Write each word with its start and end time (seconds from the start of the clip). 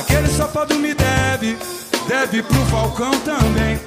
Aquele 0.00 0.28
safado 0.28 0.76
me 0.76 0.94
deve, 0.94 1.58
deve 2.08 2.42
pro 2.42 2.64
Falcão 2.70 3.10
também. 3.20 3.78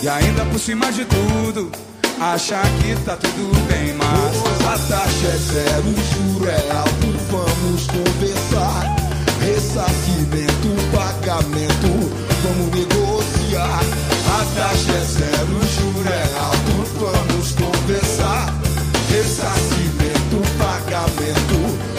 E 0.00 0.08
ainda 0.08 0.44
por 0.44 0.60
cima 0.60 0.92
de 0.92 1.04
tudo, 1.04 1.72
achar 2.20 2.62
que 2.78 2.94
tá 3.04 3.16
tudo 3.16 3.66
bem, 3.66 3.92
mas 3.94 4.64
a 4.64 4.78
taxa 4.86 5.26
é 5.26 5.36
zero, 5.36 5.88
o 5.88 6.32
juro 6.32 6.48
é 6.48 6.70
alto, 6.70 7.08
vamos 7.28 7.86
conversar. 7.88 8.96
Ressarcimento, 9.40 10.68
pagamento, 10.94 11.90
vamos 12.44 12.72
negociar. 12.72 13.80
A 14.30 14.44
taxa 14.54 14.92
é 14.92 15.04
zero, 15.06 15.56
o 15.56 15.66
juro 15.66 16.08
é 16.08 16.38
alto, 16.38 16.84
vamos 17.00 17.50
conversar. 17.50 18.54
Ressarcimento, 19.10 20.40
pagamento, 20.56 21.95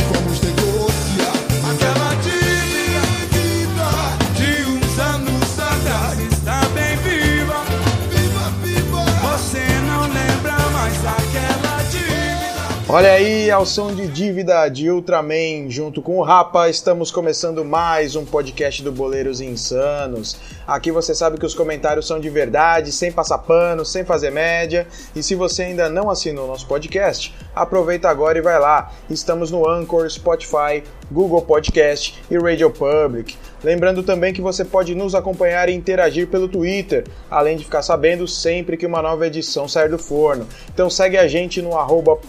Olha 12.89 13.11
aí, 13.11 13.51
ao 13.51 13.65
som 13.65 13.93
de 13.93 14.07
dívida 14.07 14.69
de 14.69 14.89
Ultraman, 14.89 15.69
junto 15.69 16.01
com 16.01 16.19
o 16.19 16.23
Rapa, 16.23 16.69
estamos 16.69 17.11
começando 17.11 17.65
mais 17.65 18.15
um 18.15 18.23
podcast 18.23 18.81
do 18.81 18.93
Boleiros 18.93 19.41
Insanos. 19.41 20.37
Aqui 20.65 20.89
você 20.89 21.13
sabe 21.13 21.37
que 21.37 21.45
os 21.45 21.53
comentários 21.53 22.07
são 22.07 22.17
de 22.17 22.29
verdade, 22.29 22.93
sem 22.93 23.11
passar 23.11 23.39
pano, 23.39 23.85
sem 23.85 24.05
fazer 24.05 24.31
média. 24.31 24.87
E 25.13 25.21
se 25.21 25.35
você 25.35 25.63
ainda 25.63 25.89
não 25.89 26.09
assinou 26.09 26.45
o 26.45 26.47
nosso 26.47 26.65
podcast, 26.65 27.35
aproveita 27.53 28.07
agora 28.07 28.37
e 28.37 28.41
vai 28.41 28.57
lá. 28.57 28.89
Estamos 29.09 29.51
no 29.51 29.67
Anchor, 29.69 30.09
Spotify, 30.09 30.81
Google 31.11 31.41
Podcast 31.41 32.23
e 32.31 32.37
Radio 32.37 32.71
Public. 32.71 33.37
Lembrando 33.67 34.01
também 34.01 34.33
que 34.33 34.41
você 34.41 34.63
pode 34.63 34.95
nos 34.95 35.13
acompanhar 35.13 35.67
e 35.67 35.73
interagir 35.73 36.25
pelo 36.27 36.47
Twitter, 36.47 37.03
além 37.29 37.57
de 37.57 37.65
ficar 37.65 37.81
sabendo 37.81 38.25
sempre 38.25 38.77
que 38.77 38.85
uma 38.85 39.01
nova 39.01 39.27
edição 39.27 39.67
sair 39.67 39.89
do 39.89 39.99
forno. 39.99 40.47
Então 40.73 40.89
segue 40.89 41.17
a 41.17 41.27
gente 41.27 41.61
no 41.61 41.71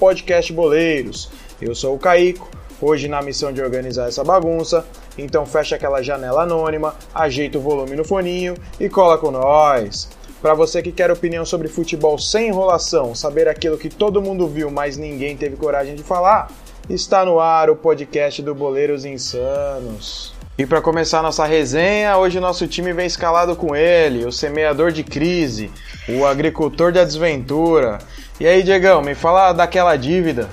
podcastboleiros. 0.01 1.31
Eu 1.63 1.77
sou 1.77 1.95
o 1.95 1.99
Caico, 1.99 2.51
hoje 2.83 3.07
na 3.07 3.23
missão 3.23 3.53
de 3.53 3.63
organizar 3.63 4.09
essa 4.09 4.25
bagunça, 4.25 4.85
então 5.17 5.47
fecha 5.47 5.77
aquela 5.77 6.03
janela 6.03 6.43
anônima, 6.43 6.97
ajeita 7.15 7.57
o 7.57 7.61
volume 7.61 7.95
no 7.95 8.05
foninho 8.05 8.57
e 8.81 8.89
cola 8.89 9.17
com 9.17 9.31
nós. 9.31 10.09
Para 10.43 10.55
você 10.55 10.83
que 10.83 10.91
quer 10.91 11.09
opinião 11.09 11.45
sobre 11.45 11.69
futebol 11.69 12.19
sem 12.19 12.49
enrolação, 12.49 13.15
saber 13.15 13.47
aquilo 13.47 13.79
que 13.79 13.89
todo 13.89 14.21
mundo 14.21 14.49
viu, 14.49 14.73
mas 14.73 14.97
ninguém 14.97 15.37
teve 15.37 15.55
coragem 15.55 15.95
de 15.95 16.03
falar, 16.03 16.51
está 16.91 17.25
no 17.25 17.39
ar 17.39 17.71
o 17.71 17.77
podcast 17.77 18.43
do 18.43 18.57
Boleiros 18.57 19.05
Insanos. 19.05 20.37
E 20.59 20.67
para 20.67 20.83
começar 20.83 21.23
nossa 21.23 21.47
resenha, 21.47 22.17
hoje 22.17 22.41
nosso 22.41 22.67
time 22.67 22.93
vem 22.93 23.07
escalado 23.07 23.55
com 23.55 23.77
ele, 23.77 24.27
o 24.27 24.33
semeador 24.33 24.91
de 24.91 25.05
crise, 25.05 25.71
o 26.09 26.27
agricultor 26.27 26.91
da 26.91 27.05
desventura. 27.05 27.99
E 28.41 28.47
aí, 28.47 28.65
Diegão, 28.65 29.01
me 29.01 29.15
fala 29.15 29.53
daquela 29.53 29.95
dívida. 29.95 30.49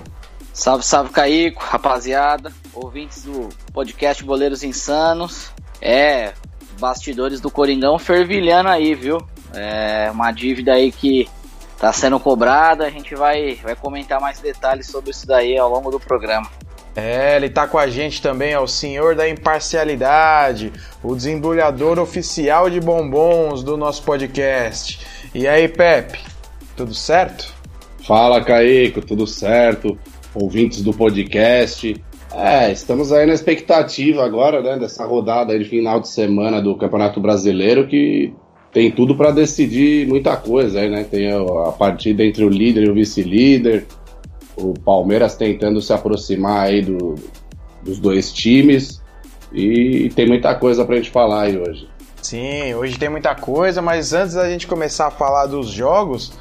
Salve, 0.54 0.86
salve, 0.86 1.10
Caico, 1.10 1.64
rapaziada, 1.64 2.54
ouvintes 2.72 3.24
do 3.24 3.50
podcast 3.74 4.24
Boleiros 4.24 4.62
Insanos. 4.64 5.50
É, 5.82 6.34
bastidores 6.80 7.42
do 7.42 7.50
Coringão 7.50 7.98
fervilhando 7.98 8.70
aí, 8.70 8.94
viu? 8.94 9.18
É 9.56 10.12
uma 10.12 10.32
dívida 10.32 10.74
aí 10.74 10.92
que 10.92 11.28
tá 11.80 11.92
sendo 11.92 12.20
cobrada. 12.20 12.86
A 12.86 12.92
gente 12.92 13.16
vai, 13.16 13.56
vai 13.56 13.76
comentar 13.76 14.22
mais 14.22 14.40
detalhes 14.40 14.86
sobre 14.86 15.10
isso 15.10 15.26
daí 15.26 15.58
ao 15.58 15.68
longo 15.68 15.90
do 15.90 16.00
programa. 16.00 16.48
É, 16.96 17.36
ele 17.36 17.50
tá 17.50 17.68
com 17.68 17.78
a 17.78 17.88
gente 17.88 18.22
também, 18.22 18.54
é 18.54 18.60
o 18.60 18.68
senhor 18.68 19.16
da 19.16 19.28
imparcialidade, 19.28 20.72
o 21.04 21.14
desembrulhador 21.14 22.00
oficial 22.00 22.70
de 22.70 22.80
bombons 22.80 23.64
do 23.64 23.76
nosso 23.76 24.04
podcast. 24.04 25.00
E 25.34 25.46
aí, 25.46 25.68
Pepe, 25.68 26.20
tudo 26.78 26.94
certo? 26.94 27.54
Fala, 28.08 28.42
Caico, 28.42 29.02
tudo 29.02 29.28
certo? 29.28 29.98
Ouvintes 30.34 30.82
do 30.82 30.94
podcast. 30.94 32.02
É, 32.34 32.72
estamos 32.72 33.12
aí 33.12 33.26
na 33.26 33.34
expectativa 33.34 34.24
agora, 34.24 34.62
né, 34.62 34.78
dessa 34.78 35.06
rodada 35.06 35.58
de 35.58 35.66
final 35.66 36.00
de 36.00 36.08
semana 36.08 36.62
do 36.62 36.76
Campeonato 36.76 37.20
Brasileiro 37.20 37.88
que 37.88 38.34
tem 38.76 38.92
tudo 38.92 39.16
para 39.16 39.32
decidir 39.32 40.06
muita 40.06 40.36
coisa 40.36 40.82
aí, 40.82 40.90
né? 40.90 41.06
Tem 41.06 41.32
a 41.32 41.72
partida 41.72 42.26
entre 42.26 42.44
o 42.44 42.50
líder 42.50 42.84
e 42.84 42.90
o 42.90 42.94
vice-líder, 42.94 43.86
o 44.58 44.74
Palmeiras 44.74 45.36
tentando 45.36 45.82
se 45.82 45.92
aproximar 45.94 46.68
aí 46.68 46.82
do, 46.82 47.16
dos 47.82 48.00
dois 48.00 48.32
times 48.32 49.02
e 49.52 50.10
tem 50.16 50.28
muita 50.28 50.56
coisa 50.56 50.84
pra 50.84 50.96
gente 50.96 51.12
falar 51.12 51.44
aí 51.44 51.58
hoje. 51.58 51.88
Sim, 52.22 52.74
hoje 52.74 52.98
tem 52.98 53.08
muita 53.08 53.36
coisa, 53.36 53.82
mas 53.82 54.12
antes 54.12 54.34
da 54.34 54.50
gente 54.50 54.66
começar 54.66 55.08
a 55.08 55.12
falar 55.12 55.46
dos 55.46 55.70
jogos, 55.70 56.34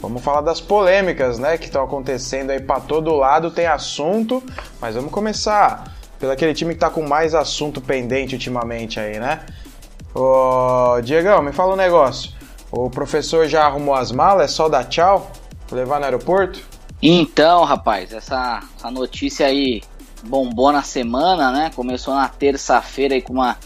vamos 0.00 0.22
falar 0.22 0.40
das 0.40 0.60
polêmicas, 0.60 1.38
né, 1.38 1.58
que 1.58 1.64
estão 1.64 1.82
acontecendo 1.82 2.50
aí 2.50 2.60
para 2.60 2.80
todo 2.80 3.14
lado, 3.14 3.50
tem 3.50 3.66
assunto, 3.66 4.42
mas 4.80 4.94
vamos 4.94 5.10
começar 5.10 5.92
pelo 6.20 6.30
aquele 6.30 6.54
time 6.54 6.74
que 6.74 6.80
tá 6.80 6.88
com 6.88 7.02
mais 7.02 7.34
assunto 7.34 7.80
pendente 7.80 8.36
ultimamente 8.36 9.00
aí, 9.00 9.18
né? 9.18 9.40
Ô, 10.14 11.00
Diegão, 11.02 11.42
me 11.42 11.52
fala 11.52 11.72
um 11.72 11.76
negócio. 11.76 12.30
O 12.70 12.88
professor 12.88 13.48
já 13.48 13.64
arrumou 13.64 13.94
as 13.94 14.12
malas, 14.12 14.44
é 14.44 14.48
só 14.54 14.68
dar 14.68 14.84
tchau? 14.84 15.32
Levar 15.72 15.98
no 15.98 16.04
aeroporto? 16.04 16.71
Então, 17.02 17.64
rapaz, 17.64 18.12
essa, 18.12 18.62
essa 18.76 18.90
notícia 18.90 19.46
aí 19.46 19.82
bombou 20.22 20.70
na 20.70 20.82
semana, 20.82 21.50
né? 21.50 21.70
Começou 21.74 22.14
na 22.14 22.28
terça-feira 22.28 23.14
aí 23.14 23.20
com, 23.20 23.32
uma, 23.32 23.58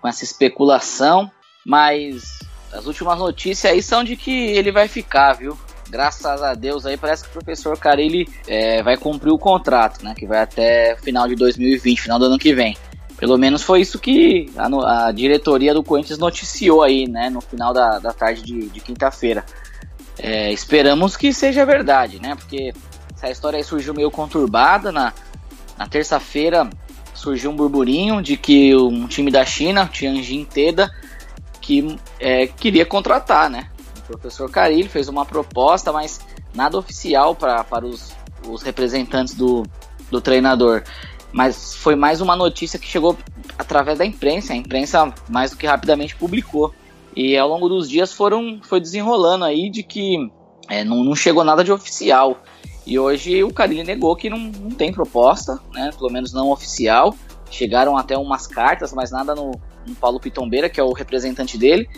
com 0.00 0.06
essa 0.06 0.24
especulação, 0.24 1.30
mas 1.64 2.38
as 2.70 2.86
últimas 2.86 3.18
notícias 3.18 3.72
aí 3.72 3.82
são 3.82 4.04
de 4.04 4.14
que 4.14 4.30
ele 4.30 4.70
vai 4.70 4.88
ficar, 4.88 5.32
viu? 5.32 5.58
Graças 5.88 6.42
a 6.42 6.54
Deus 6.54 6.84
aí 6.84 6.96
parece 6.98 7.24
que 7.24 7.30
o 7.30 7.32
professor 7.32 7.78
Carilli 7.78 8.28
é, 8.46 8.82
vai 8.82 8.96
cumprir 8.98 9.32
o 9.32 9.38
contrato, 9.38 10.04
né? 10.04 10.14
Que 10.14 10.26
vai 10.26 10.40
até 10.40 10.94
final 10.96 11.26
de 11.26 11.34
2020, 11.34 12.02
final 12.02 12.18
do 12.18 12.26
ano 12.26 12.38
que 12.38 12.54
vem. 12.54 12.76
Pelo 13.16 13.38
menos 13.38 13.62
foi 13.62 13.80
isso 13.80 13.98
que 13.98 14.50
a, 14.56 15.06
a 15.06 15.12
diretoria 15.12 15.72
do 15.72 15.82
Corinthians 15.82 16.18
noticiou 16.18 16.82
aí, 16.82 17.08
né? 17.08 17.30
No 17.30 17.40
final 17.40 17.72
da, 17.72 17.98
da 17.98 18.12
tarde 18.12 18.42
de, 18.42 18.68
de 18.68 18.80
quinta-feira. 18.80 19.44
É, 20.18 20.52
esperamos 20.52 21.16
que 21.16 21.32
seja 21.32 21.64
verdade, 21.64 22.20
né? 22.20 22.34
Porque 22.34 22.72
essa 23.14 23.30
história 23.30 23.56
aí 23.56 23.64
surgiu 23.64 23.94
meio 23.94 24.10
conturbada. 24.10 24.92
Na, 24.92 25.12
na 25.78 25.86
terça-feira 25.86 26.68
surgiu 27.14 27.50
um 27.50 27.56
burburinho 27.56 28.20
de 28.20 28.36
que 28.36 28.74
um 28.74 29.06
time 29.06 29.30
da 29.30 29.44
China, 29.44 29.88
Tianjin 29.90 30.44
Teda, 30.44 30.90
que 31.60 31.96
é, 32.18 32.46
queria 32.46 32.84
contratar, 32.84 33.48
né? 33.48 33.70
O 33.98 34.18
professor 34.18 34.50
Carilli 34.50 34.88
fez 34.88 35.08
uma 35.08 35.24
proposta, 35.24 35.92
mas 35.92 36.20
nada 36.54 36.76
oficial 36.76 37.34
para 37.34 37.86
os, 37.86 38.12
os 38.46 38.62
representantes 38.62 39.34
do, 39.34 39.62
do 40.10 40.20
treinador. 40.20 40.82
Mas 41.32 41.74
foi 41.74 41.96
mais 41.96 42.20
uma 42.20 42.36
notícia 42.36 42.78
que 42.78 42.86
chegou 42.86 43.16
através 43.58 43.98
da 43.98 44.04
imprensa. 44.04 44.52
A 44.52 44.56
imprensa 44.56 45.14
mais 45.28 45.52
do 45.52 45.56
que 45.56 45.66
rapidamente 45.66 46.14
publicou. 46.14 46.74
E 47.14 47.36
ao 47.36 47.48
longo 47.48 47.68
dos 47.68 47.88
dias 47.88 48.12
foram 48.12 48.60
foi 48.62 48.80
desenrolando 48.80 49.44
aí 49.44 49.70
de 49.70 49.82
que 49.82 50.30
é, 50.68 50.84
não, 50.84 51.04
não, 51.04 51.14
chegou 51.14 51.44
nada 51.44 51.62
de 51.62 51.72
oficial. 51.72 52.38
E 52.86 52.98
hoje 52.98 53.44
o 53.44 53.52
Carilli 53.52 53.84
negou 53.84 54.16
que 54.16 54.30
não, 54.30 54.38
não, 54.38 54.70
tem 54.70 54.92
proposta, 54.92 55.60
né? 55.72 55.90
Pelo 55.96 56.10
menos 56.10 56.32
não 56.32 56.50
oficial. 56.50 57.14
Chegaram 57.50 57.96
até 57.96 58.16
umas 58.16 58.46
cartas, 58.46 58.92
mas 58.92 59.10
nada 59.10 59.34
no, 59.34 59.52
no 59.86 59.94
Paulo 59.94 60.18
Pitombeira, 60.18 60.70
que 60.70 60.80
é 60.80 60.82
o 60.82 60.92
representante 60.92 61.58
dele. 61.58 61.88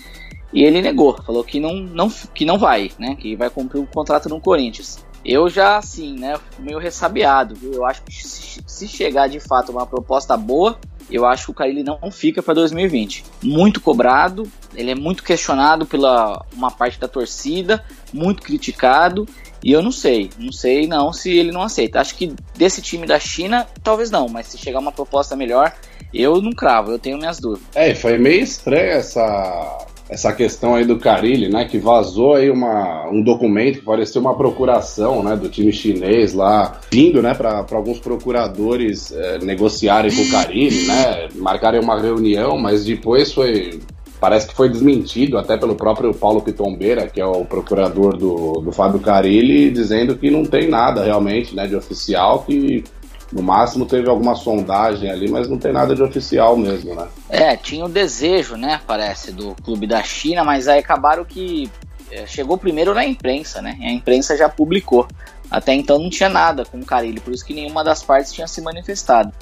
E 0.53 0.63
ele 0.63 0.83
negou, 0.83 1.21
falou 1.23 1.43
que 1.43 1.59
não, 1.59 1.75
não, 1.75 2.09
que 2.09 2.45
não 2.45 2.59
vai, 2.59 2.91
né? 2.99 3.17
Que 3.17 3.35
vai 3.35 3.51
cumprir 3.51 3.81
o 3.81 3.87
contrato 3.87 4.29
no 4.29 4.41
Corinthians. 4.41 5.05
Eu 5.25 5.49
já, 5.49 5.79
assim, 5.79 6.19
né, 6.19 6.39
meio 6.59 6.79
ressabiado, 6.79 7.55
viu? 7.55 7.73
Eu 7.73 7.87
acho 7.87 8.03
que 8.03 8.13
se, 8.13 8.63
se 8.67 8.87
chegar 8.87 9.27
de 9.29 9.41
fato 9.41 9.73
uma 9.73 9.87
proposta 9.87 10.37
boa, 10.37 10.79
eu 11.11 11.27
acho 11.27 11.47
que 11.47 11.51
o 11.51 11.55
Carilli 11.55 11.83
não 11.83 12.11
fica 12.11 12.43
para 12.43 12.55
2020. 12.55 13.25
Muito 13.43 13.81
cobrado, 13.81 14.51
ele 14.75 14.91
é 14.91 14.95
muito 14.95 15.23
questionado 15.23 15.87
pela 15.87 16.45
uma 16.53 16.71
parte 16.71 16.99
da 16.99 17.09
torcida, 17.09 17.85
muito 18.13 18.43
criticado, 18.43 19.27
e 19.63 19.73
eu 19.73 19.83
não 19.83 19.93
sei, 19.93 20.31
não 20.39 20.53
sei 20.53 20.87
não 20.87 21.13
se 21.13 21.31
ele 21.31 21.53
não 21.53 21.63
aceita. 21.63 22.01
Acho 22.01 22.15
que 22.15 22.35
desse 22.57 22.83
time 22.83 23.07
da 23.07 23.19
China, 23.19 23.67
talvez 23.83 24.11
não, 24.11 24.29
mas 24.29 24.49
se 24.49 24.59
chegar 24.59 24.79
uma 24.79 24.93
proposta 24.93 25.35
melhor, 25.35 25.73
eu 26.13 26.41
não 26.41 26.53
cravo, 26.53 26.93
eu 26.93 26.99
tenho 26.99 27.19
minhas 27.19 27.41
dúvidas. 27.41 27.69
É, 27.75 27.95
foi 27.95 28.19
meio 28.19 28.43
estranha 28.43 28.93
essa 28.93 29.84
essa 30.09 30.33
questão 30.33 30.75
aí 30.75 30.85
do 30.85 30.99
Carilli, 30.99 31.49
né, 31.49 31.65
que 31.65 31.79
vazou 31.79 32.35
aí 32.35 32.51
uma, 32.51 33.09
um 33.11 33.23
documento 33.23 33.79
que 33.79 33.85
parecia 33.85 34.21
uma 34.21 34.37
procuração, 34.37 35.23
né, 35.23 35.35
do 35.35 35.49
time 35.49 35.73
chinês 35.73 36.35
lá, 36.35 36.79
vindo, 36.91 37.23
né, 37.23 37.33
para 37.35 37.65
alguns 37.73 37.99
procuradores 37.99 39.13
é, 39.13 39.39
negociarem 39.39 40.15
com 40.15 40.23
o 40.23 40.31
Carilli, 40.31 40.87
né, 40.87 41.29
marcarem 41.37 41.81
uma 41.81 41.99
reunião, 41.99 42.59
mas 42.59 42.85
depois 42.85 43.33
foi, 43.33 43.81
parece 44.21 44.47
que 44.47 44.55
foi 44.55 44.69
desmentido 44.69 45.39
até 45.39 45.57
pelo 45.57 45.75
próprio 45.75 46.13
Paulo 46.13 46.43
Pitombeira, 46.43 47.09
que 47.09 47.21
é 47.21 47.27
o 47.27 47.45
procurador 47.45 48.17
do, 48.17 48.61
do 48.61 48.73
Fábio 48.73 49.01
Carilli, 49.01 49.71
dizendo 49.71 50.17
que 50.17 50.31
não 50.31 50.45
tem 50.45 50.69
nada 50.69 51.03
realmente, 51.03 51.57
né, 51.57 51.67
de 51.67 51.75
oficial, 51.75 52.45
que 52.47 52.85
No 53.33 53.43
máximo 53.43 53.87
teve 53.87 54.09
alguma 54.09 54.35
sondagem 54.35 55.11
ali, 55.11 55.31
mas 55.31 55.49
não 55.49 55.59
tem 55.59 55.73
nada 55.73 55.95
de 55.95 56.03
oficial 56.03 56.57
mesmo, 56.57 56.95
né? 56.95 57.09
É, 57.29 57.57
tinha 57.57 57.85
o 57.85 57.89
desejo, 57.89 58.57
né, 58.57 58.81
parece, 58.87 59.33
do 59.33 59.55
clube 59.57 59.87
da 59.87 60.03
China, 60.03 60.45
mas 60.45 60.69
aí 60.69 60.79
acabaram 60.79 61.25
que 61.25 61.71
é, 62.11 62.27
chegou 62.27 62.57
primeiro 62.57 62.95
na 62.95 63.05
imprensa, 63.05 63.61
né? 63.61 63.77
E 63.81 63.87
a 63.87 63.93
imprensa 63.93 64.37
já 64.37 64.49
publicou. 64.49 65.09
Até 65.51 65.75
então 65.75 65.99
não 65.99 66.11
tinha 66.11 66.29
nada 66.29 66.65
com 66.65 66.79
o 66.79 66.85
Carilli, 66.85 67.21
por 67.21 67.33
isso 67.33 67.45
que 67.45 67.55
nenhuma 67.55 67.83
das 67.83 68.03
partes 68.03 68.33
tinha 68.33 68.47
se 68.47 68.61
manifestado. 68.61 69.33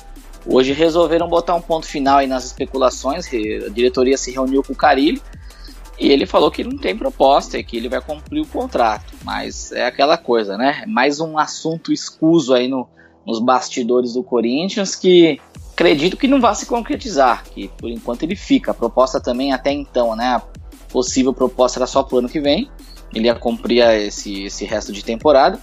Hoje 0.44 0.72
resolveram 0.72 1.28
botar 1.28 1.54
um 1.54 1.60
ponto 1.60 1.86
final 1.86 2.18
aí 2.18 2.26
nas 2.26 2.44
especulações, 2.44 3.26
a 3.26 3.68
diretoria 3.68 4.16
se 4.16 4.32
reuniu 4.32 4.62
com 4.62 4.72
o 4.72 4.76
Carilli 4.76 5.22
e 5.98 6.10
ele 6.10 6.26
falou 6.26 6.50
que 6.50 6.64
não 6.64 6.76
tem 6.76 6.96
proposta 6.96 7.58
e 7.58 7.62
que 7.62 7.76
ele 7.76 7.88
vai 7.88 8.00
cumprir 8.00 8.40
o 8.40 8.46
contrato. 8.46 9.14
Mas 9.22 9.70
é 9.70 9.86
aquela 9.86 10.18
coisa, 10.18 10.56
né? 10.56 10.84
Mais 10.86 11.20
um 11.20 11.38
assunto 11.38 11.92
escuso 11.92 12.54
aí 12.54 12.66
no, 12.66 12.88
nos 13.26 13.40
bastidores 13.40 14.14
do 14.14 14.22
Corinthians 14.22 14.94
que 14.94 15.40
acredito 15.72 16.16
que 16.16 16.28
não 16.28 16.40
vai 16.40 16.54
se 16.54 16.66
concretizar, 16.66 17.44
que 17.44 17.68
por 17.78 17.90
enquanto 17.90 18.22
ele 18.22 18.36
fica. 18.36 18.70
A 18.70 18.74
proposta 18.74 19.20
também 19.20 19.52
até 19.52 19.72
então, 19.72 20.14
né? 20.14 20.36
A 20.36 20.42
possível 20.90 21.32
proposta 21.32 21.78
era 21.78 21.86
só 21.86 22.02
pro 22.02 22.18
ano 22.18 22.28
que 22.28 22.40
vem. 22.40 22.70
Ele 23.14 23.26
ia 23.26 23.34
cumprir 23.34 23.82
esse, 23.82 24.44
esse 24.44 24.64
resto 24.64 24.92
de 24.92 25.04
temporada. 25.04 25.58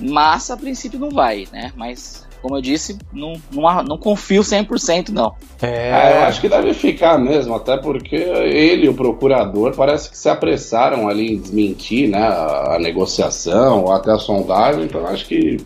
Mas 0.00 0.50
a 0.50 0.56
princípio 0.56 0.98
não 0.98 1.10
vai, 1.10 1.46
né? 1.52 1.72
Mas 1.76 2.28
como 2.40 2.56
eu 2.56 2.62
disse, 2.62 2.96
não, 3.12 3.34
não, 3.50 3.82
não 3.82 3.98
confio 3.98 4.42
100% 4.42 5.08
não. 5.08 5.34
É... 5.60 5.90
é, 5.90 6.16
eu 6.18 6.22
acho 6.22 6.40
que 6.40 6.48
deve 6.48 6.72
ficar 6.72 7.18
mesmo, 7.18 7.54
até 7.54 7.76
porque 7.76 8.14
ele 8.14 8.86
e 8.86 8.88
o 8.88 8.94
procurador 8.94 9.74
parece 9.74 10.10
que 10.10 10.16
se 10.16 10.28
apressaram 10.28 11.08
ali 11.08 11.32
em 11.32 11.40
desmentir 11.40 12.08
né, 12.08 12.22
a 12.22 12.78
negociação 12.80 13.84
ou 13.84 13.92
até 13.92 14.12
a 14.12 14.18
sondagem, 14.18 14.84
então 14.84 15.04
acho 15.06 15.26
que 15.26 15.56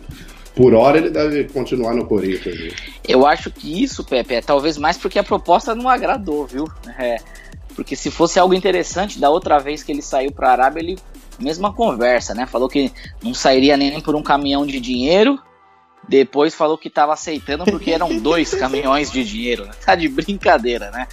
por 0.55 0.73
hora 0.73 0.97
ele 0.97 1.09
deve 1.09 1.45
continuar 1.45 1.93
no 1.93 2.05
Corinthians. 2.05 2.73
Eu 3.07 3.25
acho 3.25 3.51
que 3.51 3.83
isso, 3.83 4.03
Pepe, 4.03 4.35
é 4.35 4.41
talvez 4.41 4.77
mais 4.77 4.97
porque 4.97 5.19
a 5.19 5.23
proposta 5.23 5.73
não 5.73 5.89
agradou, 5.89 6.45
viu? 6.45 6.65
É, 6.97 7.17
porque 7.75 7.95
se 7.95 8.11
fosse 8.11 8.39
algo 8.39 8.53
interessante, 8.53 9.19
da 9.19 9.29
outra 9.29 9.59
vez 9.59 9.83
que 9.83 9.91
ele 9.91 10.01
saiu 10.01 10.31
para 10.31 10.49
a 10.49 10.51
Arábia, 10.51 10.79
ele 10.81 10.99
mesma 11.39 11.73
conversa, 11.73 12.33
né? 12.35 12.45
Falou 12.45 12.69
que 12.69 12.91
não 13.21 13.33
sairia 13.33 13.75
nem 13.75 13.99
por 13.99 14.15
um 14.15 14.21
caminhão 14.21 14.65
de 14.65 14.79
dinheiro 14.79 15.39
depois 16.07 16.53
falou 16.53 16.77
que 16.77 16.87
estava 16.87 17.13
aceitando 17.13 17.65
porque 17.65 17.91
eram 17.91 18.17
dois 18.19 18.53
caminhões 18.53 19.11
de 19.11 19.23
dinheiro. 19.23 19.65
Né? 19.65 19.71
Tá 19.85 19.95
de 19.95 20.07
brincadeira, 20.07 20.91
né? 20.91 21.07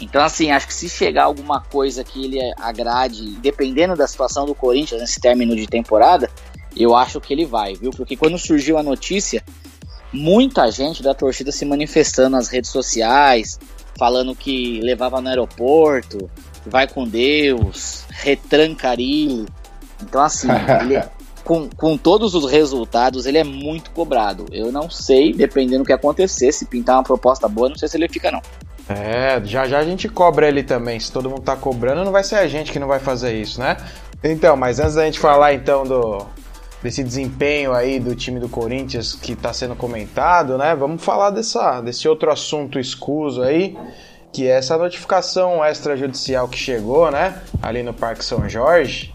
Então, 0.00 0.22
assim, 0.22 0.50
acho 0.50 0.66
que 0.66 0.72
se 0.72 0.88
chegar 0.88 1.24
alguma 1.24 1.60
coisa 1.60 2.02
que 2.02 2.24
ele 2.24 2.38
agrade, 2.58 3.32
dependendo 3.36 3.94
da 3.94 4.06
situação 4.06 4.46
do 4.46 4.54
Corinthians 4.54 5.00
nesse 5.00 5.20
término 5.20 5.54
de 5.54 5.66
temporada, 5.66 6.30
eu 6.76 6.94
acho 6.94 7.20
que 7.20 7.32
ele 7.32 7.44
vai, 7.44 7.74
viu? 7.74 7.90
Porque 7.90 8.16
quando 8.16 8.38
surgiu 8.38 8.78
a 8.78 8.82
notícia, 8.82 9.42
muita 10.12 10.70
gente 10.70 11.02
da 11.02 11.14
torcida 11.14 11.52
se 11.52 11.64
manifestando 11.64 12.30
nas 12.30 12.48
redes 12.48 12.70
sociais, 12.70 13.58
falando 13.98 14.34
que 14.34 14.80
levava 14.80 15.20
no 15.20 15.28
aeroporto, 15.28 16.30
vai 16.66 16.86
com 16.86 17.06
Deus, 17.06 18.04
retrancaria. 18.10 19.44
Então, 20.02 20.22
assim, 20.22 20.48
ele, 20.82 21.02
com, 21.44 21.68
com 21.68 21.96
todos 21.96 22.34
os 22.34 22.50
resultados, 22.50 23.26
ele 23.26 23.38
é 23.38 23.44
muito 23.44 23.90
cobrado. 23.90 24.46
Eu 24.52 24.70
não 24.70 24.88
sei, 24.90 25.32
dependendo 25.32 25.84
do 25.84 25.86
que 25.86 25.92
acontecer, 25.92 26.52
se 26.52 26.66
pintar 26.66 26.96
uma 26.96 27.04
proposta 27.04 27.48
boa, 27.48 27.68
não 27.68 27.76
sei 27.76 27.88
se 27.88 27.96
ele 27.96 28.08
fica, 28.08 28.30
não. 28.30 28.40
É, 28.88 29.40
já 29.44 29.68
já 29.68 29.78
a 29.78 29.84
gente 29.84 30.08
cobra 30.08 30.48
ele 30.48 30.64
também. 30.64 30.98
Se 30.98 31.12
todo 31.12 31.30
mundo 31.30 31.42
tá 31.42 31.54
cobrando, 31.54 32.04
não 32.04 32.10
vai 32.10 32.24
ser 32.24 32.36
a 32.36 32.48
gente 32.48 32.72
que 32.72 32.78
não 32.78 32.88
vai 32.88 32.98
fazer 32.98 33.40
isso, 33.40 33.60
né? 33.60 33.76
Então, 34.22 34.56
mas 34.56 34.80
antes 34.80 34.94
da 34.94 35.04
gente 35.04 35.18
falar 35.18 35.54
então 35.54 35.84
do 35.84 36.26
desse 36.82 37.04
desempenho 37.04 37.72
aí 37.72 38.00
do 38.00 38.14
time 38.14 38.40
do 38.40 38.48
Corinthians 38.48 39.14
que 39.14 39.32
está 39.32 39.52
sendo 39.52 39.76
comentado, 39.76 40.56
né? 40.56 40.74
Vamos 40.74 41.04
falar 41.04 41.30
dessa, 41.30 41.80
desse 41.80 42.08
outro 42.08 42.30
assunto 42.30 42.78
escuso 42.78 43.42
aí, 43.42 43.76
que 44.32 44.46
é 44.46 44.52
essa 44.52 44.78
notificação 44.78 45.64
extrajudicial 45.64 46.48
que 46.48 46.56
chegou, 46.56 47.10
né? 47.10 47.42
Ali 47.60 47.82
no 47.82 47.92
Parque 47.92 48.24
São 48.24 48.48
Jorge, 48.48 49.14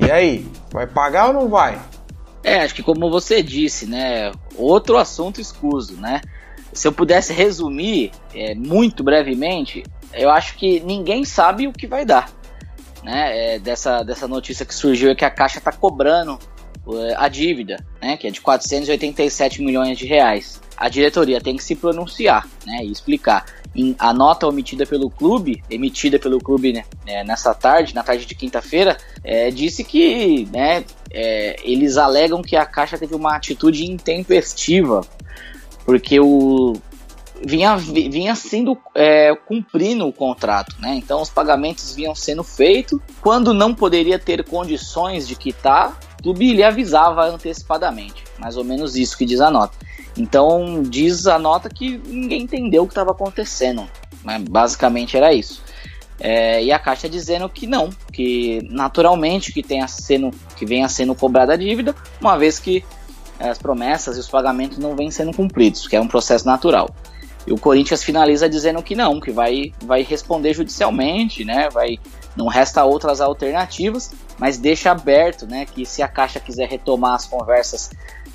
e 0.00 0.10
aí, 0.10 0.46
vai 0.70 0.86
pagar 0.86 1.28
ou 1.28 1.32
não 1.32 1.48
vai? 1.48 1.80
É, 2.42 2.62
acho 2.62 2.74
que 2.74 2.82
como 2.82 3.08
você 3.08 3.42
disse, 3.42 3.86
né? 3.86 4.32
Outro 4.56 4.96
assunto 4.96 5.40
escuso, 5.40 5.94
né? 6.00 6.20
Se 6.72 6.88
eu 6.88 6.92
pudesse 6.92 7.32
resumir 7.32 8.10
é, 8.34 8.54
muito 8.54 9.04
brevemente, 9.04 9.84
eu 10.12 10.30
acho 10.30 10.56
que 10.56 10.80
ninguém 10.80 11.24
sabe 11.24 11.68
o 11.68 11.72
que 11.72 11.86
vai 11.86 12.04
dar. 12.04 12.30
Né, 13.02 13.54
é, 13.54 13.58
dessa, 13.58 14.04
dessa 14.04 14.28
notícia 14.28 14.64
que 14.64 14.72
surgiu 14.72 15.10
é 15.10 15.14
que 15.16 15.24
a 15.24 15.30
Caixa 15.30 15.58
está 15.58 15.72
cobrando 15.72 16.38
a 17.16 17.28
dívida, 17.28 17.84
né, 18.00 18.16
que 18.16 18.26
é 18.26 18.30
de 18.30 18.40
487 18.40 19.62
milhões 19.62 19.96
de 19.96 20.06
reais. 20.06 20.60
A 20.76 20.88
diretoria 20.88 21.40
tem 21.40 21.56
que 21.56 21.62
se 21.62 21.76
pronunciar 21.76 22.48
né, 22.66 22.84
e 22.84 22.90
explicar 22.90 23.46
em, 23.74 23.94
a 23.98 24.12
nota 24.12 24.46
omitida 24.46 24.84
pelo 24.84 25.08
clube, 25.08 25.62
emitida 25.70 26.18
pelo 26.18 26.38
clube 26.38 26.72
né, 26.72 26.84
é, 27.06 27.24
nessa 27.24 27.54
tarde, 27.54 27.94
na 27.94 28.02
tarde 28.02 28.26
de 28.26 28.34
quinta-feira, 28.34 28.96
é, 29.22 29.50
disse 29.50 29.84
que 29.84 30.48
né, 30.52 30.84
é, 31.10 31.56
eles 31.62 31.96
alegam 31.96 32.42
que 32.42 32.56
a 32.56 32.66
Caixa 32.66 32.98
teve 32.98 33.14
uma 33.14 33.36
atitude 33.36 33.88
intempestiva, 33.90 35.02
porque 35.84 36.18
o 36.20 36.74
vinha, 37.44 37.76
vinha 37.76 38.34
sendo 38.34 38.78
é, 38.94 39.34
cumprindo 39.34 40.06
o 40.06 40.12
contrato, 40.12 40.76
né? 40.78 40.94
Então 40.94 41.20
os 41.20 41.28
pagamentos 41.30 41.94
vinham 41.94 42.14
sendo 42.14 42.44
feitos. 42.44 43.00
Quando 43.20 43.52
não 43.52 43.74
poderia 43.74 44.18
ter 44.18 44.44
condições 44.44 45.26
de 45.26 45.34
quitar, 45.34 45.98
clube 46.22 46.52
lhe 46.52 46.62
avisava 46.62 47.26
antecipadamente. 47.26 48.24
Mais 48.38 48.56
ou 48.56 48.64
menos 48.64 48.96
isso 48.96 49.16
que 49.16 49.24
diz 49.24 49.40
a 49.40 49.50
nota. 49.50 49.76
Então 50.16 50.82
diz 50.82 51.26
a 51.26 51.38
nota 51.38 51.68
que 51.68 51.98
ninguém 52.06 52.42
entendeu 52.42 52.82
o 52.82 52.86
que 52.86 52.92
estava 52.92 53.12
acontecendo. 53.12 53.88
Né? 54.24 54.42
Basicamente 54.48 55.16
era 55.16 55.32
isso. 55.32 55.62
É, 56.20 56.62
e 56.62 56.70
a 56.70 56.78
Caixa 56.78 57.08
dizendo 57.08 57.48
que 57.48 57.66
não, 57.66 57.90
que 58.12 58.60
naturalmente 58.70 59.52
que 59.52 59.62
tenha 59.62 59.88
sendo, 59.88 60.30
que 60.56 60.64
venha 60.64 60.88
sendo 60.88 61.14
cobrada 61.14 61.54
a 61.54 61.56
dívida, 61.56 61.96
uma 62.20 62.36
vez 62.36 62.60
que 62.60 62.84
as 63.40 63.58
promessas 63.58 64.16
e 64.16 64.20
os 64.20 64.28
pagamentos 64.28 64.78
não 64.78 64.94
vêm 64.94 65.10
sendo 65.10 65.34
cumpridos, 65.34 65.88
que 65.88 65.96
é 65.96 66.00
um 66.00 66.06
processo 66.06 66.46
natural. 66.46 66.94
E 67.44 67.52
o 67.52 67.58
Corinthians 67.58 68.04
finaliza 68.04 68.48
dizendo 68.48 68.82
que 68.82 68.94
não, 68.94 69.18
que 69.18 69.32
vai, 69.32 69.72
vai 69.84 70.02
responder 70.02 70.54
judicialmente, 70.54 71.44
né? 71.44 71.68
Vai, 71.70 71.98
não 72.36 72.46
resta 72.46 72.84
outras 72.84 73.20
alternativas, 73.20 74.12
mas 74.38 74.58
deixa 74.58 74.90
aberto, 74.90 75.46
né? 75.46 75.66
Que 75.66 75.84
se 75.84 76.02
a 76.02 76.08
Caixa 76.08 76.40
quiser 76.40 76.68
retomar 76.68 77.14
as 77.14 77.26
conversas 77.26 77.90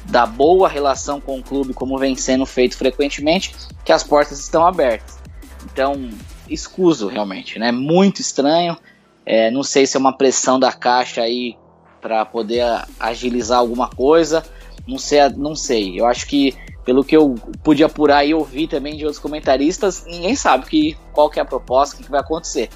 da 0.06 0.26
boa 0.26 0.70
relação 0.70 1.20
com 1.20 1.40
o 1.40 1.44
clube, 1.44 1.74
como 1.74 1.98
vem 1.98 2.16
sendo 2.16 2.46
feito 2.46 2.78
frequentemente, 2.78 3.56
que 3.84 3.92
as 3.92 4.04
portas 4.04 4.40
estão 4.40 4.66
abertas. 4.66 5.18
Então, 5.66 6.10
escuso 6.50 7.08
realmente, 7.08 7.60
né? 7.60 7.72
Muito 7.72 8.22
estranho. 8.22 8.78
É, 9.26 9.52
não 9.52 9.64
sei 9.64 9.86
se 9.86 9.98
é 9.98 10.00
uma 10.00 10.16
pressão 10.16 10.60
da 10.60 10.72
caixa 10.72 11.22
aí 11.22 11.58
para 12.02 12.26
poder 12.26 12.64
agilizar 13.00 13.60
alguma 13.60 13.90
coisa. 13.90 14.44
Não 14.88 14.98
sei, 14.98 15.28
não 15.30 15.56
sei. 15.56 16.00
Eu 16.00 16.06
acho 16.06 16.26
que 16.28 16.56
pelo 16.86 17.04
que 17.04 17.18
eu 17.18 17.36
pude 17.62 17.84
apurar 17.84 18.26
e 18.26 18.34
ouvir 18.34 18.70
também 18.70 18.96
de 18.96 19.04
outros 19.04 19.20
comentaristas, 19.20 20.06
ninguém 20.06 20.38
sabe 20.38 20.66
que, 20.68 20.98
qual 21.12 21.30
que 21.30 21.38
é 21.38 21.42
a 21.42 21.46
proposta, 21.46 21.96
o 21.96 21.98
que, 21.98 22.06
que 22.06 22.12
vai 22.12 22.22
acontecer. 22.22 22.70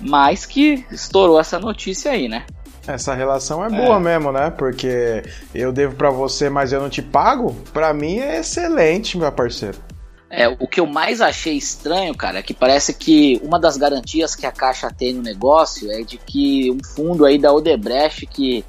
Mas 0.00 0.44
que 0.44 0.84
estourou 0.90 1.38
essa 1.40 1.58
notícia 1.58 2.12
aí, 2.12 2.28
né? 2.28 2.44
Essa 2.86 3.14
relação 3.14 3.64
é 3.64 3.70
boa 3.70 3.96
é. 3.96 4.00
mesmo, 4.00 4.30
né? 4.30 4.50
Porque 4.50 5.22
eu 5.54 5.72
devo 5.72 5.94
para 5.94 6.10
você, 6.10 6.50
mas 6.50 6.72
eu 6.72 6.80
não 6.80 6.90
te 6.90 7.00
pago. 7.00 7.54
Para 7.72 7.94
mim 7.94 8.18
é 8.18 8.40
excelente, 8.40 9.16
meu 9.16 9.30
parceiro. 9.32 9.78
É, 10.30 10.48
o 10.48 10.66
que 10.66 10.80
eu 10.80 10.86
mais 10.86 11.20
achei 11.20 11.56
estranho, 11.56 12.14
cara, 12.14 12.40
é 12.40 12.42
que 12.42 12.52
parece 12.52 12.92
que 12.92 13.40
uma 13.42 13.58
das 13.58 13.76
garantias 13.76 14.34
que 14.34 14.44
a 14.44 14.50
Caixa 14.50 14.90
tem 14.90 15.14
no 15.14 15.22
negócio 15.22 15.90
é 15.90 16.02
de 16.02 16.18
que 16.18 16.72
um 16.72 16.82
fundo 16.82 17.24
aí 17.24 17.38
da 17.38 17.52
Odebrecht 17.52 18.26
que, 18.26 18.64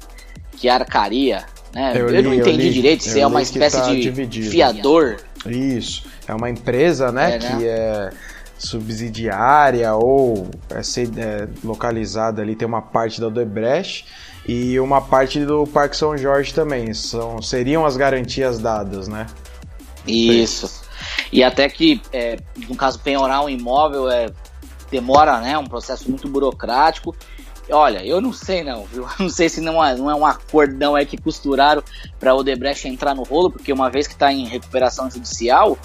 que 0.52 0.68
arcaria, 0.68 1.44
né? 1.74 1.92
Eu, 1.96 2.08
li, 2.08 2.16
eu 2.18 2.22
não 2.22 2.34
entendi 2.34 2.68
eu 2.68 2.72
direito 2.72 3.02
se 3.02 3.20
é 3.20 3.26
uma 3.26 3.42
espécie 3.42 3.78
tá 3.78 3.86
de 3.86 4.00
dividido. 4.00 4.48
fiador. 4.48 5.16
Isso, 5.44 6.04
é 6.28 6.34
uma 6.34 6.48
empresa, 6.48 7.10
né, 7.10 7.34
é, 7.34 7.38
né? 7.38 7.56
que 7.58 7.66
é 7.66 8.10
subsidiária 8.58 9.94
ou 9.94 10.48
é, 10.70 10.80
é, 10.80 11.48
localizada 11.62 12.42
ali, 12.42 12.56
tem 12.56 12.66
uma 12.66 12.82
parte 12.82 13.20
da 13.20 13.26
Odebrecht 13.26 14.06
e 14.48 14.78
uma 14.80 15.00
parte 15.00 15.44
do 15.44 15.66
Parque 15.66 15.96
São 15.96 16.16
Jorge 16.16 16.54
também. 16.54 16.92
São, 16.94 17.42
seriam 17.42 17.84
as 17.84 17.96
garantias 17.96 18.58
dadas, 18.58 19.08
né? 19.08 19.26
Isso. 20.06 20.84
E 21.32 21.42
até 21.42 21.68
que, 21.68 22.00
é, 22.12 22.38
no 22.68 22.76
caso, 22.76 22.98
penhorar 23.00 23.44
um 23.44 23.48
imóvel 23.48 24.08
é, 24.10 24.30
demora, 24.90 25.40
né? 25.40 25.58
Um 25.58 25.66
processo 25.66 26.08
muito 26.08 26.28
burocrático. 26.28 27.14
Olha, 27.68 28.04
eu 28.06 28.20
não 28.20 28.32
sei 28.32 28.62
não, 28.62 28.84
viu? 28.84 29.06
Não 29.18 29.28
sei 29.28 29.48
se 29.48 29.60
não 29.60 29.84
é, 29.84 29.96
não 29.96 30.08
é 30.08 30.14
um 30.14 30.24
acordão 30.24 30.94
aí 30.94 31.04
que 31.04 31.16
costuraram 31.16 31.82
para 32.20 32.32
o 32.32 32.38
Odebrecht 32.38 32.86
entrar 32.86 33.12
no 33.12 33.24
rolo, 33.24 33.50
porque 33.50 33.72
uma 33.72 33.90
vez 33.90 34.06
que 34.06 34.12
está 34.12 34.32
em 34.32 34.46
recuperação 34.46 35.10
judicial, 35.10 35.76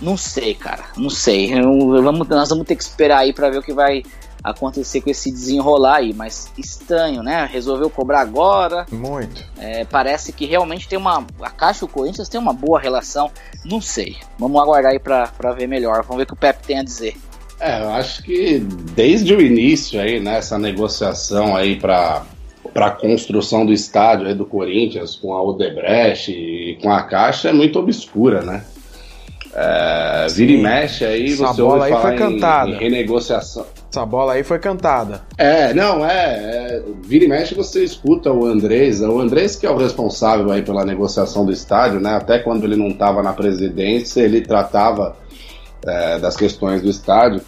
Não 0.00 0.16
sei, 0.16 0.54
cara. 0.54 0.84
Não 0.96 1.10
sei. 1.10 1.52
Eu, 1.52 2.02
vamos, 2.02 2.28
nós 2.28 2.48
vamos 2.48 2.66
ter 2.66 2.76
que 2.76 2.82
esperar 2.82 3.18
aí 3.18 3.32
para 3.32 3.50
ver 3.50 3.58
o 3.58 3.62
que 3.62 3.72
vai 3.72 4.02
acontecer 4.42 5.00
com 5.00 5.10
esse 5.10 5.30
desenrolar 5.30 5.96
aí. 5.96 6.12
Mas 6.12 6.50
estranho, 6.58 7.22
né? 7.22 7.48
Resolveu 7.50 7.88
cobrar 7.88 8.20
agora. 8.20 8.86
Muito. 8.90 9.44
É, 9.58 9.84
parece 9.84 10.32
que 10.32 10.46
realmente 10.46 10.88
tem 10.88 10.98
uma. 10.98 11.26
A 11.40 11.50
Caixa 11.50 11.84
e 11.84 11.86
o 11.86 11.88
Corinthians 11.88 12.28
tem 12.28 12.40
uma 12.40 12.52
boa 12.52 12.80
relação. 12.80 13.30
Não 13.64 13.80
sei. 13.80 14.16
Vamos 14.38 14.60
aguardar 14.60 14.92
aí 14.92 14.98
para 14.98 15.52
ver 15.52 15.66
melhor. 15.66 16.02
Vamos 16.02 16.16
ver 16.16 16.24
o 16.24 16.26
que 16.26 16.34
o 16.34 16.36
Pepe 16.36 16.66
tem 16.66 16.78
a 16.78 16.82
dizer. 16.82 17.16
É, 17.60 17.80
eu 17.80 17.90
acho 17.90 18.24
que 18.24 18.58
desde 18.58 19.32
o 19.32 19.40
início 19.40 20.00
aí, 20.00 20.18
né, 20.18 20.38
essa 20.38 20.58
negociação 20.58 21.54
aí 21.54 21.76
para 21.76 22.24
para 22.72 22.86
a 22.86 22.90
construção 22.90 23.66
do 23.66 23.72
estádio 23.72 24.26
aí 24.26 24.34
do 24.34 24.46
Corinthians 24.46 25.14
com 25.14 25.34
a 25.34 25.42
Odebrecht 25.42 26.32
e 26.32 26.78
com 26.80 26.90
a 26.90 27.02
Caixa 27.02 27.50
é 27.50 27.52
muito 27.52 27.78
obscura, 27.78 28.42
né? 28.42 28.64
É, 29.54 30.26
vira 30.30 30.52
e 30.52 30.62
mexe 30.62 31.04
aí, 31.04 31.32
Essa 31.32 31.48
você 31.48 31.62
bola 31.62 31.74
ouve 31.74 31.84
aí 31.86 31.90
falar 31.90 32.02
foi 32.02 32.14
em, 32.14 32.18
cantada. 32.18 32.70
em 32.70 32.74
renegociação. 32.74 33.66
Essa 33.90 34.06
bola 34.06 34.32
aí 34.32 34.42
foi 34.42 34.58
cantada. 34.58 35.22
É, 35.36 35.74
não, 35.74 36.06
é, 36.06 36.14
é. 36.14 36.82
Vira 37.02 37.26
e 37.26 37.28
mexe 37.28 37.54
você 37.54 37.84
escuta 37.84 38.32
o 38.32 38.46
Andrés, 38.46 39.02
o 39.02 39.20
Andrés 39.20 39.54
que 39.54 39.66
é 39.66 39.70
o 39.70 39.76
responsável 39.76 40.50
aí 40.50 40.62
pela 40.62 40.84
negociação 40.84 41.44
do 41.44 41.52
estádio, 41.52 42.00
né? 42.00 42.14
Até 42.14 42.38
quando 42.38 42.64
ele 42.64 42.76
não 42.76 42.88
estava 42.88 43.22
na 43.22 43.34
presidência, 43.34 44.22
ele 44.22 44.40
tratava 44.40 45.16
é, 45.86 46.18
das 46.18 46.34
questões 46.34 46.80
do 46.80 46.88
estádio. 46.88 47.42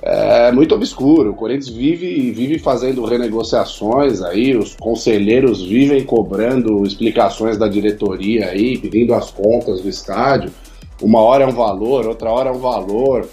É 0.00 0.52
muito 0.52 0.76
obscuro. 0.76 1.32
O 1.32 1.34
Corinthians 1.34 1.68
vive, 1.68 2.30
vive 2.30 2.60
fazendo 2.60 3.04
renegociações 3.04 4.22
aí, 4.22 4.56
os 4.56 4.76
conselheiros 4.76 5.60
vivem 5.60 6.04
cobrando 6.04 6.86
explicações 6.86 7.58
da 7.58 7.66
diretoria 7.66 8.46
aí, 8.46 8.78
pedindo 8.78 9.12
as 9.12 9.32
contas 9.32 9.80
do 9.80 9.88
estádio. 9.88 10.52
Uma 11.00 11.20
hora 11.20 11.44
é 11.44 11.46
um 11.46 11.52
valor, 11.52 12.06
outra 12.06 12.30
hora 12.30 12.50
é 12.50 12.52
um 12.52 12.58
valor. 12.58 13.28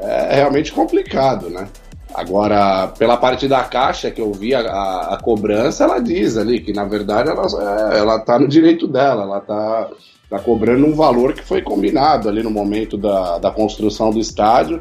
É 0.00 0.36
realmente 0.36 0.72
complicado, 0.72 1.50
né? 1.50 1.68
Agora, 2.14 2.88
pela 2.98 3.16
parte 3.16 3.46
da 3.46 3.62
caixa 3.64 4.10
que 4.10 4.20
eu 4.20 4.32
vi 4.32 4.54
a, 4.54 4.60
a, 4.60 5.14
a 5.14 5.22
cobrança, 5.22 5.84
ela 5.84 5.98
diz 5.98 6.36
ali 6.36 6.60
que 6.60 6.72
na 6.72 6.84
verdade 6.84 7.28
ela, 7.28 7.46
é, 7.92 7.98
ela 7.98 8.18
tá 8.18 8.38
no 8.38 8.48
direito 8.48 8.88
dela, 8.88 9.24
ela 9.24 9.40
tá, 9.40 9.90
tá 10.30 10.38
cobrando 10.38 10.86
um 10.86 10.94
valor 10.94 11.34
que 11.34 11.42
foi 11.42 11.60
combinado 11.62 12.28
ali 12.28 12.42
no 12.42 12.50
momento 12.50 12.96
da, 12.96 13.38
da 13.38 13.50
construção 13.50 14.10
do 14.10 14.18
estádio. 14.18 14.78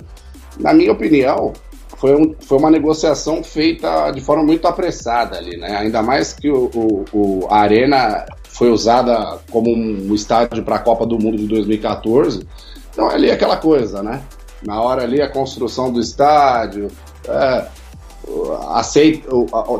Na 0.57 0.73
minha 0.73 0.91
opinião, 0.91 1.53
foi, 1.97 2.15
um, 2.15 2.33
foi 2.39 2.57
uma 2.57 2.71
negociação 2.71 3.43
feita 3.43 4.09
de 4.11 4.21
forma 4.21 4.43
muito 4.43 4.67
apressada 4.67 5.37
ali, 5.37 5.57
né? 5.57 5.77
Ainda 5.77 6.01
mais 6.01 6.33
que 6.33 6.49
o, 6.49 6.71
o, 6.73 7.05
o 7.11 7.47
a 7.49 7.59
Arena 7.59 8.25
foi 8.57 8.71
usada 8.71 9.37
como 9.51 9.71
um 9.71 10.13
estádio 10.15 10.63
para 10.63 10.77
a 10.77 10.79
Copa 10.79 11.05
do 11.05 11.19
Mundo 11.19 11.37
de 11.37 11.47
2014. 11.47 12.45
Então 12.91 13.07
ali 13.07 13.29
é 13.29 13.33
aquela 13.33 13.57
coisa, 13.57 14.01
né? 14.01 14.23
Na 14.65 14.81
hora 14.81 15.03
ali 15.03 15.21
a 15.21 15.29
construção 15.29 15.91
do 15.93 15.99
estádio, 15.99 16.87
é, 17.27 17.67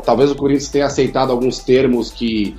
talvez 0.04 0.30
o 0.30 0.36
Corinthians 0.36 0.68
tenha 0.68 0.86
aceitado 0.86 1.32
alguns 1.32 1.58
termos 1.58 2.12
que, 2.12 2.56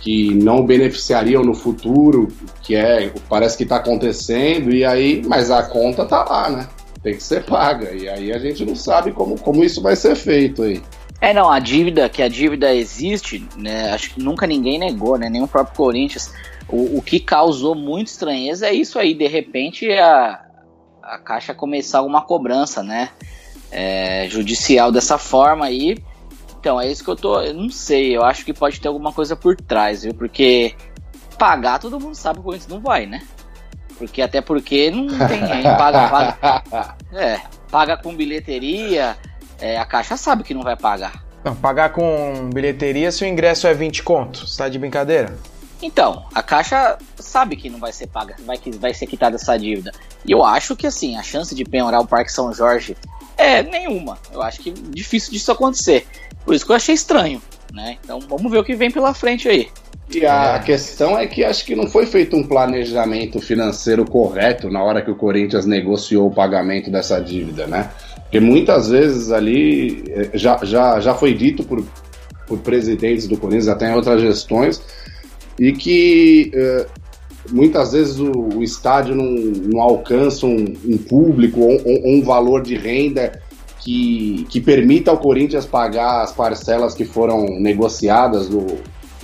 que 0.00 0.34
não 0.34 0.66
beneficiariam 0.66 1.44
no 1.44 1.54
futuro, 1.54 2.26
que 2.62 2.74
é 2.74 3.12
parece 3.28 3.56
que 3.56 3.62
está 3.62 3.76
acontecendo 3.76 4.74
e 4.74 4.84
aí, 4.84 5.22
mas 5.24 5.52
a 5.52 5.62
conta 5.62 6.04
tá 6.04 6.24
lá, 6.24 6.50
né? 6.50 6.68
Tem 7.00 7.14
que 7.14 7.22
ser 7.22 7.44
paga 7.44 7.92
e 7.92 8.08
aí 8.08 8.32
a 8.32 8.38
gente 8.38 8.64
não 8.64 8.74
sabe 8.74 9.12
como, 9.12 9.38
como 9.38 9.62
isso 9.62 9.80
vai 9.80 9.94
ser 9.94 10.16
feito 10.16 10.64
aí. 10.64 10.82
É, 11.20 11.34
não, 11.34 11.50
a 11.50 11.58
dívida, 11.58 12.08
que 12.08 12.22
a 12.22 12.28
dívida 12.28 12.74
existe, 12.74 13.46
né, 13.56 13.92
acho 13.92 14.14
que 14.14 14.22
nunca 14.22 14.46
ninguém 14.46 14.78
negou, 14.78 15.18
né, 15.18 15.28
nem 15.28 15.42
o 15.42 15.48
próprio 15.48 15.76
Corinthians. 15.76 16.32
O, 16.66 16.98
o 16.98 17.02
que 17.02 17.20
causou 17.20 17.74
muita 17.74 18.10
estranheza 18.10 18.66
é 18.66 18.72
isso 18.72 18.98
aí, 18.98 19.12
de 19.12 19.26
repente 19.26 19.90
a, 19.92 20.40
a 21.02 21.18
Caixa 21.18 21.52
começar 21.52 21.98
alguma 21.98 22.22
cobrança, 22.22 22.82
né, 22.82 23.10
é, 23.70 24.26
judicial 24.30 24.90
dessa 24.90 25.18
forma 25.18 25.66
aí. 25.66 25.98
Então, 26.58 26.80
é 26.80 26.90
isso 26.90 27.04
que 27.04 27.10
eu 27.10 27.16
tô, 27.16 27.40
eu 27.40 27.54
não 27.54 27.70
sei, 27.70 28.16
eu 28.16 28.22
acho 28.22 28.44
que 28.44 28.52
pode 28.52 28.80
ter 28.80 28.88
alguma 28.88 29.12
coisa 29.12 29.36
por 29.36 29.56
trás, 29.56 30.02
viu, 30.02 30.14
porque 30.14 30.74
pagar 31.38 31.78
todo 31.78 32.00
mundo 32.00 32.14
sabe 32.14 32.36
que 32.36 32.40
o 32.40 32.44
Corinthians 32.44 32.70
não 32.70 32.80
vai, 32.80 33.04
né. 33.06 33.22
Porque 33.98 34.22
até 34.22 34.40
porque 34.40 34.90
não 34.90 35.06
tem, 35.06 35.42
aí 35.42 35.62
paga, 35.62 36.08
paga, 36.08 36.96
é, 37.12 37.40
paga 37.70 37.96
com 37.98 38.16
bilheteria, 38.16 39.16
é, 39.60 39.78
a 39.78 39.84
Caixa 39.84 40.16
sabe 40.16 40.42
que 40.42 40.54
não 40.54 40.62
vai 40.62 40.76
pagar. 40.76 41.22
Não, 41.44 41.54
pagar 41.54 41.90
com 41.90 42.50
bilheteria 42.52 43.10
se 43.10 43.24
o 43.24 43.26
ingresso 43.26 43.66
é 43.66 43.74
20 43.74 44.02
conto. 44.02 44.46
Você 44.46 44.58
tá 44.58 44.68
de 44.68 44.78
brincadeira? 44.78 45.36
Então, 45.82 46.26
a 46.34 46.42
Caixa 46.42 46.98
sabe 47.18 47.56
que 47.56 47.70
não 47.70 47.78
vai 47.78 47.92
ser 47.92 48.06
paga, 48.06 48.36
vai, 48.44 48.58
que 48.58 48.70
vai 48.70 48.92
ser 48.92 49.06
quitada 49.06 49.36
essa 49.36 49.56
dívida. 49.56 49.92
E 50.26 50.32
eu 50.32 50.44
acho 50.44 50.76
que 50.76 50.86
assim, 50.86 51.16
a 51.16 51.22
chance 51.22 51.54
de 51.54 51.64
penhorar 51.64 52.00
o 52.00 52.06
Parque 52.06 52.30
São 52.30 52.52
Jorge 52.52 52.96
é 53.36 53.62
nenhuma. 53.62 54.18
Eu 54.32 54.42
acho 54.42 54.60
que 54.60 54.70
é 54.70 54.74
difícil 54.90 55.32
disso 55.32 55.50
acontecer. 55.50 56.06
Por 56.44 56.54
isso 56.54 56.66
que 56.66 56.72
eu 56.72 56.76
achei 56.76 56.94
estranho, 56.94 57.40
né? 57.72 57.96
Então 58.04 58.20
vamos 58.20 58.50
ver 58.50 58.58
o 58.58 58.64
que 58.64 58.74
vem 58.74 58.90
pela 58.90 59.14
frente 59.14 59.48
aí. 59.48 59.70
E 60.12 60.26
a 60.26 60.58
questão 60.58 61.16
é 61.16 61.26
que 61.26 61.44
acho 61.44 61.64
que 61.64 61.76
não 61.76 61.86
foi 61.86 62.04
feito 62.04 62.36
um 62.36 62.42
planejamento 62.42 63.40
financeiro 63.40 64.04
correto 64.04 64.68
na 64.68 64.82
hora 64.82 65.00
que 65.00 65.10
o 65.10 65.14
Corinthians 65.14 65.64
negociou 65.64 66.26
o 66.26 66.34
pagamento 66.34 66.90
dessa 66.90 67.20
dívida, 67.20 67.66
né? 67.66 67.90
Porque 68.30 68.38
muitas 68.38 68.88
vezes 68.88 69.32
ali 69.32 70.04
já, 70.34 70.60
já, 70.62 71.00
já 71.00 71.14
foi 71.14 71.34
dito 71.34 71.64
por, 71.64 71.84
por 72.46 72.60
presidentes 72.60 73.26
do 73.26 73.36
Corinthians, 73.36 73.66
até 73.66 73.90
em 73.90 73.94
outras 73.96 74.20
gestões, 74.20 74.80
e 75.58 75.72
que 75.72 76.52
uh, 76.54 76.86
muitas 77.50 77.90
vezes 77.90 78.20
o, 78.20 78.30
o, 78.30 78.62
estádio 78.62 79.16
não, 79.16 79.24
não 79.24 79.80
alcança 79.80 80.46
um, 80.46 80.76
um 80.86 80.96
público 80.96 81.58
ou, 81.58 81.72
ou, 81.84 82.06
um 82.06 82.22
valor 82.22 82.62
de 82.62 82.76
renda 82.76 83.32
que, 83.80 84.46
que 84.48 84.60
permita 84.60 85.10
ao 85.10 85.18
Corinthians 85.18 85.66
pagar 85.66 86.22
as 86.22 86.30
parcelas 86.32 86.94
que 86.94 87.04
foram 87.04 87.58
negociadas 87.58 88.48
no, 88.48 88.64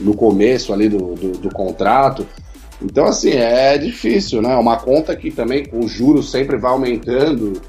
no 0.01 0.15
começo 0.15 0.73
ali 0.73 0.89
do, 0.89 1.15
do, 1.15 1.31
do 1.39 1.51
contrato. 1.51 2.27
Então, 2.83 3.05
assim, 3.05 3.31
é 3.31 3.79
difícil, 3.79 4.43
né? 4.43 4.57
Uma 4.57 4.79
conta 4.79 5.15
que 5.15 5.31
também 5.31 5.69
o 5.73 5.87
juros 5.87 6.29
sempre 6.29 6.59
vai 6.59 6.73
aumentando. 6.73 7.63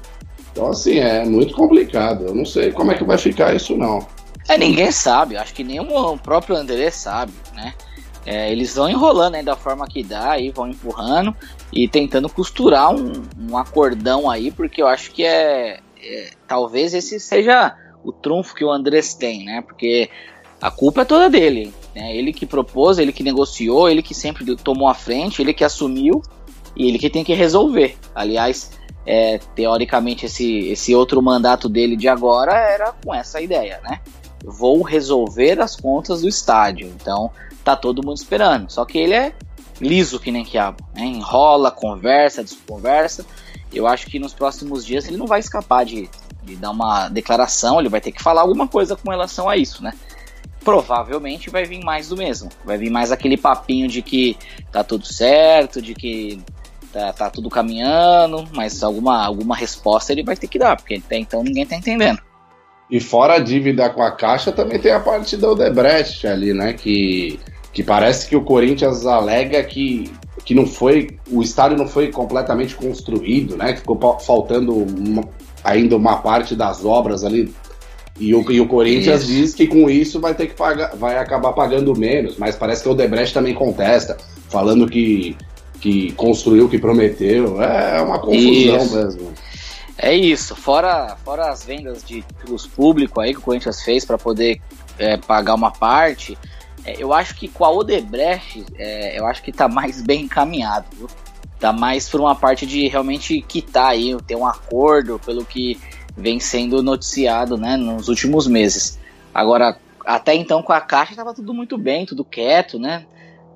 Então, 0.58 0.70
assim, 0.70 0.98
é 0.98 1.24
muito 1.24 1.54
complicado. 1.54 2.24
Eu 2.24 2.34
não 2.34 2.44
sei 2.44 2.72
como 2.72 2.90
é 2.90 2.96
que 2.96 3.04
vai 3.04 3.16
ficar 3.16 3.54
isso, 3.54 3.76
não. 3.76 4.04
É, 4.48 4.58
ninguém 4.58 4.90
sabe. 4.90 5.36
Acho 5.36 5.54
que 5.54 5.62
nem 5.62 5.78
o 5.78 6.18
próprio 6.18 6.56
André 6.56 6.90
sabe, 6.90 7.32
né? 7.54 7.74
É, 8.26 8.50
eles 8.50 8.74
vão 8.74 8.90
enrolando 8.90 9.36
aí 9.36 9.44
da 9.44 9.54
forma 9.54 9.86
que 9.86 10.02
dá, 10.02 10.32
aí 10.32 10.50
vão 10.50 10.68
empurrando 10.68 11.32
e 11.72 11.86
tentando 11.86 12.28
costurar 12.28 12.92
um, 12.92 13.12
um 13.48 13.56
acordão 13.56 14.28
aí, 14.28 14.50
porque 14.50 14.82
eu 14.82 14.88
acho 14.88 15.12
que 15.12 15.24
é, 15.24 15.78
é, 16.02 16.30
Talvez 16.48 16.92
esse 16.92 17.20
seja 17.20 17.76
o 18.02 18.10
trunfo 18.10 18.52
que 18.52 18.64
o 18.64 18.70
Andrés 18.72 19.14
tem, 19.14 19.44
né? 19.44 19.62
Porque 19.62 20.10
a 20.60 20.72
culpa 20.72 21.02
é 21.02 21.04
toda 21.04 21.30
dele. 21.30 21.72
Né? 21.94 22.16
Ele 22.16 22.32
que 22.32 22.44
propôs, 22.44 22.98
ele 22.98 23.12
que 23.12 23.22
negociou, 23.22 23.88
ele 23.88 24.02
que 24.02 24.12
sempre 24.12 24.56
tomou 24.56 24.88
a 24.88 24.94
frente, 24.94 25.40
ele 25.40 25.54
que 25.54 25.62
assumiu 25.62 26.20
e 26.76 26.88
ele 26.88 26.98
que 26.98 27.08
tem 27.08 27.22
que 27.22 27.32
resolver. 27.32 27.96
Aliás, 28.12 28.72
é, 29.10 29.38
teoricamente, 29.54 30.26
esse, 30.26 30.68
esse 30.68 30.94
outro 30.94 31.22
mandato 31.22 31.66
dele 31.66 31.96
de 31.96 32.06
agora 32.06 32.52
era 32.52 32.92
com 32.92 33.14
essa 33.14 33.40
ideia, 33.40 33.80
né? 33.82 34.00
Vou 34.44 34.82
resolver 34.82 35.58
as 35.62 35.74
contas 35.74 36.20
do 36.20 36.28
estádio. 36.28 36.88
Então, 36.88 37.30
tá 37.64 37.74
todo 37.74 38.04
mundo 38.04 38.18
esperando. 38.18 38.70
Só 38.70 38.84
que 38.84 38.98
ele 38.98 39.14
é 39.14 39.32
liso 39.80 40.20
que 40.20 40.30
nem 40.30 40.44
quiabo. 40.44 40.84
Né? 40.94 41.06
Enrola, 41.06 41.70
conversa, 41.70 42.44
desconversa. 42.44 43.24
Eu 43.72 43.86
acho 43.86 44.06
que 44.08 44.18
nos 44.18 44.34
próximos 44.34 44.84
dias 44.84 45.08
ele 45.08 45.16
não 45.16 45.26
vai 45.26 45.40
escapar 45.40 45.86
de, 45.86 46.10
de 46.42 46.56
dar 46.56 46.70
uma 46.70 47.08
declaração, 47.08 47.80
ele 47.80 47.88
vai 47.88 48.02
ter 48.02 48.12
que 48.12 48.22
falar 48.22 48.42
alguma 48.42 48.68
coisa 48.68 48.94
com 48.94 49.10
relação 49.10 49.48
a 49.48 49.56
isso, 49.56 49.82
né? 49.82 49.94
provavelmente 50.62 51.48
vai 51.48 51.64
vir 51.64 51.82
mais 51.82 52.08
do 52.08 52.16
mesmo. 52.16 52.50
Vai 52.62 52.76
vir 52.76 52.90
mais 52.90 53.10
aquele 53.10 53.38
papinho 53.38 53.88
de 53.88 54.02
que 54.02 54.36
tá 54.70 54.84
tudo 54.84 55.06
certo, 55.06 55.80
de 55.80 55.94
que 55.94 56.42
tá, 56.98 57.12
tá 57.12 57.30
tudo 57.30 57.48
caminhando, 57.48 58.44
mas 58.52 58.82
alguma, 58.82 59.24
alguma 59.24 59.54
resposta 59.54 60.12
ele 60.12 60.24
vai 60.24 60.36
ter 60.36 60.48
que 60.48 60.58
dar, 60.58 60.76
porque 60.76 60.94
até 60.94 61.16
então 61.16 61.42
ninguém 61.42 61.64
tá 61.64 61.76
entendendo. 61.76 62.20
E 62.90 62.98
fora 63.00 63.34
a 63.34 63.38
dívida 63.38 63.88
com 63.90 64.02
a 64.02 64.10
Caixa, 64.10 64.50
também 64.50 64.78
tem 64.78 64.92
a 64.92 65.00
parte 65.00 65.36
do 65.36 65.50
Odebrecht 65.50 66.26
ali, 66.26 66.54
né? 66.54 66.72
Que, 66.72 67.38
que 67.72 67.82
parece 67.82 68.26
que 68.26 68.34
o 68.34 68.42
Corinthians 68.42 69.04
alega 69.04 69.62
que, 69.62 70.10
que 70.44 70.54
não 70.54 70.66
foi. 70.66 71.18
O 71.30 71.42
estádio 71.42 71.76
não 71.76 71.86
foi 71.86 72.10
completamente 72.10 72.74
construído, 72.74 73.56
né? 73.56 73.74
Que 73.74 73.80
ficou 73.80 74.18
faltando 74.20 74.74
uma, 74.74 75.22
ainda 75.62 75.96
uma 75.96 76.16
parte 76.16 76.56
das 76.56 76.82
obras 76.82 77.24
ali 77.24 77.54
e 78.18 78.34
o, 78.34 78.50
e 78.50 78.60
o 78.60 78.66
Corinthians 78.66 79.22
isso. 79.22 79.32
diz 79.32 79.54
que 79.54 79.66
com 79.66 79.88
isso 79.88 80.20
vai 80.20 80.34
ter 80.34 80.48
que 80.48 80.54
pagar, 80.54 80.96
vai 80.96 81.16
acabar 81.18 81.52
pagando 81.52 81.96
menos, 81.96 82.36
mas 82.36 82.56
parece 82.56 82.82
que 82.82 82.88
o 82.88 82.94
Debrecht 82.94 83.32
também 83.32 83.54
contesta, 83.54 84.16
falando 84.48 84.88
que, 84.88 85.36
que 85.80 86.12
construiu 86.12 86.66
o 86.66 86.68
que 86.68 86.78
prometeu. 86.78 87.62
É 87.62 88.00
uma 88.00 88.18
confusão 88.18 88.76
isso. 88.76 88.96
mesmo. 88.96 89.32
É 90.00 90.14
isso, 90.14 90.54
fora, 90.54 91.16
fora 91.24 91.50
as 91.50 91.64
vendas 91.64 92.04
de 92.04 92.22
títulos 92.22 92.64
públicos 92.66 93.22
aí 93.22 93.32
que 93.32 93.40
o 93.40 93.42
Corinthians 93.42 93.82
fez 93.82 94.04
para 94.04 94.16
poder 94.16 94.60
é, 94.96 95.16
pagar 95.16 95.54
uma 95.54 95.72
parte, 95.72 96.38
é, 96.84 96.94
eu 96.98 97.12
acho 97.12 97.34
que 97.34 97.48
com 97.48 97.64
a 97.64 97.70
Odebrecht, 97.70 98.64
é, 98.76 99.18
eu 99.18 99.26
acho 99.26 99.42
que 99.42 99.52
tá 99.52 99.68
mais 99.68 100.00
bem 100.00 100.22
encaminhado, 100.22 100.86
viu? 100.96 101.08
Tá 101.58 101.72
mais 101.72 102.08
por 102.08 102.20
uma 102.20 102.34
parte 102.34 102.64
de 102.64 102.86
realmente 102.86 103.40
quitar 103.42 103.88
aí, 103.88 104.16
ter 104.26 104.36
um 104.36 104.46
acordo 104.46 105.18
pelo 105.18 105.44
que 105.44 105.78
vem 106.16 106.38
sendo 106.38 106.82
noticiado, 106.82 107.56
né, 107.56 107.76
nos 107.76 108.08
últimos 108.08 108.46
meses. 108.46 108.98
Agora, 109.34 109.76
até 110.06 110.34
então 110.34 110.62
com 110.62 110.72
a 110.72 110.80
Caixa 110.80 111.14
tava 111.14 111.34
tudo 111.34 111.52
muito 111.52 111.76
bem, 111.76 112.06
tudo 112.06 112.24
quieto, 112.24 112.78
né? 112.78 113.04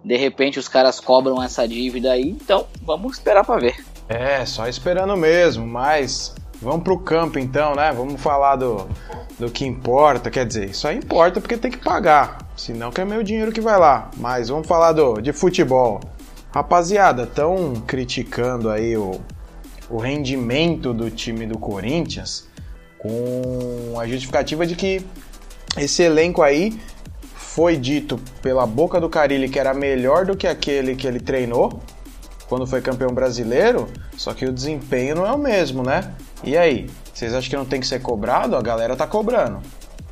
De 0.04 0.16
repente 0.16 0.59
os 0.59 0.68
caras 0.68 0.99
cobram 0.99 1.42
essa 1.42 1.66
dívida 1.66 2.12
aí, 2.12 2.30
então 2.30 2.66
vamos 2.82 3.14
esperar 3.14 3.44
para 3.44 3.61
ver. 3.61 3.85
É, 4.09 4.44
só 4.44 4.66
esperando 4.66 5.16
mesmo, 5.16 5.66
mas 5.66 6.35
vamos 6.61 6.82
pro 6.82 6.99
campo 6.99 7.38
então, 7.38 7.75
né? 7.75 7.92
Vamos 7.92 8.21
falar 8.21 8.56
do, 8.56 8.88
do 9.38 9.50
que 9.50 9.64
importa, 9.64 10.30
quer 10.30 10.44
dizer, 10.44 10.75
só 10.75 10.92
importa 10.92 11.40
porque 11.40 11.56
tem 11.56 11.71
que 11.71 11.78
pagar, 11.78 12.38
senão 12.56 12.90
que 12.90 13.00
é 13.00 13.04
meu 13.04 13.23
dinheiro 13.23 13.52
que 13.52 13.61
vai 13.61 13.78
lá. 13.78 14.11
Mas 14.16 14.49
vamos 14.49 14.66
falar 14.66 14.92
do, 14.92 15.21
de 15.21 15.32
futebol. 15.32 16.00
Rapaziada, 16.52 17.23
estão 17.23 17.75
criticando 17.87 18.68
aí 18.68 18.97
o, 18.97 19.21
o 19.88 19.99
rendimento 19.99 20.92
do 20.92 21.11
time 21.11 21.47
do 21.47 21.59
Corinthians 21.59 22.47
com 22.99 23.99
a 23.99 24.06
justificativa 24.06 24.66
de 24.66 24.76
que 24.76 25.04
esse 25.76 26.02
elenco 26.02 26.42
aí 26.42 26.78
foi 27.54 27.76
dito 27.76 28.18
pela 28.40 28.66
boca 28.66 28.99
do 28.99 29.11
Carilli 29.11 29.49
que 29.49 29.59
era 29.59 29.75
melhor 29.75 30.25
do 30.25 30.37
que 30.37 30.47
aquele 30.47 30.97
que 30.97 31.06
ele 31.06 31.21
treinou 31.21 31.82
quando 32.49 32.66
foi 32.66 32.80
campeão 32.80 33.11
brasileiro, 33.14 33.88
só 34.16 34.35
que 34.35 34.44
o 34.44 34.52
desempenho 34.52 35.14
não 35.14 35.26
é 35.26 35.32
o 35.32 35.38
mesmo, 35.38 35.82
né? 35.82 36.14
E 36.44 36.56
aí, 36.56 36.90
vocês 37.12 37.32
acham 37.32 37.49
que 37.49 37.56
não 37.56 37.64
tem 37.64 37.80
que 37.80 37.87
ser 37.87 38.02
cobrado? 38.02 38.56
A 38.56 38.61
galera 38.61 38.94
tá 38.94 39.06
cobrando. 39.06 39.62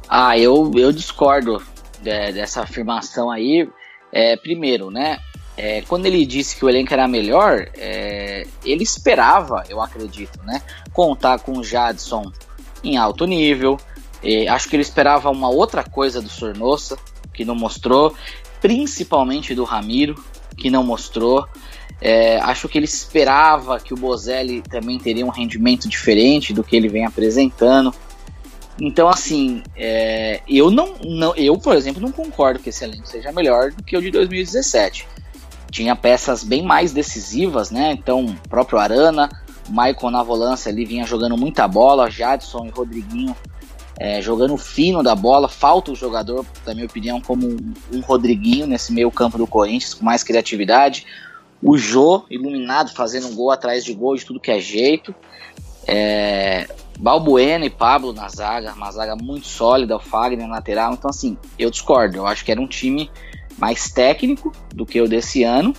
Ah, 0.09 0.38
eu, 0.38 0.70
eu 0.75 0.90
discordo 0.90 1.62
de, 2.00 2.32
dessa 2.32 2.62
afirmação 2.62 3.30
aí. 3.30 3.68
É, 4.11 4.37
primeiro, 4.37 4.90
né? 4.90 5.18
É, 5.56 5.82
quando 5.82 6.06
ele 6.06 6.25
disse 6.25 6.56
que 6.56 6.64
o 6.64 6.68
elenco 6.68 6.92
era 6.94 7.06
melhor, 7.06 7.68
é, 7.76 8.47
ele 8.64 8.82
esperava, 8.82 9.64
eu 9.68 9.80
acredito, 9.82 10.42
né? 10.44 10.62
Contar 10.92 11.40
com 11.40 11.59
o 11.59 11.64
Jadson 11.64 12.32
em 12.82 12.97
alto 12.97 13.26
nível. 13.26 13.78
acho 14.49 14.68
que 14.68 14.76
ele 14.76 14.82
esperava 14.82 15.30
uma 15.30 15.50
outra 15.50 15.85
coisa 15.85 16.23
do 16.23 16.28
Sornosa, 16.30 16.97
que 17.40 17.44
não 17.47 17.54
mostrou, 17.54 18.14
principalmente 18.61 19.54
do 19.54 19.64
Ramiro, 19.64 20.23
que 20.59 20.68
não 20.68 20.85
mostrou. 20.85 21.49
É, 21.99 22.38
acho 22.40 22.68
que 22.68 22.76
ele 22.76 22.85
esperava 22.85 23.80
que 23.80 23.94
o 23.94 23.97
Bozelli 23.97 24.61
também 24.61 24.99
teria 24.99 25.25
um 25.25 25.30
rendimento 25.30 25.88
diferente 25.88 26.52
do 26.52 26.62
que 26.62 26.76
ele 26.76 26.87
vem 26.87 27.06
apresentando. 27.06 27.94
Então, 28.78 29.09
assim, 29.09 29.62
é, 29.75 30.42
eu 30.47 30.70
não, 30.70 30.97
não, 31.02 31.35
eu, 31.35 31.56
por 31.56 31.75
exemplo, 31.75 32.02
não 32.02 32.12
concordo 32.12 32.61
que 32.61 32.68
esse 32.68 32.85
elenco 32.85 33.09
seja 33.09 33.32
melhor 33.32 33.70
do 33.73 33.82
que 33.82 33.97
o 33.97 34.02
de 34.02 34.11
2017. 34.11 35.09
Tinha 35.70 35.97
peças 35.97 36.44
bem 36.44 36.62
mais 36.62 36.92
decisivas, 36.92 37.70
né? 37.70 37.92
Então, 37.92 38.37
próprio 38.50 38.78
Arana, 38.78 39.30
o 39.66 39.73
Maicon 39.73 40.11
na 40.11 40.23
volância 40.23 40.70
ali 40.70 40.85
vinha 40.85 41.06
jogando 41.06 41.38
muita 41.38 41.66
bola, 41.66 42.11
Jadson 42.11 42.66
e 42.66 42.70
Rodriguinho 42.70 43.35
é, 44.00 44.23
jogando 44.23 44.57
fino 44.57 45.02
da 45.02 45.14
bola. 45.14 45.47
Falta 45.47 45.92
o 45.92 45.95
jogador, 45.95 46.47
na 46.66 46.73
minha 46.73 46.87
opinião, 46.87 47.21
como 47.21 47.47
um, 47.47 47.75
um 47.92 48.00
Rodriguinho 48.00 48.66
nesse 48.66 48.95
meio 48.95 49.11
campo 49.11 49.37
do 49.37 49.47
Corinthians, 49.47 49.92
com 49.92 50.02
mais 50.02 50.23
criatividade. 50.23 51.04
O 51.62 51.76
Jô, 51.76 52.25
iluminado, 52.30 52.95
fazendo 52.95 53.28
um 53.28 53.35
gol 53.35 53.50
atrás 53.50 53.85
de 53.85 53.92
gol 53.92 54.16
de 54.16 54.25
tudo 54.25 54.40
que 54.40 54.50
é 54.50 54.59
jeito. 54.59 55.14
É, 55.87 56.66
Balbuena 56.99 57.66
e 57.66 57.71
Pablo 57.71 58.14
na 58.14 58.26
zaga, 58.30 58.73
uma 58.73 58.90
zaga 58.90 59.14
muito 59.14 59.47
sólida, 59.47 59.97
o 59.97 60.00
Fagner 60.00 60.49
na 60.49 60.54
lateral. 60.54 60.95
Então, 60.95 61.11
assim, 61.11 61.37
eu 61.59 61.71
discordo. 61.71 62.16
Eu 62.16 62.26
acho 62.26 62.42
que 62.42 62.50
era 62.50 62.61
um 62.61 62.66
time 62.66 63.11
mais 63.59 63.90
técnico 63.90 64.50
do 64.75 64.87
que 64.87 64.99
o 64.99 65.07
desse 65.07 65.42
ano. 65.42 65.75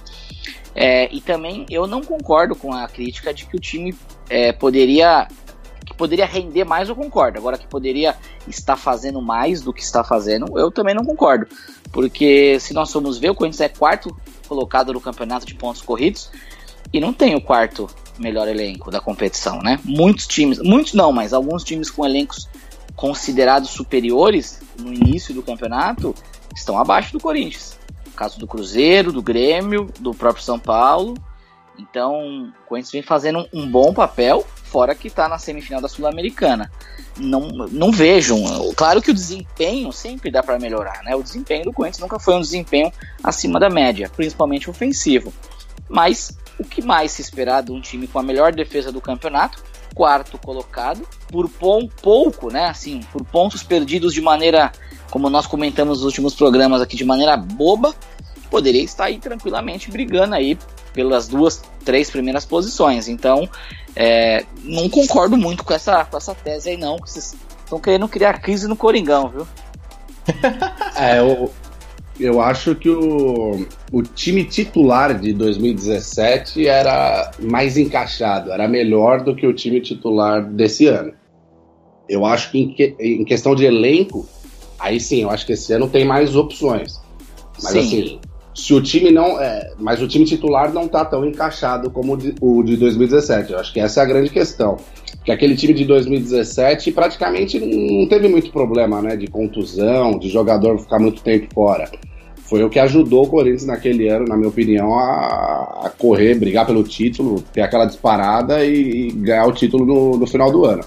É, 0.75 1.12
e 1.12 1.20
também 1.20 1.66
eu 1.72 1.88
não 1.88 2.01
concordo 2.01 2.56
com 2.56 2.72
a 2.72 2.88
crítica 2.88 3.34
de 3.34 3.48
que 3.48 3.58
o 3.58 3.60
time 3.60 3.96
é, 4.30 4.54
poderia 4.54 5.28
poderia 6.01 6.25
render 6.25 6.63
mais, 6.63 6.89
eu 6.89 6.96
concordo. 6.96 7.38
Agora 7.38 7.60
que 7.60 7.67
poderia 7.67 8.17
estar 8.48 8.75
fazendo 8.75 9.22
mais 9.22 9.62
do 9.62 9.72
que 9.72 9.84
está 9.84 10.03
fazendo, 10.03 10.58
eu 10.58 10.72
também 10.72 10.96
não 10.96 11.05
concordo. 11.05 11.46
Porque 11.91 12.60
se 12.60 12.74
nós 12.74 12.91
formos 12.91 13.20
ver, 13.20 13.29
o 13.29 13.36
Corinthians 13.36 13.62
é 13.62 13.70
quarto 13.70 14.10
colocado 14.48 14.91
no 14.91 15.00
campeonato 15.00 15.46
de 15.46 15.53
pontos 15.53 15.79
corridos 15.79 16.31
e 16.91 17.00
não 17.00 17.13
tem 17.13 17.36
o 17.36 17.41
quarto 17.41 17.88
melhor 18.17 18.48
elenco 18.48 18.89
da 18.89 19.00
competição, 19.00 19.60
né? 19.60 19.79
Muitos 19.84 20.25
times, 20.25 20.58
muitos 20.58 20.96
não, 20.96 21.12
mas 21.12 21.34
alguns 21.34 21.63
times 21.63 21.91
com 21.91 22.03
elencos 22.03 22.50
considerados 22.96 23.70
superiores 23.70 24.60
no 24.79 24.91
início 24.91 25.36
do 25.36 25.43
campeonato 25.43 26.16
estão 26.55 26.79
abaixo 26.79 27.14
do 27.14 27.20
Corinthians. 27.20 27.77
O 28.07 28.11
caso 28.11 28.40
do 28.40 28.48
Cruzeiro, 28.48 29.11
do 29.11 29.22
Grêmio, 29.22 29.87
do 30.00 30.16
próprio 30.16 30.44
São 30.44 30.57
Paulo. 30.57 31.14
Então, 31.77 32.51
o 32.64 32.68
Corinthians 32.68 32.92
vem 32.92 33.03
fazendo 33.03 33.48
um 33.53 33.70
bom 33.70 33.94
papel, 33.94 34.44
fora 34.72 34.96
que 34.96 35.10
está 35.10 35.27
na 35.27 35.38
semifinal 35.38 35.81
da 35.81 35.90
Sul-Americana. 35.90 36.72
Não, 37.18 37.42
não 37.50 37.92
vejo. 37.92 38.36
Claro 38.75 39.01
que 39.01 39.12
o 39.12 39.14
desempenho 39.14 39.92
sempre 39.92 40.31
dá 40.31 40.42
para 40.42 40.57
melhorar, 40.57 41.03
né? 41.03 41.14
O 41.16 41.22
desempenho 41.22 41.66
do 41.66 41.74
Corinthians 41.74 42.00
nunca 42.00 42.18
foi 42.18 42.36
um 42.36 42.42
desempenho 42.42 42.92
acima 43.22 43.60
da 43.60 43.70
média, 43.70 44.10
principalmente 44.16 44.70
ofensivo. 44.70 45.34
Mas 45.90 46.38
o 46.57 46.64
que 46.64 46.81
mais 46.81 47.12
se 47.12 47.22
esperar 47.22 47.62
de 47.64 47.72
um 47.72 47.81
time 47.81 48.07
com 48.07 48.18
a 48.18 48.24
melhor 48.24 48.53
defesa 48.53 48.92
do 48.92 49.01
campeonato, 49.01 49.62
quarto 49.94 50.38
colocado, 50.38 51.05
por 51.27 51.50
pouco, 52.01 52.50
né? 52.50 52.68
Assim, 52.68 53.01
por 53.12 53.25
pontos 53.25 53.62
perdidos 53.62 54.14
de 54.14 54.22
maneira, 54.22 54.72
como 55.10 55.29
nós 55.29 55.46
comentamos 55.46 55.98
nos 55.98 56.05
últimos 56.05 56.34
programas 56.34 56.81
aqui, 56.81 56.96
de 56.96 57.03
maneira 57.03 57.36
boba, 57.36 57.94
poderia 58.51 58.83
estar 58.83 59.05
aí 59.05 59.18
tranquilamente 59.18 59.90
brigando 59.90 60.35
aí 60.35 60.59
pelas 60.94 61.27
duas, 61.29 61.64
três 61.85 62.11
primeiras 62.11 62.44
posições. 62.44 63.07
Então, 63.07 63.50
é, 63.96 64.44
não 64.64 64.90
concordo 64.90 65.37
muito 65.37 65.64
com 65.64 65.74
essa, 65.74 66.03
com 66.03 66.18
essa 66.18 66.35
tese 66.35 66.70
aí, 66.70 66.77
não. 66.77 66.98
Vocês 66.98 67.35
estão 67.64 67.79
querendo 67.79 68.07
criar 68.09 68.40
crise 68.40 68.68
no 68.68 68.75
Coringão, 68.75 69.29
viu? 69.29 69.48
é, 70.96 71.20
eu, 71.20 71.51
eu 72.20 72.42
acho 72.42 72.75
que 72.75 72.90
o, 72.90 73.66
o 73.92 74.03
time 74.03 74.44
titular 74.44 75.18
de 75.18 75.31
2017 75.33 76.68
era 76.68 77.31
mais 77.40 77.77
encaixado, 77.77 78.51
era 78.51 78.68
melhor 78.68 79.24
do 79.24 79.33
que 79.33 79.48
o 79.48 79.53
time 79.53 79.79
titular 79.79 80.44
desse 80.44 80.87
ano. 80.87 81.14
Eu 82.07 82.25
acho 82.25 82.51
que 82.51 82.59
em, 82.59 82.74
que, 82.74 82.96
em 83.00 83.24
questão 83.24 83.55
de 83.55 83.64
elenco, 83.64 84.27
aí 84.77 85.00
sim, 85.00 85.22
eu 85.22 85.29
acho 85.29 85.46
que 85.46 85.53
esse 85.53 85.72
ano 85.72 85.87
tem 85.87 86.03
mais 86.03 86.35
opções. 86.35 87.00
Mas 87.64 87.72
sim. 87.72 87.79
assim, 87.79 88.20
se 88.53 88.74
o 88.74 88.81
time 88.81 89.11
não. 89.11 89.40
É, 89.40 89.74
mas 89.79 90.01
o 90.01 90.07
time 90.07 90.25
titular 90.25 90.74
não 90.74 90.87
tá 90.87 91.05
tão 91.05 91.25
encaixado 91.25 91.90
como 91.90 92.18
o 92.42 92.64
de 92.64 92.77
2017. 92.77 93.51
Eu 93.51 93.59
acho 93.59 93.74
que 93.74 93.79
essa 93.79 94.01
é 94.01 94.03
a 94.03 94.07
grande 94.07 94.29
questão. 94.29 94.77
Que 95.24 95.31
aquele 95.31 95.55
time 95.55 95.74
de 95.74 95.85
2017 95.85 96.92
praticamente 96.92 97.59
não 97.59 98.07
teve 98.07 98.27
muito 98.27 98.51
problema, 98.51 99.01
né? 99.01 99.16
De 99.16 99.27
contusão, 99.27 100.18
de 100.18 100.29
jogador 100.29 100.79
ficar 100.79 101.00
muito 101.00 101.22
tempo 101.22 101.48
fora. 101.53 101.90
Foi 102.51 102.61
o 102.64 102.70
que 102.70 102.79
ajudou 102.79 103.24
o 103.24 103.29
Corinthians 103.29 103.66
naquele 103.66 104.09
ano, 104.09 104.25
na 104.27 104.35
minha 104.35 104.50
opinião, 104.50 104.94
a, 105.00 105.85
a 105.85 105.90
correr, 105.90 106.35
brigar 106.35 106.66
pelo 106.66 106.83
título, 106.83 107.42
ter 107.53 107.61
aquela 107.61 107.85
disparada 107.85 108.66
e, 108.66 109.07
e 109.07 109.11
ganhar 109.11 109.46
o 109.46 109.53
título 109.53 109.85
no, 109.85 110.18
no 110.18 110.27
final 110.27 110.51
do 110.51 110.66
ano. 110.66 110.83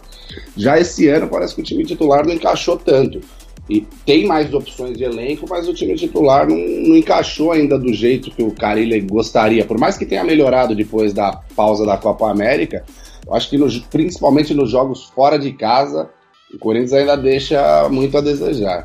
Já 0.55 0.79
esse 0.79 1.09
ano 1.09 1.27
parece 1.27 1.55
que 1.55 1.62
o 1.62 1.64
time 1.64 1.83
titular 1.83 2.27
não 2.27 2.35
encaixou 2.35 2.77
tanto. 2.77 3.20
E 3.68 3.81
tem 4.05 4.27
mais 4.27 4.53
opções 4.53 4.96
de 4.96 5.05
elenco, 5.05 5.46
mas 5.48 5.66
o 5.66 5.72
time 5.72 5.94
titular 5.94 6.46
não, 6.46 6.57
não 6.57 6.96
encaixou 6.96 7.53
ainda 7.53 7.79
do 7.79 7.92
jeito 7.94 8.31
que 8.31 8.42
o 8.42 8.53
Carilli 8.53 9.00
gostaria. 9.00 9.64
Por 9.64 9.79
mais 9.79 9.96
que 9.96 10.05
tenha 10.05 10.22
melhorado 10.22 10.74
depois 10.74 11.14
da 11.14 11.40
pausa 11.57 11.87
da 11.87 11.96
Copa 11.96 12.31
América, 12.31 12.85
eu 13.27 13.35
acho 13.35 13.48
que 13.48 13.57
no, 13.57 13.66
principalmente 13.85 14.53
nos 14.53 14.70
jogos 14.70 15.05
fora 15.05 15.38
de 15.38 15.53
casa, 15.53 16.11
o 16.53 16.59
Corinthians 16.59 16.92
ainda 16.92 17.16
deixa 17.16 17.88
muito 17.88 18.18
a 18.18 18.20
desejar. 18.20 18.85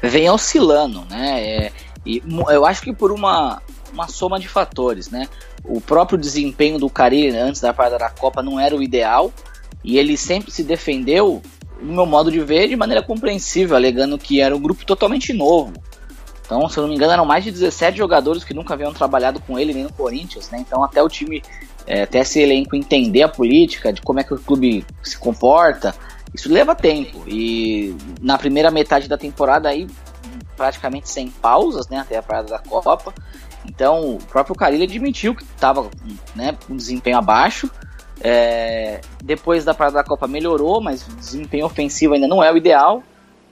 Vem 0.00 0.30
oscilando, 0.30 1.04
né? 1.10 1.42
É, 1.42 1.72
e 2.06 2.22
eu 2.50 2.64
acho 2.64 2.82
que 2.82 2.92
por 2.92 3.10
uma, 3.10 3.60
uma 3.92 4.06
soma 4.06 4.38
de 4.38 4.46
fatores, 4.46 5.10
né? 5.10 5.28
O 5.64 5.80
próprio 5.80 6.18
desempenho 6.18 6.78
do 6.78 6.88
Carilli 6.88 7.36
antes 7.36 7.60
da 7.60 7.72
parada 7.72 7.98
da 7.98 8.10
Copa 8.10 8.42
não 8.42 8.60
era 8.60 8.76
o 8.76 8.82
ideal 8.82 9.32
e 9.82 9.98
ele 9.98 10.16
sempre 10.16 10.50
se 10.50 10.62
defendeu 10.62 11.42
no 11.84 11.94
meu 11.94 12.06
modo 12.06 12.30
de 12.30 12.40
ver, 12.40 12.68
de 12.68 12.76
maneira 12.76 13.02
compreensível, 13.02 13.76
alegando 13.76 14.18
que 14.18 14.40
era 14.40 14.56
um 14.56 14.60
grupo 14.60 14.84
totalmente 14.84 15.32
novo. 15.32 15.72
Então, 16.44 16.68
se 16.68 16.78
eu 16.78 16.82
não 16.82 16.88
me 16.88 16.96
engano, 16.96 17.12
eram 17.12 17.24
mais 17.24 17.44
de 17.44 17.50
17 17.50 17.96
jogadores 17.96 18.44
que 18.44 18.52
nunca 18.52 18.74
haviam 18.74 18.92
trabalhado 18.92 19.40
com 19.40 19.58
ele 19.58 19.72
nem 19.72 19.84
no 19.84 19.92
Corinthians, 19.92 20.50
né? 20.50 20.58
Então, 20.58 20.82
até 20.82 21.02
o 21.02 21.08
time, 21.08 21.42
é, 21.86 22.02
até 22.02 22.20
esse 22.20 22.40
elenco 22.40 22.76
entender 22.76 23.22
a 23.22 23.28
política, 23.28 23.92
de 23.92 24.02
como 24.02 24.20
é 24.20 24.24
que 24.24 24.34
o 24.34 24.38
clube 24.38 24.84
se 25.02 25.16
comporta, 25.16 25.94
isso 26.34 26.52
leva 26.52 26.74
tempo. 26.74 27.22
E 27.26 27.96
na 28.20 28.36
primeira 28.36 28.70
metade 28.70 29.08
da 29.08 29.16
temporada, 29.16 29.68
aí, 29.68 29.86
praticamente 30.56 31.08
sem 31.08 31.28
pausas, 31.30 31.88
né? 31.88 31.98
Até 31.98 32.18
a 32.18 32.22
parada 32.22 32.48
da 32.48 32.58
Copa. 32.58 33.14
Então, 33.66 34.16
o 34.16 34.18
próprio 34.18 34.54
Carilho 34.54 34.84
admitiu 34.84 35.34
que 35.34 35.42
estava 35.42 35.88
né, 36.34 36.56
com 36.66 36.76
desempenho 36.76 37.16
abaixo. 37.16 37.70
É, 38.26 39.02
depois 39.22 39.66
da 39.66 39.74
parada 39.74 39.96
da 39.96 40.04
Copa 40.04 40.26
melhorou, 40.26 40.80
mas 40.80 41.06
o 41.06 41.14
desempenho 41.14 41.66
ofensivo 41.66 42.14
ainda 42.14 42.26
não 42.26 42.42
é 42.42 42.50
o 42.50 42.56
ideal. 42.56 43.02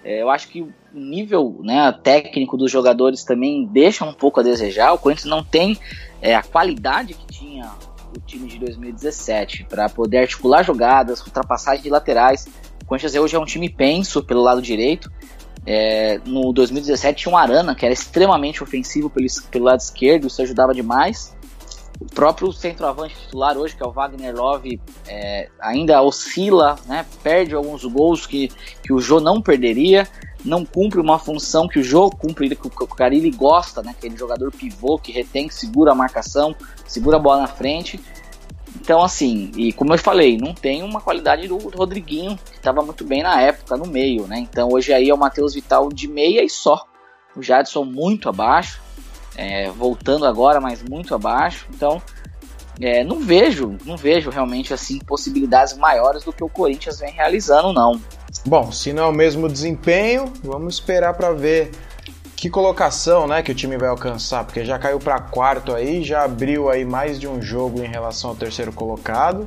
É, 0.03 0.23
eu 0.23 0.31
acho 0.31 0.49
que 0.49 0.63
o 0.63 0.73
nível 0.93 1.61
né, 1.63 1.93
técnico 2.03 2.57
dos 2.57 2.71
jogadores 2.71 3.23
também 3.23 3.67
deixa 3.67 4.03
um 4.03 4.15
pouco 4.15 4.41
a 4.41 4.43
desejar. 4.43 4.95
O 4.95 4.99
Corinthians 4.99 5.29
não 5.29 5.45
tem 5.45 5.79
é, 6.23 6.35
a 6.35 6.43
qualidade 6.43 7.13
que 7.13 7.27
tinha 7.27 7.71
o 8.17 8.21
time 8.21 8.49
de 8.49 8.59
2017 8.59 9.67
para 9.69 9.91
poder 9.91 10.19
articular 10.19 10.63
jogadas, 10.63 11.21
ultrapassagem 11.21 11.83
de 11.83 11.91
laterais. 11.91 12.49
O 12.83 12.87
Corinthians 12.87 13.15
hoje 13.15 13.37
é 13.37 13.39
um 13.39 13.45
time 13.45 13.69
penso 13.69 14.23
pelo 14.23 14.41
lado 14.41 14.63
direito. 14.63 15.13
É, 15.67 16.19
no 16.25 16.51
2017 16.53 17.23
tinha 17.23 17.33
um 17.33 17.37
Arana 17.37 17.75
que 17.75 17.85
era 17.85 17.93
extremamente 17.93 18.63
ofensivo 18.63 19.09
pelo, 19.09 19.27
pelo 19.51 19.67
lado 19.67 19.81
esquerdo, 19.81 20.27
isso 20.27 20.41
ajudava 20.41 20.75
demais. 20.75 21.37
O 22.03 22.15
próprio 22.15 22.53
centroavante 22.53 23.15
titular 23.15 23.57
hoje, 23.57 23.77
que 23.77 23.83
é 23.83 23.87
o 23.87 23.93
Wagner 23.93 24.35
Love, 24.35 24.81
é, 25.07 25.49
ainda 25.61 26.03
oscila, 26.03 26.77
né, 26.85 27.07
perde 27.23 27.55
alguns 27.55 27.85
gols 27.85 28.27
que, 28.27 28.51
que 28.83 28.93
o 28.93 28.99
Jô 28.99 29.21
não 29.21 29.41
perderia, 29.41 30.09
não 30.45 30.65
cumpre 30.65 31.01
uma 31.01 31.17
função 31.17 31.69
que 31.69 31.79
o 31.79 31.85
Jô 31.85 32.11
cumpre, 32.11 32.57
que 32.57 32.67
o 32.67 32.87
Carilli 32.89 33.31
gosta, 33.31 33.83
né, 33.83 33.95
aquele 33.97 34.17
jogador 34.17 34.51
pivô 34.51 34.99
que 34.99 35.13
retém, 35.13 35.49
segura 35.49 35.93
a 35.93 35.95
marcação, 35.95 36.57
segura 36.89 37.19
a 37.19 37.21
bola 37.21 37.43
na 37.43 37.47
frente. 37.47 38.01
Então, 38.75 39.01
assim, 39.01 39.53
e 39.57 39.73
como 39.73 39.95
eu 39.95 39.99
falei, 39.99 40.37
não 40.37 40.53
tem 40.53 40.83
uma 40.83 41.01
qualidade 41.01 41.47
do 41.47 41.57
Rodriguinho, 41.57 42.37
que 42.37 42.57
estava 42.57 42.83
muito 42.83 43.05
bem 43.05 43.23
na 43.23 43.41
época, 43.41 43.77
no 43.77 43.87
meio, 43.87 44.27
né? 44.27 44.41
Então, 44.41 44.71
hoje 44.73 44.93
aí 44.93 45.09
é 45.09 45.15
o 45.15 45.19
Matheus 45.19 45.55
Vital 45.55 45.89
de 45.89 46.09
meia 46.09 46.43
e 46.43 46.51
só. 46.51 46.85
O 47.37 47.43
Jadson 47.43 47.85
muito 47.85 48.29
abaixo 48.29 48.83
é, 49.37 49.71
voltando 49.71 50.27
agora, 50.27 50.61
mas 50.61 50.83
muito 50.83 51.15
abaixo. 51.15 51.67
Então, 51.75 52.01
é, 52.81 53.05
não 53.05 53.21
vejo, 53.21 53.77
não 53.85 53.97
vejo 53.97 54.31
realmente 54.31 54.73
assim 54.73 54.99
possibilidades 54.99 55.77
maiores 55.77 56.25
do 56.25 56.33
que 56.33 56.43
o 56.43 56.49
Corinthians 56.49 56.99
vem 57.01 57.13
realizando, 57.13 57.73
não. 57.73 58.01
Bom, 58.47 58.73
se 58.73 58.93
não 58.93 59.05
é 59.05 59.07
o 59.07 59.13
mesmo 59.13 59.49
desempenho, 59.49 60.33
vamos 60.43 60.75
esperar 60.75 61.15
para 61.15 61.33
ver 61.33 61.71
que 62.35 62.51
colocação, 62.51 63.29
né, 63.29 63.41
que 63.41 63.53
o 63.53 63.55
time 63.55 63.77
vai 63.77 63.89
alcançar, 63.89 64.45
porque 64.45 64.65
já 64.65 64.79
caiu 64.79 64.99
para 64.99 65.21
quarto 65.21 65.73
aí, 65.73 66.03
já 66.03 66.25
abriu 66.25 66.69
aí 66.69 66.85
mais 66.85 67.21
de 67.21 67.29
um 67.29 67.41
jogo 67.41 67.85
em 67.85 67.87
relação 67.87 68.31
ao 68.31 68.37
terceiro 68.37 68.73
colocado. 68.73 69.47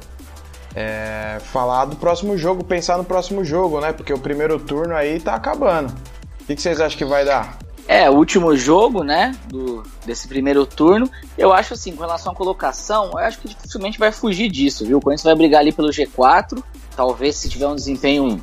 É, 0.74 1.38
falar 1.42 1.86
do 1.86 1.96
próximo 1.96 2.38
jogo, 2.38 2.64
pensar 2.64 2.98
no 2.98 3.04
próximo 3.04 3.44
jogo, 3.44 3.80
né? 3.80 3.94
Porque 3.94 4.14
o 4.14 4.20
primeiro 4.20 4.60
turno 4.60 4.94
aí 4.94 5.20
tá 5.20 5.34
acabando. 5.34 5.94
O 6.42 6.46
que, 6.46 6.56
que 6.56 6.62
vocês 6.62 6.80
acham 6.80 6.98
que 6.98 7.06
vai 7.06 7.26
dar? 7.26 7.58
É, 7.88 8.10
o 8.10 8.14
último 8.14 8.56
jogo, 8.58 9.04
né, 9.04 9.36
do, 9.48 9.84
desse 10.06 10.28
primeiro 10.28 10.66
turno. 10.66 11.10
Eu 11.38 11.54
acho 11.54 11.76
assim, 11.76 11.96
com 11.96 12.02
relação 12.02 12.32
à 12.34 12.36
colocação, 12.36 13.12
eu 13.12 13.18
acho 13.20 13.40
que 13.40 13.48
dificilmente 13.48 14.00
vai 14.00 14.12
fugir 14.12 14.50
disso, 14.50 14.86
viu? 14.86 14.98
O 14.98 15.02
Corinthians 15.02 15.24
vai 15.24 15.36
brigar 15.36 15.62
ali 15.62 15.72
pelo 15.72 15.90
G4. 15.90 16.64
Talvez 16.96 17.36
se 17.36 17.48
tiver 17.48 17.68
um 17.68 17.76
desempenho 17.76 18.42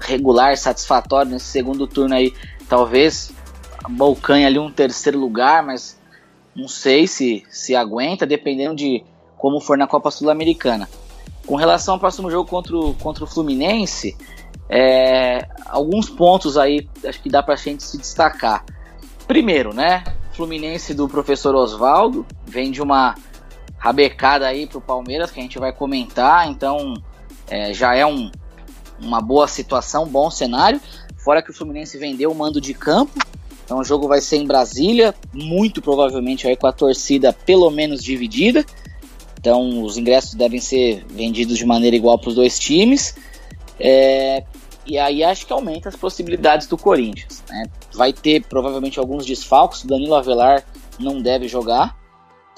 regular, 0.00 0.56
satisfatório 0.56 1.30
nesse 1.30 1.46
segundo 1.46 1.86
turno 1.86 2.14
aí, 2.14 2.32
talvez 2.68 3.32
balcanhe 3.90 4.46
ali 4.46 4.58
um 4.58 4.70
terceiro 4.70 5.18
lugar, 5.18 5.62
mas 5.62 5.98
não 6.54 6.68
sei 6.68 7.06
se, 7.06 7.44
se 7.50 7.74
aguenta, 7.74 8.26
dependendo 8.26 8.76
de 8.76 9.04
como 9.36 9.60
for 9.60 9.76
na 9.76 9.86
Copa 9.86 10.10
Sul-Americana. 10.10 10.88
Com 11.46 11.56
relação 11.56 11.94
ao 11.94 12.00
próximo 12.00 12.30
jogo 12.30 12.48
contra 12.48 12.76
o, 12.76 12.94
contra 12.94 13.24
o 13.24 13.26
Fluminense, 13.26 14.16
é, 14.68 15.46
alguns 15.66 16.10
pontos 16.10 16.58
aí 16.58 16.88
acho 17.06 17.22
que 17.22 17.30
dá 17.30 17.42
pra 17.42 17.56
gente 17.56 17.82
se 17.82 17.96
destacar. 17.96 18.64
Primeiro, 19.28 19.74
né? 19.74 20.02
Fluminense 20.32 20.94
do 20.94 21.06
professor 21.06 21.54
Oswaldo 21.54 22.24
vem 22.46 22.70
de 22.70 22.80
uma 22.80 23.14
rabecada 23.76 24.46
aí 24.46 24.66
pro 24.66 24.80
Palmeiras 24.80 25.30
que 25.30 25.38
a 25.38 25.42
gente 25.42 25.58
vai 25.58 25.70
comentar, 25.70 26.48
então 26.50 26.94
é, 27.46 27.74
já 27.74 27.94
é 27.94 28.06
um, 28.06 28.30
uma 28.98 29.20
boa 29.20 29.46
situação, 29.46 30.06
bom 30.06 30.30
cenário. 30.30 30.80
Fora 31.18 31.42
que 31.42 31.50
o 31.50 31.54
Fluminense 31.54 31.98
vendeu 31.98 32.32
o 32.32 32.34
mando 32.34 32.58
de 32.58 32.72
campo, 32.72 33.18
então 33.62 33.80
o 33.80 33.84
jogo 33.84 34.08
vai 34.08 34.22
ser 34.22 34.38
em 34.38 34.46
Brasília, 34.46 35.14
muito 35.30 35.82
provavelmente 35.82 36.48
aí 36.48 36.56
com 36.56 36.66
a 36.66 36.72
torcida 36.72 37.30
pelo 37.30 37.70
menos 37.70 38.02
dividida. 38.02 38.64
Então 39.38 39.82
os 39.82 39.98
ingressos 39.98 40.34
devem 40.34 40.58
ser 40.58 41.04
vendidos 41.06 41.58
de 41.58 41.66
maneira 41.66 41.94
igual 41.94 42.18
para 42.18 42.30
os 42.30 42.34
dois 42.34 42.58
times. 42.58 43.14
É, 43.78 44.42
e 44.88 44.98
aí 44.98 45.22
acho 45.22 45.46
que 45.46 45.52
aumenta 45.52 45.90
as 45.90 45.96
possibilidades 45.96 46.66
do 46.66 46.78
Corinthians. 46.78 47.44
Né? 47.48 47.64
Vai 47.92 48.12
ter 48.12 48.42
provavelmente 48.44 48.98
alguns 48.98 49.26
desfalques. 49.26 49.84
Danilo 49.84 50.14
Avelar 50.14 50.64
não 50.98 51.20
deve 51.20 51.46
jogar. 51.46 51.94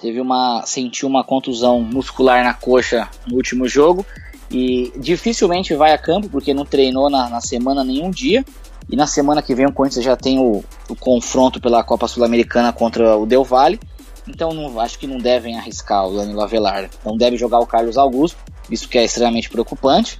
Teve 0.01 0.21
uma. 0.21 0.63
sentiu 0.65 1.09
uma 1.09 1.25
contusão 1.25 1.81
muscular 1.81 2.45
na 2.45 2.55
coxa 2.55 3.09
no 3.27 3.37
último 3.37 3.67
jogo. 3.67 4.07
E 4.49 4.93
dificilmente 4.97 5.75
vai 5.75 5.93
a 5.93 5.99
campo, 5.99 6.29
porque 6.29 6.55
não 6.55 6.65
treinou 6.65 7.11
na, 7.11 7.29
na 7.29 7.41
semana 7.41 7.83
nenhum 7.83 8.11
dia. 8.11 8.45
E 8.89 8.97
na 8.97 9.07
semana 9.07 9.43
que 9.43 9.55
vem 9.55 9.67
o 9.67 9.73
Corinthians 9.73 10.05
já 10.05 10.17
tem 10.17 10.39
o, 10.39 10.65
o 10.89 10.97
confronto 10.97 11.61
pela 11.61 11.83
Copa 11.83 12.07
Sul-Americana 12.07 12.73
contra 12.73 13.17
o 13.17 13.27
Del 13.27 13.45
Valle. 13.45 13.81
Então 14.29 14.53
não, 14.53 14.79
acho 14.79 14.99
que 14.99 15.07
não 15.07 15.19
devem 15.19 15.59
arriscar 15.59 16.07
o 16.07 16.17
Danilo 16.17 16.41
Avelar. 16.41 16.89
Não 17.05 17.17
deve 17.17 17.37
jogar 17.37 17.59
o 17.59 17.67
Carlos 17.67 17.97
Augusto, 17.97 18.39
isso 18.71 18.89
que 18.89 18.99
é 18.99 19.05
extremamente 19.05 19.51
preocupante. 19.51 20.19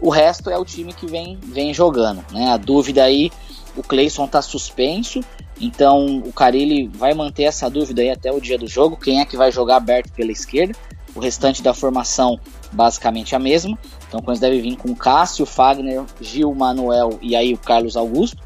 O 0.00 0.10
resto 0.10 0.50
é 0.50 0.58
o 0.58 0.64
time 0.64 0.92
que 0.92 1.06
vem, 1.06 1.38
vem 1.42 1.72
jogando. 1.72 2.24
Né? 2.32 2.48
A 2.48 2.56
dúvida 2.56 3.02
aí, 3.04 3.30
o 3.76 3.82
Cleison 3.82 4.24
está 4.24 4.42
suspenso, 4.42 5.20
então 5.60 6.18
o 6.18 6.32
Carilli 6.32 6.88
vai 6.88 7.14
manter 7.14 7.44
essa 7.44 7.68
dúvida 7.68 8.02
aí 8.02 8.10
até 8.10 8.30
o 8.30 8.40
dia 8.40 8.58
do 8.58 8.66
jogo. 8.66 8.96
Quem 8.96 9.20
é 9.20 9.24
que 9.24 9.36
vai 9.36 9.50
jogar 9.50 9.76
aberto 9.76 10.12
pela 10.12 10.32
esquerda? 10.32 10.74
O 11.14 11.20
restante 11.20 11.62
da 11.62 11.72
formação 11.72 12.38
basicamente 12.72 13.34
a 13.34 13.38
mesma. 13.38 13.78
Então 14.06 14.20
o 14.20 14.38
deve 14.38 14.60
vir 14.60 14.76
com 14.76 14.94
Cássio, 14.94 15.46
Fagner, 15.46 16.04
Gil, 16.20 16.54
Manuel 16.54 17.18
e 17.22 17.34
aí 17.34 17.54
o 17.54 17.58
Carlos 17.58 17.96
Augusto. 17.96 18.44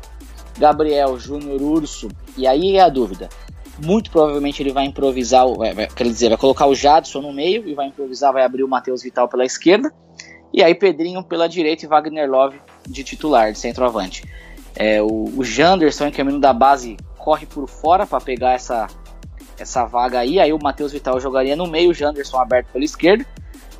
Gabriel, 0.58 1.18
Júnior, 1.18 1.60
Urso. 1.60 2.08
E 2.36 2.46
aí 2.46 2.76
é 2.76 2.80
a 2.80 2.88
dúvida. 2.88 3.28
Muito 3.82 4.10
provavelmente 4.10 4.62
ele 4.62 4.72
vai 4.72 4.84
improvisar, 4.84 5.46
quer 5.96 6.04
dizer, 6.04 6.28
vai 6.28 6.36
colocar 6.36 6.66
o 6.66 6.74
Jadson 6.74 7.22
no 7.22 7.32
meio 7.32 7.66
e 7.66 7.74
vai 7.74 7.86
improvisar, 7.86 8.30
vai 8.30 8.44
abrir 8.44 8.62
o 8.62 8.68
Matheus 8.68 9.02
Vital 9.02 9.26
pela 9.26 9.44
esquerda. 9.44 9.90
E 10.52 10.62
aí 10.62 10.74
Pedrinho 10.74 11.22
pela 11.22 11.48
direita 11.48 11.84
e 11.84 11.88
Wagner 11.88 12.28
Love 12.28 12.60
de 12.88 13.04
titular, 13.04 13.52
de 13.52 13.58
centroavante. 13.58 14.24
É, 14.74 15.02
o, 15.02 15.30
o 15.36 15.44
Janderson, 15.44 16.06
em 16.06 16.10
caminho 16.10 16.40
da 16.40 16.52
base, 16.52 16.96
corre 17.18 17.46
por 17.46 17.68
fora 17.68 18.06
para 18.06 18.20
pegar 18.20 18.52
essa, 18.52 18.88
essa 19.58 19.84
vaga 19.84 20.18
aí. 20.18 20.40
Aí 20.40 20.52
o 20.52 20.58
Matheus 20.60 20.92
Vital 20.92 21.20
jogaria 21.20 21.54
no 21.54 21.66
meio, 21.66 21.90
o 21.90 21.94
Janderson 21.94 22.38
aberto 22.38 22.68
pela 22.72 22.84
esquerda. 22.84 23.24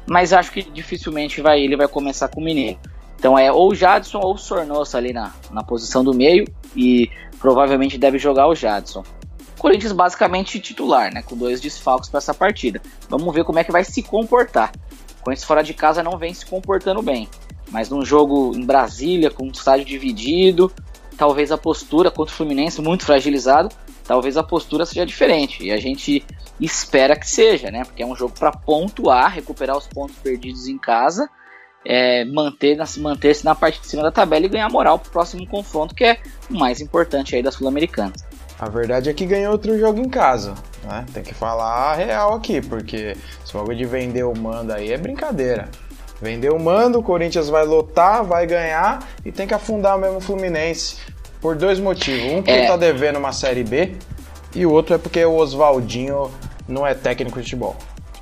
Mas 0.06 0.32
acho 0.32 0.52
que 0.52 0.62
dificilmente 0.62 1.40
vai, 1.40 1.60
ele 1.60 1.76
vai 1.76 1.88
começar 1.88 2.28
com 2.28 2.40
o 2.40 2.44
Mineiro. 2.44 2.78
Então 3.16 3.38
é 3.38 3.52
ou 3.52 3.70
o 3.70 3.74
Jadson 3.74 4.18
ou 4.18 4.34
o 4.34 4.38
Sornosa 4.38 4.96
ali 4.96 5.12
na, 5.12 5.32
na 5.50 5.62
posição 5.62 6.02
do 6.02 6.14
meio. 6.14 6.46
E 6.76 7.10
provavelmente 7.38 7.98
deve 7.98 8.18
jogar 8.18 8.46
o 8.46 8.54
Jadson. 8.54 9.04
Corinthians 9.58 9.92
basicamente 9.92 10.58
titular, 10.58 11.12
né? 11.12 11.22
Com 11.22 11.36
dois 11.36 11.60
desfalques 11.60 12.08
para 12.08 12.18
essa 12.18 12.32
partida. 12.32 12.80
Vamos 13.08 13.34
ver 13.34 13.44
como 13.44 13.58
é 13.58 13.64
que 13.64 13.70
vai 13.70 13.84
se 13.84 14.02
comportar. 14.02 14.72
Corinthians 15.20 15.44
fora 15.44 15.62
de 15.62 15.74
casa 15.74 16.02
não 16.02 16.18
vem 16.18 16.34
se 16.34 16.46
comportando 16.46 17.02
bem. 17.02 17.28
Mas 17.70 17.88
num 17.88 18.04
jogo 18.04 18.52
em 18.54 18.64
Brasília, 18.64 19.30
com 19.30 19.44
um 19.44 19.50
estádio 19.50 19.84
dividido, 19.84 20.72
talvez 21.16 21.52
a 21.52 21.58
postura 21.58 22.10
contra 22.10 22.32
o 22.32 22.36
Fluminense 22.36 22.80
muito 22.80 23.04
fragilizado, 23.04 23.68
talvez 24.04 24.36
a 24.36 24.42
postura 24.42 24.84
seja 24.84 25.06
diferente. 25.06 25.64
E 25.64 25.70
a 25.70 25.76
gente 25.76 26.24
espera 26.60 27.16
que 27.16 27.28
seja, 27.28 27.70
né? 27.70 27.84
Porque 27.84 28.02
é 28.02 28.06
um 28.06 28.16
jogo 28.16 28.34
para 28.38 28.50
pontuar, 28.50 29.32
recuperar 29.32 29.76
os 29.76 29.86
pontos 29.86 30.16
perdidos 30.16 30.66
em 30.66 30.78
casa, 30.78 31.28
é, 31.84 32.24
manter-se 32.24 33.00
manter 33.00 33.36
na 33.44 33.54
parte 33.54 33.80
de 33.80 33.86
cima 33.86 34.02
da 34.02 34.10
tabela 34.10 34.46
e 34.46 34.48
ganhar 34.48 34.68
moral 34.68 34.98
para 34.98 35.08
o 35.08 35.12
próximo 35.12 35.46
confronto, 35.46 35.94
que 35.94 36.04
é 36.04 36.20
o 36.50 36.58
mais 36.58 36.80
importante 36.80 37.36
aí 37.36 37.42
da 37.42 37.52
Sul-Americana. 37.52 38.12
A 38.60 38.68
verdade 38.68 39.08
é 39.08 39.14
que 39.14 39.24
ganhou 39.24 39.52
outro 39.52 39.78
jogo 39.78 39.98
em 40.00 40.08
casa, 40.10 40.54
né? 40.84 41.06
Tem 41.14 41.22
que 41.22 41.32
falar 41.32 41.92
a 41.92 41.94
real 41.94 42.34
aqui, 42.34 42.60
porque 42.60 43.16
esse 43.42 43.54
bagulho 43.54 43.74
de 43.74 43.86
vender 43.86 44.22
o 44.22 44.36
mando 44.36 44.74
aí 44.74 44.92
é 44.92 44.98
brincadeira. 44.98 45.70
Vender 46.20 46.52
o 46.52 46.60
mando, 46.60 46.98
o 46.98 47.02
Corinthians 47.02 47.48
vai 47.48 47.64
lotar, 47.64 48.22
vai 48.22 48.46
ganhar 48.46 49.08
e 49.24 49.32
tem 49.32 49.46
que 49.46 49.54
afundar 49.54 49.98
mesmo 49.98 50.18
o 50.18 50.20
Fluminense. 50.20 50.98
Por 51.40 51.56
dois 51.56 51.80
motivos. 51.80 52.32
Um 52.32 52.42
porque 52.42 52.50
é. 52.50 52.66
tá 52.66 52.76
devendo 52.76 53.18
uma 53.18 53.32
Série 53.32 53.64
B 53.64 53.96
e 54.54 54.66
o 54.66 54.70
outro 54.70 54.94
é 54.94 54.98
porque 54.98 55.24
o 55.24 55.36
Oswaldinho 55.36 56.30
não 56.68 56.86
é 56.86 56.92
técnico 56.92 57.38
de 57.38 57.44
futebol. 57.44 57.74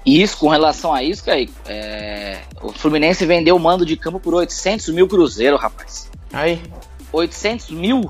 Isso, 0.06 0.38
com 0.38 0.46
relação 0.46 0.94
a 0.94 1.02
isso, 1.02 1.28
aí, 1.28 1.50
é... 1.66 2.38
o 2.62 2.72
Fluminense 2.72 3.26
vendeu 3.26 3.56
o 3.56 3.58
mando 3.58 3.84
de 3.84 3.96
campo 3.96 4.20
por 4.20 4.34
800 4.34 4.90
mil 4.90 5.08
cruzeiro, 5.08 5.56
rapaz. 5.56 6.08
Aí. 6.32 6.62
800 7.12 7.70
mil 7.70 8.08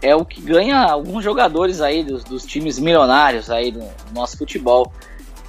é 0.00 0.14
o 0.14 0.24
que 0.24 0.40
ganha 0.40 0.80
alguns 0.80 1.24
jogadores 1.24 1.80
aí 1.80 2.04
dos, 2.04 2.24
dos 2.24 2.44
times 2.44 2.78
milionários 2.78 3.50
aí 3.50 3.70
do, 3.70 3.84
nosso 4.12 4.36
futebol. 4.36 4.92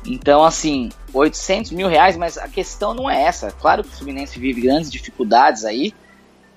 Então, 0.06 0.44
assim, 0.44 0.90
800 1.14 1.72
mil 1.72 1.88
reais, 1.88 2.16
mas 2.18 2.38
a 2.38 2.48
questão 2.48 2.94
não 2.94 3.10
é 3.10 3.22
essa. 3.22 3.52
Claro 3.52 3.84
que 3.84 3.90
o 3.90 3.92
Fluminense 3.92 4.40
vive 4.40 4.62
grandes 4.62 4.92
dificuldades 4.92 5.66
aí, 5.66 5.94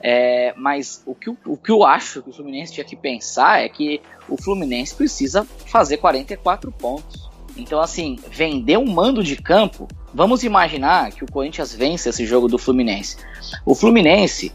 é, 0.01 0.53
mas 0.57 1.03
o 1.07 1.15
que, 1.15 1.31
o 1.31 1.57
que 1.57 1.71
eu 1.71 1.85
acho 1.85 2.23
que 2.23 2.31
o 2.31 2.33
Fluminense 2.33 2.73
tinha 2.73 2.85
que 2.85 2.97
pensar 2.97 3.63
é 3.63 3.69
que 3.69 4.01
o 4.29 4.37
Fluminense 4.37 4.95
precisa 4.95 5.45
fazer 5.67 5.99
44 5.99 6.73
pontos. 6.73 7.31
Então, 7.57 7.81
assim, 7.81 8.19
vender 8.31 8.79
um 8.79 8.87
mando 8.87 9.23
de 9.23 9.37
campo. 9.37 9.87
Vamos 10.15 10.43
imaginar 10.43 11.13
que 11.13 11.25
o 11.25 11.31
Corinthians 11.31 11.75
vence 11.75 12.09
esse 12.09 12.25
jogo 12.25 12.49
do 12.49 12.59
Fluminense. 12.59 13.17
O 13.65 13.75
Fluminense, 13.75 14.53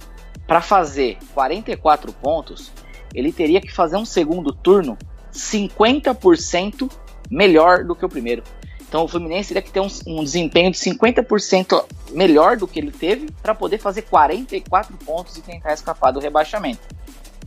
para 0.47 0.61
fazer 0.61 1.17
44 1.33 2.11
pontos, 2.13 2.71
ele 3.13 3.31
teria 3.31 3.61
que 3.61 3.71
fazer 3.71 3.97
um 3.97 4.05
segundo 4.05 4.51
turno 4.51 4.97
50% 5.33 6.91
melhor 7.29 7.83
do 7.83 7.95
que 7.95 8.05
o 8.05 8.09
primeiro. 8.09 8.43
Então 8.87 9.03
o 9.03 9.07
Fluminense 9.07 9.49
teria 9.49 9.61
que 9.61 9.71
ter 9.71 9.81
um, 9.81 9.89
um 10.07 10.23
desempenho 10.23 10.71
de 10.71 10.77
50% 10.77 11.83
melhor 12.11 12.55
do 12.55 12.67
que 12.67 12.79
ele 12.79 12.91
teve 12.91 13.27
para 13.41 13.53
poder 13.53 13.79
fazer 13.79 14.03
44 14.03 14.95
pontos 15.05 15.35
e 15.37 15.41
tentar 15.41 15.73
escapar 15.73 16.11
do 16.11 16.19
rebaixamento. 16.19 16.79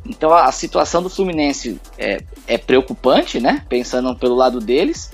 Então 0.04 0.32
a, 0.32 0.50
situação 0.52 1.02
do 1.02 1.10
Fluminense 1.10 1.80
é, 1.98 2.22
é, 2.46 2.58
preocupante, 2.58 3.40
né? 3.40 3.64
Pensando 3.68 4.14
pelo 4.16 4.34
lado 4.34 4.60
deles. 4.60 5.10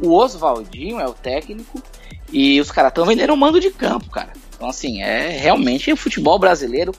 O 0.00 0.12
Oswaldinho 0.12 0.98
é 0.98 1.06
o 1.06 1.12
técnico 1.12 1.82
e 2.32 2.60
os 2.60 2.70
caras 2.70 2.90
estão 2.90 3.04
vendendo 3.04 3.32
um 3.32 3.36
mando 3.36 3.60
de 3.60 3.70
campo, 3.70 4.08
cara. 4.10 4.32
Então 4.54 4.68
assim, 4.68 5.02
é 5.02 5.28
realmente 5.28 5.92
o 5.92 5.96
futebol 5.96 6.38
brasileiro 6.38 6.92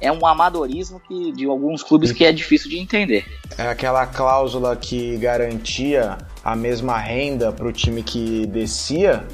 é 0.00 0.12
um 0.12 0.24
amadorismo 0.26 1.00
que, 1.00 1.32
de 1.32 1.46
alguns 1.46 1.82
clubes 1.82 2.12
que 2.12 2.24
é 2.24 2.32
difícil 2.32 2.70
de 2.70 2.78
entender. 2.78 3.26
É 3.56 3.68
aquela 3.68 4.06
cláusula 4.06 4.76
que 4.76 5.16
garantia 5.16 6.18
a 6.44 6.54
mesma 6.54 6.98
renda 6.98 7.52
para 7.52 7.66
o 7.66 7.72
time 7.72 8.02
que 8.02 8.46
descia 8.46 9.26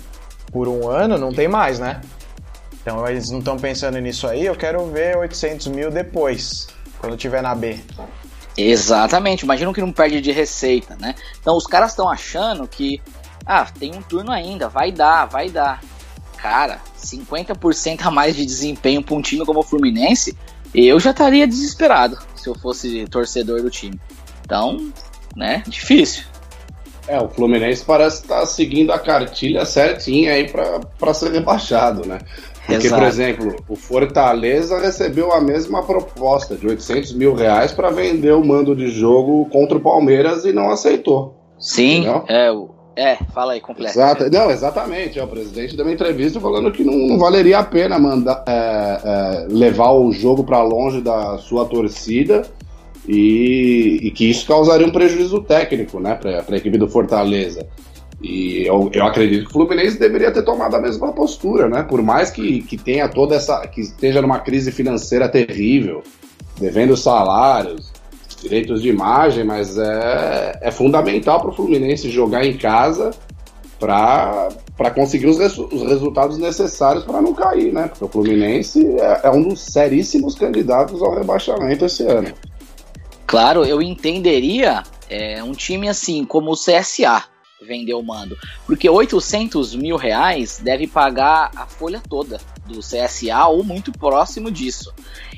por 0.52 0.68
um 0.68 0.88
ano, 0.88 1.18
não 1.18 1.32
tem 1.32 1.48
mais, 1.48 1.78
né? 1.78 2.00
Então 2.80 3.06
eles 3.08 3.30
não 3.30 3.38
estão 3.38 3.58
pensando 3.58 3.98
nisso 3.98 4.26
aí, 4.26 4.46
eu 4.46 4.54
quero 4.54 4.84
ver 4.86 5.16
800 5.16 5.68
mil 5.68 5.90
depois, 5.90 6.68
quando 6.98 7.16
tiver 7.16 7.42
na 7.42 7.54
B. 7.54 7.78
Exatamente, 8.56 9.42
imagina 9.42 9.72
que 9.72 9.80
não 9.80 9.90
perde 9.90 10.20
de 10.20 10.30
receita, 10.30 10.96
né? 11.00 11.14
Então 11.40 11.56
os 11.56 11.66
caras 11.66 11.90
estão 11.90 12.08
achando 12.08 12.68
que, 12.68 13.00
ah, 13.44 13.66
tem 13.78 13.94
um 13.94 14.02
turno 14.02 14.30
ainda, 14.30 14.68
vai 14.68 14.92
dar, 14.92 15.26
vai 15.26 15.50
dar. 15.50 15.80
Cara, 16.36 16.78
50% 17.02 18.02
a 18.04 18.10
mais 18.10 18.36
de 18.36 18.44
desempenho 18.44 19.02
para 19.02 19.14
um 19.14 19.22
time 19.22 19.44
como 19.46 19.60
o 19.60 19.62
Fluminense 19.62 20.36
eu 20.74 20.98
já 20.98 21.10
estaria 21.10 21.46
desesperado 21.46 22.18
se 22.34 22.48
eu 22.48 22.54
fosse 22.54 23.06
torcedor 23.06 23.62
do 23.62 23.70
time. 23.70 23.98
Então, 24.44 24.92
né, 25.36 25.62
difícil. 25.66 26.24
É, 27.06 27.20
o 27.20 27.28
Fluminense 27.28 27.84
parece 27.84 28.22
estar 28.22 28.40
tá 28.40 28.46
seguindo 28.46 28.90
a 28.90 28.98
cartilha 28.98 29.64
certinha 29.66 30.32
aí 30.32 30.50
para 30.98 31.14
ser 31.14 31.32
rebaixado, 31.32 32.06
né? 32.06 32.18
Porque, 32.66 32.86
Exato. 32.86 33.02
por 33.02 33.08
exemplo, 33.08 33.56
o 33.68 33.76
Fortaleza 33.76 34.78
recebeu 34.78 35.32
a 35.32 35.40
mesma 35.40 35.82
proposta 35.82 36.56
de 36.56 36.66
800 36.66 37.12
mil 37.12 37.34
reais 37.34 37.72
para 37.72 37.90
vender 37.90 38.32
o 38.32 38.44
mando 38.44 38.74
de 38.74 38.88
jogo 38.88 39.44
contra 39.50 39.76
o 39.76 39.80
Palmeiras 39.80 40.46
e 40.46 40.52
não 40.52 40.70
aceitou. 40.70 41.38
Sim, 41.58 41.98
entendeu? 41.98 42.24
é, 42.26 42.50
é, 42.96 43.16
fala 43.32 43.54
aí, 43.54 43.60
completo. 43.60 43.92
Exato. 43.92 44.30
Não, 44.30 44.50
exatamente. 44.50 45.18
O 45.18 45.26
presidente 45.26 45.76
deu 45.76 45.84
uma 45.84 45.92
entrevista 45.92 46.40
falando 46.40 46.70
que 46.70 46.84
não, 46.84 46.94
não 46.94 47.18
valeria 47.18 47.58
a 47.58 47.64
pena 47.64 47.98
mandar, 47.98 48.44
é, 48.46 49.00
é, 49.04 49.46
levar 49.48 49.92
o 49.92 50.12
jogo 50.12 50.44
para 50.44 50.62
longe 50.62 51.00
da 51.00 51.38
sua 51.38 51.64
torcida 51.64 52.42
e, 53.08 53.98
e, 54.02 54.10
que 54.10 54.30
isso 54.30 54.46
causaria 54.46 54.86
um 54.86 54.92
prejuízo 54.92 55.42
técnico 55.42 55.98
né, 55.98 56.14
para 56.14 56.44
a 56.48 56.56
equipe 56.56 56.78
do 56.78 56.88
Fortaleza. 56.88 57.66
E 58.22 58.66
eu, 58.66 58.90
eu 58.92 59.04
acredito 59.04 59.44
que 59.44 59.50
o 59.50 59.52
Fluminense 59.52 59.98
deveria 59.98 60.30
ter 60.30 60.42
tomado 60.42 60.74
a 60.76 60.80
mesma 60.80 61.12
postura, 61.12 61.68
né? 61.68 61.82
Por 61.82 62.00
mais 62.00 62.30
que, 62.30 62.62
que 62.62 62.78
tenha 62.78 63.06
toda 63.06 63.34
essa. 63.34 63.66
que 63.66 63.82
esteja 63.82 64.22
numa 64.22 64.38
crise 64.38 64.72
financeira 64.72 65.28
terrível, 65.28 66.02
devendo 66.58 66.96
salários, 66.96 67.92
direitos 68.44 68.82
de 68.82 68.90
imagem, 68.90 69.42
mas 69.42 69.76
é, 69.78 70.58
é 70.60 70.70
fundamental 70.70 71.40
para 71.40 71.50
o 71.50 71.54
Fluminense 71.54 72.10
jogar 72.10 72.44
em 72.44 72.56
casa 72.56 73.10
para 73.78 74.90
conseguir 74.94 75.26
os, 75.26 75.38
res, 75.38 75.58
os, 75.58 75.82
resultados 75.82 76.38
necessários 76.38 77.04
para 77.04 77.20
não 77.20 77.34
cair, 77.34 77.72
né? 77.72 77.88
Porque 77.88 78.04
o 78.04 78.08
Fluminense 78.08 78.86
é, 78.98 79.20
é, 79.24 79.30
um 79.30 79.48
dos 79.48 79.60
seríssimos 79.60 80.34
candidatos 80.34 81.02
ao 81.02 81.14
rebaixamento 81.14 81.84
esse 81.84 82.04
ano. 82.04 82.32
Claro, 83.26 83.64
eu 83.64 83.82
entenderia 83.82 84.82
é, 85.08 85.42
um 85.42 85.52
time 85.52 85.88
assim 85.88 86.24
como 86.24 86.52
o 86.52 86.56
CSA 86.56 87.24
vender 87.66 87.94
o 87.94 88.02
mando, 88.02 88.36
porque 88.66 88.88
800 88.90 89.74
mil 89.74 89.96
reais 89.96 90.60
deve 90.62 90.86
pagar 90.86 91.50
a 91.56 91.66
folha 91.66 92.00
toda 92.06 92.38
do 92.66 92.80
CSA 92.80 93.46
ou 93.48 93.64
muito 93.64 93.90
próximo 93.90 94.50
disso. 94.50 94.92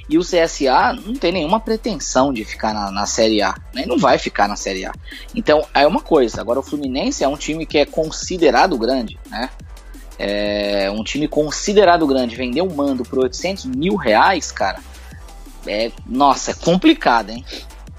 E 0.08 0.16
o 0.18 0.22
CSA 0.22 0.92
não 1.04 1.14
tem 1.14 1.32
nenhuma 1.32 1.58
pretensão 1.58 2.32
de 2.32 2.44
ficar 2.44 2.72
na, 2.72 2.90
na 2.90 3.06
Série 3.06 3.42
A, 3.42 3.54
né? 3.74 3.84
Não 3.86 3.98
vai 3.98 4.18
ficar 4.18 4.46
na 4.46 4.54
Série 4.54 4.84
A. 4.84 4.92
Então, 5.34 5.66
é 5.74 5.86
uma 5.86 6.00
coisa. 6.00 6.40
Agora, 6.40 6.60
o 6.60 6.62
Fluminense 6.62 7.24
é 7.24 7.28
um 7.28 7.36
time 7.36 7.66
que 7.66 7.78
é 7.78 7.84
considerado 7.84 8.78
grande, 8.78 9.18
né? 9.28 9.50
É 10.18 10.90
um 10.90 11.02
time 11.02 11.26
considerado 11.26 12.06
grande. 12.06 12.36
Vender 12.36 12.62
um 12.62 12.72
mando 12.72 13.02
por 13.02 13.18
800 13.18 13.66
mil 13.66 13.96
reais, 13.96 14.52
cara, 14.52 14.80
é, 15.66 15.90
nossa, 16.06 16.52
é 16.52 16.54
complicado, 16.54 17.30
hein? 17.30 17.44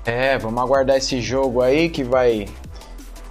É, 0.06 0.38
vamos 0.38 0.62
aguardar 0.62 0.96
esse 0.96 1.20
jogo 1.22 1.62
aí 1.62 1.89
que 1.89 2.04
vai 2.04 2.48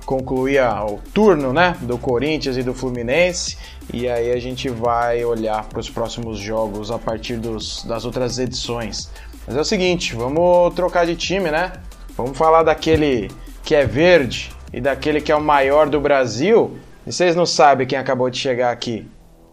concluir 0.05 0.61
o 0.63 0.99
turno, 1.13 1.53
né, 1.53 1.77
do 1.81 1.99
Corinthians 1.99 2.57
e 2.57 2.63
do 2.63 2.75
Fluminense. 2.75 3.57
E 3.93 4.09
aí 4.09 4.33
a 4.33 4.41
gente 4.41 4.69
vai 4.69 5.25
olhar 5.25 5.65
para 5.65 5.79
os 5.79 5.89
próximos 5.89 6.39
jogos 6.39 6.91
a 6.91 6.99
partir 6.99 7.37
dos, 7.37 7.85
das 7.85 8.05
outras 8.05 8.39
edições. 8.39 9.11
Mas 9.47 9.57
é 9.57 9.61
o 9.61 9.65
seguinte, 9.65 10.15
vamos 10.15 10.75
trocar 10.75 11.07
de 11.07 11.15
time, 11.15 11.51
né? 11.51 11.73
Vamos 12.17 12.37
falar 12.37 12.65
daquele 12.65 13.31
que 13.63 13.75
é 13.75 13.87
verde 13.87 14.51
e 14.73 14.81
daquele 14.81 15.21
que 15.21 15.31
é 15.31 15.37
o 15.37 15.41
maior 15.41 15.89
do 15.89 16.01
Brasil. 16.01 16.77
E 17.07 17.13
vocês 17.13 17.37
não 17.37 17.47
sabem 17.47 17.87
quem 17.87 17.99
acabou 17.99 18.29
de 18.29 18.39
chegar 18.39 18.73
aqui. 18.73 19.07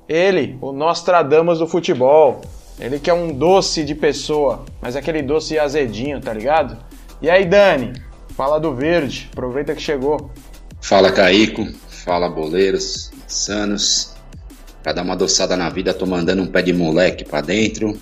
Ele, 0.09 0.57
o 0.61 0.71
Nostradamus 0.71 1.59
do 1.59 1.67
futebol. 1.67 2.41
Ele 2.79 2.99
que 2.99 3.09
é 3.09 3.13
um 3.13 3.31
doce 3.31 3.83
de 3.83 3.93
pessoa, 3.93 4.65
mas 4.81 4.95
aquele 4.95 5.21
doce 5.21 5.59
azedinho, 5.59 6.19
tá 6.19 6.33
ligado? 6.33 6.75
E 7.21 7.29
aí, 7.29 7.45
Dani, 7.45 7.93
fala 8.35 8.59
do 8.59 8.73
verde, 8.73 9.29
aproveita 9.31 9.75
que 9.75 9.81
chegou. 9.81 10.31
Fala, 10.81 11.11
Caico. 11.11 11.67
Fala, 11.87 12.27
boleiros, 12.27 13.11
sanos 13.27 14.12
para 14.83 14.91
dar 14.91 15.01
uma 15.01 15.13
adoçada 15.13 15.55
na 15.55 15.69
vida, 15.69 15.93
tô 15.93 16.05
mandando 16.05 16.43
um 16.43 16.47
pé 16.47 16.61
de 16.61 16.73
moleque 16.73 17.23
para 17.23 17.39
dentro 17.39 17.97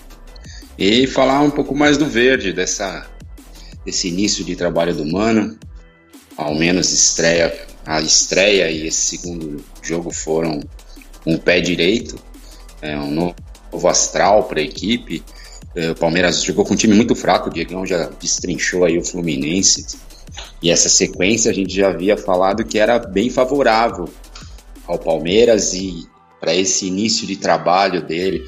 e 0.78 1.06
falar 1.06 1.42
um 1.42 1.52
pouco 1.52 1.76
mais 1.76 1.96
do 1.96 2.08
verde, 2.08 2.52
dessa 2.52 3.08
desse 3.86 4.08
início 4.08 4.44
de 4.44 4.56
trabalho 4.56 4.96
do 4.96 5.06
Mano. 5.06 5.58
Ao 6.36 6.56
menos 6.56 6.92
estreia, 6.92 7.54
a 7.86 8.02
estreia 8.02 8.70
e 8.72 8.88
esse 8.88 9.18
segundo 9.18 9.64
jogo 9.82 10.12
foram 10.12 10.60
um 11.26 11.38
pé 11.38 11.62
direito, 11.62 12.18
é, 12.82 12.98
um 12.98 13.12
novo 13.12 13.88
astral 13.88 14.46
para 14.46 14.60
a 14.60 14.64
equipe. 14.64 15.24
É, 15.76 15.92
o 15.92 15.96
Palmeiras 15.96 16.44
jogou 16.44 16.66
com 16.66 16.74
um 16.74 16.78
time 16.78 16.96
muito 16.96 17.16
fraco, 17.16 17.50
o 17.50 17.54
Diegão 17.54 17.86
já 17.86 18.10
destrinchou 18.20 18.86
aí 18.86 18.98
o 18.98 19.06
Fluminense. 19.06 19.86
E 20.62 20.72
essa 20.72 20.90
sequência 20.90 21.52
a 21.52 21.54
gente 21.54 21.76
já 21.76 21.90
havia 21.90 22.18
falado 22.18 22.64
que 22.64 22.80
era 22.80 22.98
bem 22.98 23.30
favorável 23.30 24.10
ao 24.88 24.98
Palmeiras 24.98 25.74
e 25.74 26.08
para 26.42 26.56
esse 26.56 26.88
início 26.88 27.28
de 27.28 27.36
trabalho 27.36 28.02
dele, 28.02 28.44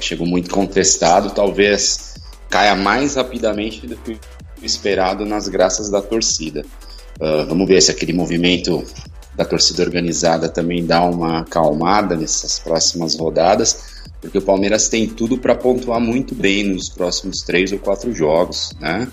chegou 0.00 0.26
muito 0.26 0.50
contestado, 0.50 1.30
talvez 1.30 2.16
caia 2.50 2.74
mais 2.74 3.14
rapidamente 3.14 3.86
do 3.86 3.96
que 3.96 4.18
esperado 4.60 5.24
nas 5.24 5.48
graças 5.48 5.88
da 5.88 6.02
torcida. 6.02 6.64
Uh, 7.20 7.46
vamos 7.46 7.68
ver 7.68 7.80
se 7.80 7.90
aquele 7.90 8.12
movimento 8.12 8.84
da 9.36 9.44
torcida 9.44 9.82
organizada 9.82 10.48
também 10.48 10.84
dá 10.84 11.02
uma 11.04 11.40
acalmada 11.40 12.16
nessas 12.16 12.58
próximas 12.58 13.16
rodadas, 13.16 14.02
porque 14.20 14.38
o 14.38 14.42
Palmeiras 14.42 14.88
tem 14.88 15.06
tudo 15.06 15.38
para 15.38 15.54
pontuar 15.54 16.00
muito 16.00 16.34
bem 16.34 16.64
nos 16.64 16.88
próximos 16.88 17.42
três 17.42 17.72
ou 17.72 17.78
quatro 17.78 18.12
jogos, 18.12 18.72
né? 18.80 19.08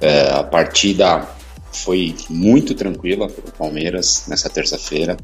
Uh, 0.00 0.38
a 0.38 0.44
partida 0.44 1.26
foi 1.72 2.14
muito 2.28 2.74
tranquila 2.74 3.28
para 3.28 3.48
o 3.48 3.52
Palmeiras 3.52 4.24
nessa 4.28 4.50
terça-feira. 4.50 5.16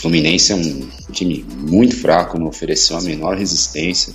O 0.00 0.04
Fluminense 0.04 0.50
é 0.50 0.54
um 0.54 0.88
time 1.12 1.44
muito 1.58 1.94
fraco, 1.94 2.38
não 2.38 2.46
ofereceu 2.46 2.96
a 2.96 3.02
menor 3.02 3.36
resistência. 3.36 4.14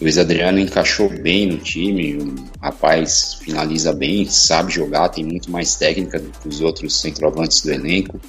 O 0.00 0.04
Luiz 0.04 0.16
Adriano 0.16 0.60
encaixou 0.60 1.08
bem 1.08 1.44
no 1.44 1.58
time, 1.58 2.14
o 2.14 2.34
rapaz 2.62 3.34
finaliza 3.42 3.92
bem, 3.92 4.24
sabe 4.26 4.72
jogar, 4.72 5.08
tem 5.08 5.24
muito 5.24 5.50
mais 5.50 5.74
técnica 5.74 6.20
do 6.20 6.30
que 6.30 6.46
os 6.46 6.60
outros 6.60 7.00
centroavantes 7.00 7.62
do 7.62 7.72
elenco. 7.72 8.20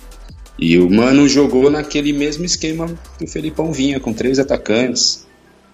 E 0.58 0.80
o 0.80 0.89
Mano 0.89 1.30
jogou 1.30 1.69
naquele 1.69 2.12
mesmo 2.12 2.43
esquema 2.43 2.88
que 3.19 3.23
o 3.23 3.28
Felipão 3.28 3.71
vinha, 3.71 3.99
com 3.99 4.12
três 4.12 4.39
atacantes. 4.39 5.28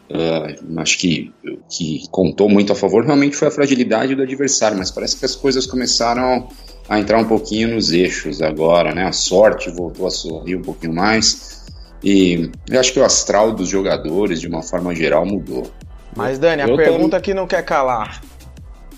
Uh, 0.10 0.80
acho 0.82 0.97
que 0.97 1.32
que 1.69 2.04
contou 2.12 2.49
muito 2.49 2.73
a 2.73 2.75
favor 2.75 3.06
realmente 3.06 3.38
foi 3.38 3.47
a 3.47 3.51
fragilidade 3.51 4.15
do 4.15 4.21
adversário, 4.21 4.78
mas 4.78 4.91
parece 4.91 5.15
que 5.15 5.23
as 5.23 5.34
coisas 5.34 5.65
começaram 5.65 6.49
a 6.88 7.00
entrar 7.00 7.17
um 7.17 7.26
pouquinho 7.26 7.69
nos 7.69 7.91
eixos 7.91 8.41
agora, 8.41 8.93
né? 8.93 9.06
A 9.06 9.12
sorte 9.12 9.69
voltou 9.69 10.08
a 10.08 10.12
sorrir 10.12 10.56
um 10.56 10.62
pouquinho 10.62 10.93
mais. 10.93 11.65
E 12.04 12.52
eu 12.69 12.80
acho 12.80 12.93
que 12.93 13.00
o 13.00 13.04
astral 13.04 13.52
dos 13.52 13.67
jogadores, 13.67 14.39
de 14.39 14.48
uma 14.48 14.62
forma 14.62 14.93
geral, 14.93 15.26
mudou. 15.26 15.69
Mas, 16.15 16.38
Dani, 16.38 16.62
a 16.62 16.67
eu 16.67 16.78
pergunta 16.78 17.17
tô... 17.17 17.24
que 17.24 17.34
não 17.34 17.48
quer 17.48 17.63
calar. 17.63 18.21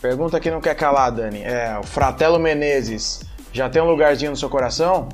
Pergunta 0.01 0.39
que 0.39 0.51
não 0.51 0.61
quer 0.61 0.75
calar, 0.75 1.11
Dani. 1.11 1.41
É, 1.41 1.77
o 1.79 1.83
Fratelo 1.83 2.37
Menezes 2.37 3.21
já 3.53 3.69
tem 3.69 3.81
um 3.81 3.85
lugarzinho 3.85 4.31
no 4.31 4.37
seu 4.37 4.49
coração? 4.49 5.07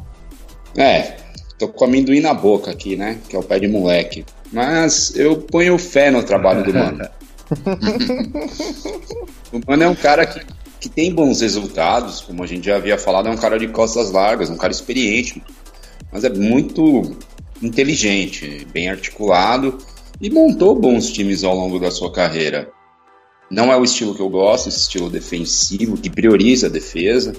É, 0.76 1.16
tô 1.58 1.68
com 1.68 1.86
amendoim 1.86 2.20
na 2.20 2.34
boca 2.34 2.72
aqui, 2.72 2.96
né? 2.96 3.20
Que 3.30 3.36
é 3.36 3.40
o 3.40 3.44
pé 3.44 3.60
de 3.60 3.68
moleque. 3.68 4.26
Mas 4.52 5.16
eu 5.16 5.38
ponho 5.38 5.78
fé 5.78 6.12
no 6.12 6.24
trabalho 6.24 6.64
do 6.64 6.74
Mano. 6.74 7.08
o 9.54 9.62
Mano 9.68 9.84
é 9.84 9.88
um 9.88 9.96
cara 9.96 10.26
que 10.26 10.42
que 10.84 10.89
tem 10.89 11.15
bons 11.15 11.39
resultados, 11.39 12.19
como 12.19 12.43
a 12.43 12.46
gente 12.46 12.65
já 12.65 12.76
havia 12.76 12.98
falado, 12.98 13.30
é 13.30 13.32
um 13.32 13.38
cara 13.38 13.58
de 13.58 13.69
costas 13.69 14.12
largas, 14.12 14.50
um 14.50 14.58
cara 14.58 14.74
experiente. 14.74 15.41
mas 16.12 16.26
é 16.26 16.30
muito 16.30 17.15
inteligente, 17.62 18.67
bem 18.74 18.89
articulado 18.89 19.78
e 20.19 20.30
montou 20.30 20.76
bons 20.76 21.10
times 21.10 21.46
ao 21.46 21.56
longo 21.56 21.80
da 21.80 21.89
sua 21.89 22.12
carreira. 22.12 22.69
Não 23.50 23.72
é 23.72 23.78
o 23.78 23.84
estilo 23.86 24.13
que 24.13 24.22
eu 24.22 24.28
gosto, 24.30 24.67
esse 24.67 24.80
estilo 24.80 25.10
defensivo 25.10 25.96
que 25.96 26.10
prioriza 26.10 26.67
a 26.67 26.69
defesa. 26.69 27.34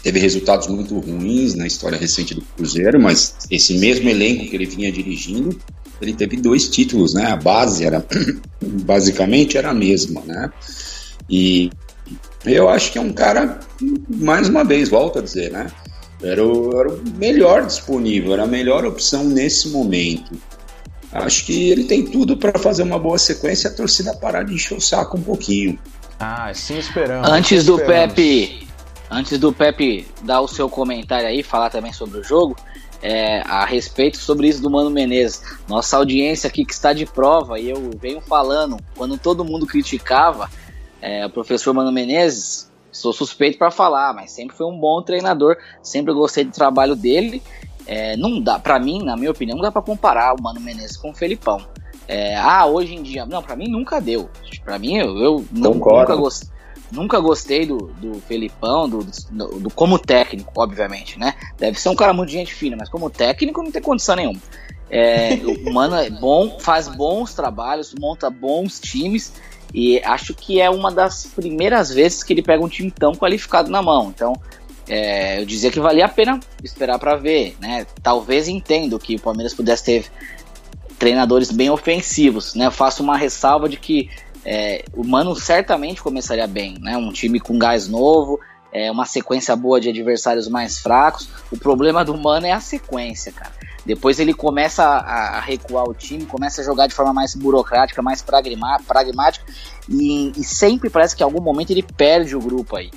Teve 0.00 0.20
resultados 0.20 0.68
muito 0.68 0.96
ruins 1.00 1.56
na 1.56 1.66
história 1.66 1.98
recente 1.98 2.32
do 2.32 2.42
Cruzeiro, 2.42 3.00
mas 3.00 3.38
esse 3.50 3.76
mesmo 3.78 4.08
elenco 4.08 4.46
que 4.46 4.54
ele 4.54 4.66
vinha 4.66 4.92
dirigindo, 4.92 5.58
ele 6.00 6.12
teve 6.12 6.36
dois 6.36 6.68
títulos, 6.68 7.12
né? 7.12 7.26
A 7.26 7.36
base 7.36 7.84
era 7.84 8.06
basicamente 8.84 9.58
era 9.58 9.70
a 9.70 9.74
mesma, 9.74 10.20
né? 10.22 10.52
E 11.28 11.70
eu 12.44 12.68
acho 12.68 12.92
que 12.92 12.98
é 12.98 13.00
um 13.00 13.12
cara, 13.12 13.60
mais 14.08 14.48
uma 14.48 14.64
vez, 14.64 14.88
volto 14.88 15.18
a 15.18 15.22
dizer, 15.22 15.50
né? 15.52 15.70
Era 16.22 16.44
o, 16.44 16.78
era 16.78 16.88
o 16.88 17.02
melhor 17.16 17.66
disponível, 17.66 18.32
era 18.32 18.44
a 18.44 18.46
melhor 18.46 18.84
opção 18.84 19.24
nesse 19.24 19.68
momento. 19.68 20.32
Acho 21.12 21.44
que 21.44 21.70
ele 21.70 21.84
tem 21.84 22.04
tudo 22.04 22.36
para 22.36 22.58
fazer 22.58 22.82
uma 22.82 22.98
boa 22.98 23.18
sequência 23.18 23.68
e 23.68 23.72
a 23.72 23.74
torcida 23.74 24.14
parar 24.14 24.44
de 24.44 24.54
encher 24.54 24.76
o 24.76 24.80
saco 24.80 25.16
um 25.16 25.22
pouquinho. 25.22 25.78
Ah, 26.18 26.52
sim 26.54 26.78
esperamos. 26.78 27.28
Antes 27.28 27.64
do 27.64 27.76
esperamos. 27.76 28.14
Pepe, 28.14 28.68
antes 29.10 29.38
do 29.38 29.52
Pepe 29.52 30.06
dar 30.22 30.40
o 30.40 30.48
seu 30.48 30.68
comentário 30.68 31.28
aí, 31.28 31.42
falar 31.42 31.68
também 31.68 31.92
sobre 31.92 32.20
o 32.20 32.24
jogo, 32.24 32.56
é, 33.02 33.40
a 33.40 33.66
respeito 33.66 34.16
sobre 34.16 34.48
isso 34.48 34.62
do 34.62 34.70
Mano 34.70 34.88
Menezes. 34.88 35.42
Nossa 35.68 35.96
audiência 35.96 36.46
aqui 36.48 36.64
que 36.64 36.72
está 36.72 36.92
de 36.92 37.04
prova, 37.04 37.58
e 37.58 37.68
eu 37.68 37.90
venho 38.00 38.20
falando, 38.20 38.76
quando 38.96 39.18
todo 39.18 39.44
mundo 39.44 39.66
criticava 39.66 40.48
é, 41.02 41.26
o 41.26 41.30
professor 41.30 41.74
Mano 41.74 41.90
Menezes, 41.90 42.70
sou 42.92 43.12
suspeito 43.12 43.58
para 43.58 43.70
falar, 43.70 44.14
mas 44.14 44.30
sempre 44.30 44.56
foi 44.56 44.66
um 44.66 44.78
bom 44.78 45.02
treinador, 45.02 45.56
sempre 45.82 46.14
gostei 46.14 46.44
do 46.44 46.52
trabalho 46.52 46.94
dele. 46.94 47.42
É, 47.84 48.16
não 48.16 48.40
dá, 48.40 48.60
para 48.60 48.78
mim, 48.78 49.02
na 49.02 49.16
minha 49.16 49.32
opinião, 49.32 49.56
não 49.56 49.64
dá 49.64 49.72
para 49.72 49.82
comparar 49.82 50.34
o 50.34 50.40
Mano 50.40 50.60
Menezes 50.60 50.96
com 50.96 51.10
o 51.10 51.14
Felipão. 51.14 51.60
É, 52.06 52.36
ah, 52.36 52.66
hoje 52.66 52.94
em 52.94 53.02
dia, 53.02 53.26
não, 53.26 53.42
para 53.42 53.56
mim 53.56 53.68
nunca 53.68 54.00
deu. 54.00 54.30
Para 54.64 54.78
mim, 54.78 54.98
eu, 54.98 55.18
eu 55.18 55.44
não, 55.50 55.74
nunca, 55.74 56.14
gostei, 56.14 56.48
nunca 56.92 57.18
gostei 57.18 57.66
do, 57.66 57.78
do 57.78 58.20
Felipão, 58.20 58.88
do, 58.88 59.04
do, 59.30 59.60
do, 59.60 59.70
como 59.70 59.98
técnico, 59.98 60.52
obviamente, 60.56 61.18
né? 61.18 61.34
Deve 61.58 61.80
ser 61.80 61.88
um 61.88 61.96
cara 61.96 62.12
muito 62.12 62.30
gente 62.30 62.54
fina, 62.54 62.76
mas 62.78 62.88
como 62.88 63.10
técnico 63.10 63.62
não 63.62 63.72
tem 63.72 63.82
condição 63.82 64.14
nenhuma. 64.14 64.40
É, 64.88 65.40
o 65.66 65.72
Mano 65.72 65.96
é 65.96 66.10
bom, 66.10 66.58
faz 66.60 66.86
bons 66.86 67.34
trabalhos, 67.34 67.94
monta 67.98 68.28
bons 68.28 68.78
times 68.78 69.32
e 69.74 70.00
acho 70.04 70.34
que 70.34 70.60
é 70.60 70.68
uma 70.68 70.90
das 70.90 71.26
primeiras 71.26 71.90
vezes 71.90 72.22
que 72.22 72.32
ele 72.32 72.42
pega 72.42 72.62
um 72.62 72.68
time 72.68 72.90
tão 72.90 73.12
qualificado 73.12 73.70
na 73.70 73.80
mão. 73.80 74.12
Então, 74.14 74.34
é, 74.88 75.40
eu 75.40 75.46
dizia 75.46 75.70
que 75.70 75.80
valia 75.80 76.06
a 76.06 76.08
pena 76.08 76.38
esperar 76.62 76.98
para 76.98 77.16
ver, 77.16 77.56
né? 77.60 77.86
Talvez 78.02 78.48
entendo 78.48 78.98
que 78.98 79.16
o 79.16 79.20
Palmeiras 79.20 79.54
pudesse 79.54 79.84
ter 79.84 80.04
treinadores 80.98 81.50
bem 81.50 81.70
ofensivos, 81.70 82.54
né? 82.54 82.66
Eu 82.66 82.70
faço 82.70 83.02
uma 83.02 83.16
ressalva 83.16 83.68
de 83.68 83.76
que 83.76 84.10
é, 84.44 84.84
o 84.92 85.04
Mano 85.04 85.34
certamente 85.34 86.02
começaria 86.02 86.46
bem, 86.46 86.76
né? 86.80 86.96
Um 86.96 87.12
time 87.12 87.40
com 87.40 87.58
gás 87.58 87.88
novo, 87.88 88.38
é, 88.72 88.90
uma 88.90 89.06
sequência 89.06 89.54
boa 89.56 89.80
de 89.80 89.88
adversários 89.88 90.48
mais 90.48 90.78
fracos. 90.78 91.28
O 91.50 91.56
problema 91.56 92.04
do 92.04 92.16
Mano 92.16 92.46
é 92.46 92.52
a 92.52 92.60
sequência, 92.60 93.32
cara. 93.32 93.52
Depois 93.84 94.20
ele 94.20 94.32
começa 94.32 94.84
a, 94.84 95.38
a 95.38 95.40
recuar 95.40 95.88
o 95.88 95.94
time, 95.94 96.24
começa 96.24 96.60
a 96.60 96.64
jogar 96.64 96.86
de 96.86 96.94
forma 96.94 97.12
mais 97.12 97.34
burocrática, 97.34 98.00
mais 98.00 98.22
pragmática, 98.22 99.44
e, 99.88 100.32
e, 100.36 100.44
sempre 100.44 100.88
parece 100.88 101.16
que 101.16 101.22
em 101.22 101.26
algum 101.26 101.42
momento 101.42 101.70
ele 101.70 101.82
perde 101.82 102.36
o 102.36 102.40
grupo 102.40 102.76
aí. 102.76 102.90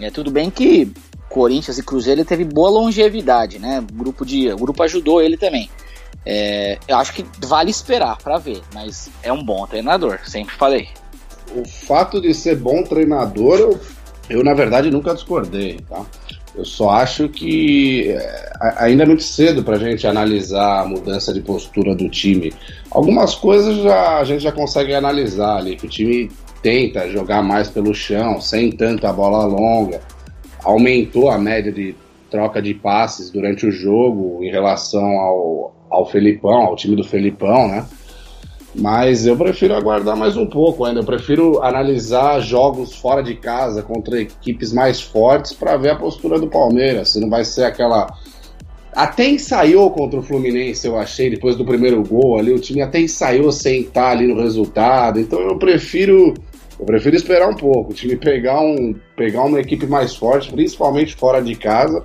É 0.00 0.10
tudo 0.10 0.30
bem 0.30 0.50
que 0.50 0.92
Corinthians 1.28 1.78
e 1.78 1.82
Cruzeiro 1.82 2.20
ele 2.20 2.28
teve 2.28 2.44
boa 2.44 2.70
longevidade, 2.70 3.58
né? 3.58 3.80
O 3.80 3.94
grupo, 3.94 4.24
de, 4.24 4.52
o 4.52 4.56
grupo 4.56 4.82
ajudou 4.82 5.20
ele 5.20 5.36
também. 5.36 5.68
É, 6.24 6.78
eu 6.86 6.96
acho 6.96 7.12
que 7.12 7.24
vale 7.46 7.70
esperar 7.70 8.18
para 8.18 8.38
ver, 8.38 8.60
mas 8.74 9.08
é 9.22 9.32
um 9.32 9.42
bom 9.42 9.66
treinador, 9.66 10.20
sempre 10.24 10.54
falei. 10.54 10.88
O 11.54 11.66
fato 11.66 12.20
de 12.20 12.32
ser 12.34 12.56
bom 12.56 12.82
treinador, 12.82 13.58
eu, 13.58 13.80
eu 14.28 14.44
na 14.44 14.54
verdade 14.54 14.90
nunca 14.90 15.14
discordei, 15.14 15.80
tá? 15.88 16.04
Eu 16.60 16.64
só 16.66 16.90
acho 16.90 17.26
que 17.26 18.10
é, 18.10 18.52
ainda 18.76 19.04
é 19.04 19.06
muito 19.06 19.22
cedo 19.22 19.64
para 19.64 19.76
a 19.76 19.78
gente 19.78 20.06
analisar 20.06 20.82
a 20.82 20.84
mudança 20.84 21.32
de 21.32 21.40
postura 21.40 21.94
do 21.94 22.06
time. 22.10 22.52
Algumas 22.90 23.34
coisas 23.34 23.78
já, 23.78 24.18
a 24.18 24.24
gente 24.24 24.42
já 24.42 24.52
consegue 24.52 24.92
analisar 24.92 25.56
ali, 25.56 25.74
que 25.74 25.86
o 25.86 25.88
time 25.88 26.30
tenta 26.62 27.08
jogar 27.08 27.42
mais 27.42 27.70
pelo 27.70 27.94
chão, 27.94 28.42
sem 28.42 28.70
tanta 28.70 29.10
bola 29.10 29.46
longa, 29.46 30.02
aumentou 30.62 31.30
a 31.30 31.38
média 31.38 31.72
de 31.72 31.94
troca 32.30 32.60
de 32.60 32.74
passes 32.74 33.30
durante 33.30 33.64
o 33.64 33.72
jogo 33.72 34.44
em 34.44 34.50
relação 34.50 35.02
ao, 35.02 35.74
ao 35.88 36.10
Felipão, 36.10 36.66
ao 36.66 36.76
time 36.76 36.94
do 36.94 37.04
Felipão, 37.04 37.68
né? 37.68 37.86
Mas 38.74 39.26
eu 39.26 39.36
prefiro 39.36 39.74
aguardar 39.74 40.16
mais 40.16 40.36
um 40.36 40.46
pouco 40.46 40.84
ainda. 40.84 41.00
Eu 41.00 41.04
prefiro 41.04 41.62
analisar 41.62 42.40
jogos 42.40 42.94
fora 42.94 43.22
de 43.22 43.34
casa 43.34 43.82
contra 43.82 44.20
equipes 44.20 44.72
mais 44.72 45.00
fortes 45.00 45.52
para 45.52 45.76
ver 45.76 45.90
a 45.90 45.96
postura 45.96 46.38
do 46.38 46.46
Palmeiras. 46.46 47.10
Se 47.10 47.20
não 47.20 47.28
vai 47.28 47.44
ser 47.44 47.64
aquela. 47.64 48.06
Até 48.92 49.28
ensaiou 49.28 49.90
contra 49.90 50.18
o 50.18 50.22
Fluminense, 50.22 50.86
eu 50.86 50.98
achei, 50.98 51.30
depois 51.30 51.56
do 51.56 51.64
primeiro 51.64 52.02
gol 52.02 52.38
ali. 52.38 52.52
O 52.52 52.60
time 52.60 52.82
até 52.82 53.00
ensaiou 53.00 53.50
sem 53.50 53.82
estar 53.82 54.10
ali 54.10 54.26
no 54.26 54.40
resultado. 54.40 55.18
Então 55.18 55.40
eu 55.40 55.58
prefiro. 55.58 56.34
Eu 56.78 56.86
prefiro 56.86 57.16
esperar 57.16 57.48
um 57.48 57.56
pouco. 57.56 57.90
O 57.90 57.94
time 57.94 58.16
pegar, 58.16 58.60
um, 58.60 58.94
pegar 59.16 59.42
uma 59.42 59.60
equipe 59.60 59.86
mais 59.86 60.14
forte, 60.14 60.50
principalmente 60.50 61.14
fora 61.14 61.42
de 61.42 61.54
casa, 61.54 62.02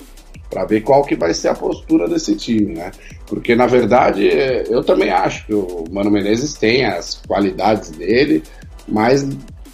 para 0.50 0.66
ver 0.66 0.82
qual 0.82 1.04
que 1.04 1.16
vai 1.16 1.34
ser 1.34 1.50
a 1.50 1.54
postura 1.56 2.08
desse 2.08 2.36
time, 2.36 2.74
né? 2.76 2.92
Porque 3.28 3.56
na 3.56 3.68
verdade 3.68 4.28
eu 4.70 4.84
também 4.84 5.10
acho 5.10 5.46
que 5.46 5.54
o 5.54 5.86
Mano 5.92 6.12
Menezes 6.12 6.54
tem 6.54 6.86
as 6.86 7.22
qualidades 7.28 7.92
dele, 7.92 8.44
mas 8.88 9.28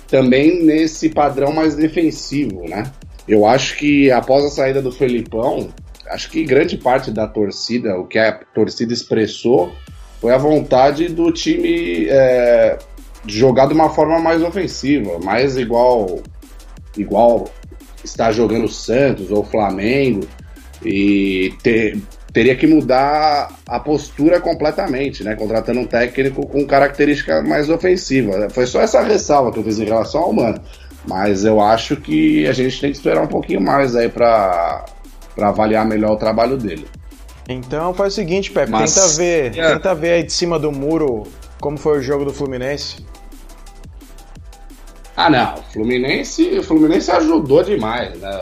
também 0.08 0.64
nesse 0.64 1.10
padrão 1.10 1.54
mais 1.54 1.76
defensivo, 1.76 2.68
né? 2.68 2.92
Eu 3.28 3.46
acho 3.46 3.78
que 3.78 4.12
após 4.12 4.44
a 4.44 4.50
saída 4.50 4.82
do 4.82 4.92
Felipão, 4.92 5.70
acho 6.08 6.30
que 6.30 6.44
grande 6.44 6.78
parte 6.78 7.12
da 7.12 7.28
torcida, 7.28 7.98
o 7.98 8.06
que 8.06 8.20
a 8.20 8.32
torcida 8.54 8.94
expressou, 8.94 9.72
foi 10.20 10.34
a 10.34 10.38
vontade 10.38 11.08
do 11.08 11.32
time 11.32 12.08
é, 12.10 12.78
jogar 13.26 13.68
de 13.68 13.74
uma 13.74 13.90
forma 13.90 14.20
mais 14.20 14.42
ofensiva, 14.42 15.20
mais 15.20 15.58
igual 15.58 16.20
igual 16.98 17.48
está 18.04 18.32
jogando 18.32 18.66
o 18.66 18.70
Santos 18.70 19.32
ou 19.32 19.40
o 19.40 19.46
Flamengo 19.46 20.28
e 20.84 21.54
ter, 21.62 21.98
teria 22.34 22.56
que 22.56 22.66
mudar 22.66 23.52
a 23.68 23.80
postura 23.80 24.40
completamente, 24.40 25.24
né? 25.24 25.36
Contratando 25.36 25.80
um 25.80 25.86
técnico 25.86 26.46
com 26.48 26.66
característica 26.66 27.42
mais 27.42 27.70
ofensiva. 27.70 28.50
Foi 28.50 28.66
só 28.66 28.82
essa 28.82 29.02
ressalva 29.02 29.52
que 29.52 29.60
eu 29.60 29.64
fiz 29.64 29.80
em 29.80 29.86
relação 29.86 30.22
ao 30.22 30.34
Mano. 30.34 30.62
Mas 31.08 31.46
eu 31.46 31.60
acho 31.60 31.96
que 31.96 32.48
a 32.48 32.54
gente 32.54 32.80
tem 32.80 32.92
que 32.92 32.98
esperar 32.98 33.24
um 33.24 33.28
pouquinho 33.28 33.60
mais 33.60 33.96
aí 33.96 34.08
para 34.08 34.86
avaliar 35.40 35.86
melhor 35.86 36.12
o 36.12 36.18
trabalho 36.18 36.58
dele. 36.58 36.86
Então 37.50 37.94
faz 37.94 38.14
o 38.14 38.16
seguinte, 38.16 38.52
Pepe, 38.52 38.72
Mas, 38.72 38.94
tenta 38.94 39.08
ver, 39.18 39.58
é. 39.58 39.74
tenta 39.74 39.96
ver 39.96 40.12
aí 40.12 40.24
de 40.24 40.32
cima 40.32 40.60
do 40.60 40.72
muro 40.72 41.24
como 41.60 41.78
foi 41.78 42.00
o 42.00 42.02
jogo 42.02 42.24
do 42.24 42.34
Fluminense. 42.34 43.06
Ah, 45.16 45.30
não, 45.30 45.56
o 45.56 45.64
Fluminense, 45.74 46.60
o 46.60 46.64
Fluminense 46.64 47.12
ajudou 47.12 47.64
demais, 47.64 48.18
né? 48.20 48.40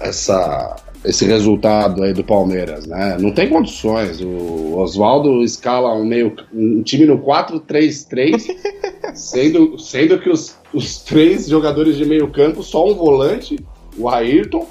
Essa 0.00 0.76
esse 1.04 1.26
resultado 1.26 2.02
aí 2.02 2.14
do 2.14 2.24
Palmeiras, 2.24 2.86
né? 2.86 3.16
Não 3.20 3.30
tem 3.30 3.48
condições. 3.48 4.20
O 4.20 4.78
Oswaldo 4.78 5.42
escala 5.42 5.94
um, 5.94 6.04
meio, 6.04 6.34
um 6.52 6.82
time 6.82 7.04
no 7.04 7.18
4-3-3, 7.18 8.46
sendo, 9.14 9.78
sendo 9.78 10.18
que 10.18 10.30
os, 10.30 10.56
os 10.72 11.02
três 11.02 11.46
jogadores 11.46 11.96
de 11.96 12.06
meio 12.06 12.28
campo, 12.28 12.62
só 12.62 12.90
um 12.90 12.94
volante, 12.94 13.58
o 13.98 14.08
Ayrton, 14.08 14.66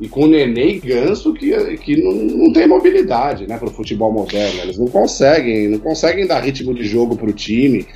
e 0.00 0.08
com 0.08 0.24
o 0.24 0.26
Nenê 0.26 0.74
e 0.74 0.78
Ganso, 0.78 1.32
que, 1.32 1.50
que 1.78 2.02
não, 2.02 2.12
não 2.12 2.52
tem 2.52 2.66
mobilidade 2.66 3.46
né, 3.46 3.56
para 3.56 3.68
o 3.68 3.72
futebol 3.72 4.12
moderno. 4.12 4.60
Eles 4.62 4.78
não 4.78 4.86
conseguem, 4.86 5.68
não 5.68 5.78
conseguem 5.78 6.26
dar 6.26 6.40
ritmo 6.40 6.74
de 6.74 6.84
jogo 6.84 7.16
para 7.16 7.28
o 7.28 7.32
time. 7.32 7.86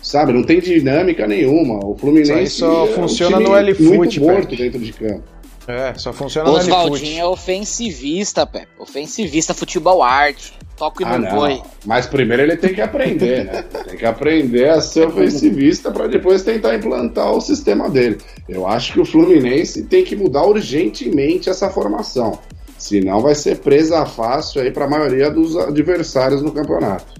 Sabe, 0.00 0.32
não 0.32 0.44
tem 0.44 0.60
dinâmica 0.60 1.26
nenhuma. 1.26 1.84
O 1.84 1.96
Fluminense 1.96 2.42
Isso 2.42 2.58
só 2.58 2.84
é 2.84 2.88
funciona 2.88 3.38
um 3.38 3.40
no 3.40 3.56
L-Foot, 3.56 3.96
muito 3.96 4.20
morto 4.20 4.56
dentro 4.56 4.78
de 4.78 4.92
campo. 4.92 5.37
É, 5.68 5.92
só 5.98 6.14
funciona 6.14 6.48
Oswaldinho 6.48 7.20
é 7.20 7.26
ofensivista, 7.26 8.46
Pepe. 8.46 8.68
Ofensivista, 8.78 9.52
futebol 9.52 10.02
arte. 10.02 10.54
Toque 10.78 11.04
ah, 11.04 11.18
no 11.18 11.28
boi. 11.28 11.60
Mas 11.84 12.06
primeiro 12.06 12.42
ele 12.42 12.56
tem 12.56 12.72
que 12.72 12.80
aprender, 12.80 13.44
né? 13.44 13.62
Tem 13.62 13.98
que 13.98 14.06
aprender 14.06 14.70
a 14.70 14.80
ser 14.80 15.08
ofensivista 15.08 15.90
para 15.90 16.06
depois 16.06 16.42
tentar 16.42 16.74
implantar 16.74 17.32
o 17.32 17.40
sistema 17.40 17.90
dele. 17.90 18.18
Eu 18.48 18.66
acho 18.66 18.94
que 18.94 19.00
o 19.00 19.04
Fluminense 19.04 19.82
tem 19.82 20.04
que 20.04 20.16
mudar 20.16 20.44
urgentemente 20.44 21.50
essa 21.50 21.68
formação. 21.68 22.38
Senão 22.78 23.20
vai 23.20 23.34
ser 23.34 23.58
presa 23.58 24.06
fácil 24.06 24.62
aí 24.62 24.70
para 24.70 24.86
a 24.86 24.88
maioria 24.88 25.30
dos 25.30 25.54
adversários 25.54 26.40
no 26.40 26.52
campeonato. 26.52 27.18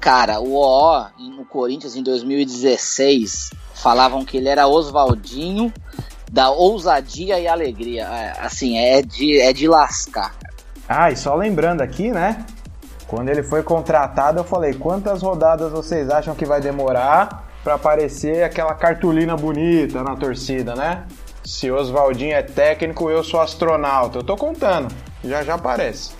Cara, 0.00 0.40
o 0.40 0.54
OO 0.54 1.06
no 1.36 1.44
Corinthians 1.44 1.94
em 1.94 2.02
2016 2.02 3.50
falavam 3.74 4.24
que 4.24 4.38
ele 4.38 4.48
era 4.48 4.66
Oswaldinho 4.66 5.72
da 6.34 6.50
ousadia 6.50 7.38
e 7.38 7.46
alegria. 7.46 8.02
É, 8.02 8.44
assim, 8.44 8.76
é 8.76 9.00
de, 9.00 9.40
é 9.40 9.52
de 9.52 9.68
lascar. 9.68 10.34
Ah, 10.88 11.08
e 11.08 11.16
só 11.16 11.32
lembrando 11.36 11.80
aqui, 11.80 12.10
né? 12.10 12.44
Quando 13.06 13.28
ele 13.28 13.44
foi 13.44 13.62
contratado, 13.62 14.40
eu 14.40 14.44
falei: 14.44 14.74
quantas 14.74 15.22
rodadas 15.22 15.70
vocês 15.70 16.10
acham 16.10 16.34
que 16.34 16.44
vai 16.44 16.60
demorar 16.60 17.48
para 17.62 17.74
aparecer 17.74 18.42
aquela 18.42 18.74
cartolina 18.74 19.36
bonita 19.36 20.02
na 20.02 20.16
torcida, 20.16 20.74
né? 20.74 21.04
Se 21.44 21.70
Oswaldinho 21.70 22.34
é 22.34 22.42
técnico, 22.42 23.08
eu 23.08 23.22
sou 23.22 23.40
astronauta. 23.40 24.18
Eu 24.18 24.24
tô 24.24 24.36
contando, 24.36 24.92
já 25.22 25.44
já 25.44 25.54
aparece. 25.54 26.10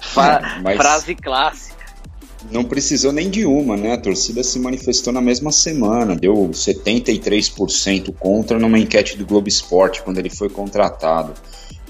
Fra 0.00 0.40
Mas... 0.62 0.76
Frase 0.76 1.14
clássica. 1.16 1.77
Não 2.50 2.64
precisou 2.64 3.12
nem 3.12 3.28
de 3.28 3.44
uma, 3.44 3.76
né? 3.76 3.92
A 3.92 3.98
torcida 3.98 4.42
se 4.42 4.58
manifestou 4.58 5.12
na 5.12 5.20
mesma 5.20 5.50
semana, 5.52 6.14
deu 6.14 6.34
73% 6.52 8.14
contra 8.18 8.58
numa 8.58 8.78
enquete 8.78 9.16
do 9.18 9.26
Globo 9.26 9.48
Esporte 9.48 10.02
quando 10.02 10.18
ele 10.18 10.30
foi 10.30 10.48
contratado. 10.48 11.34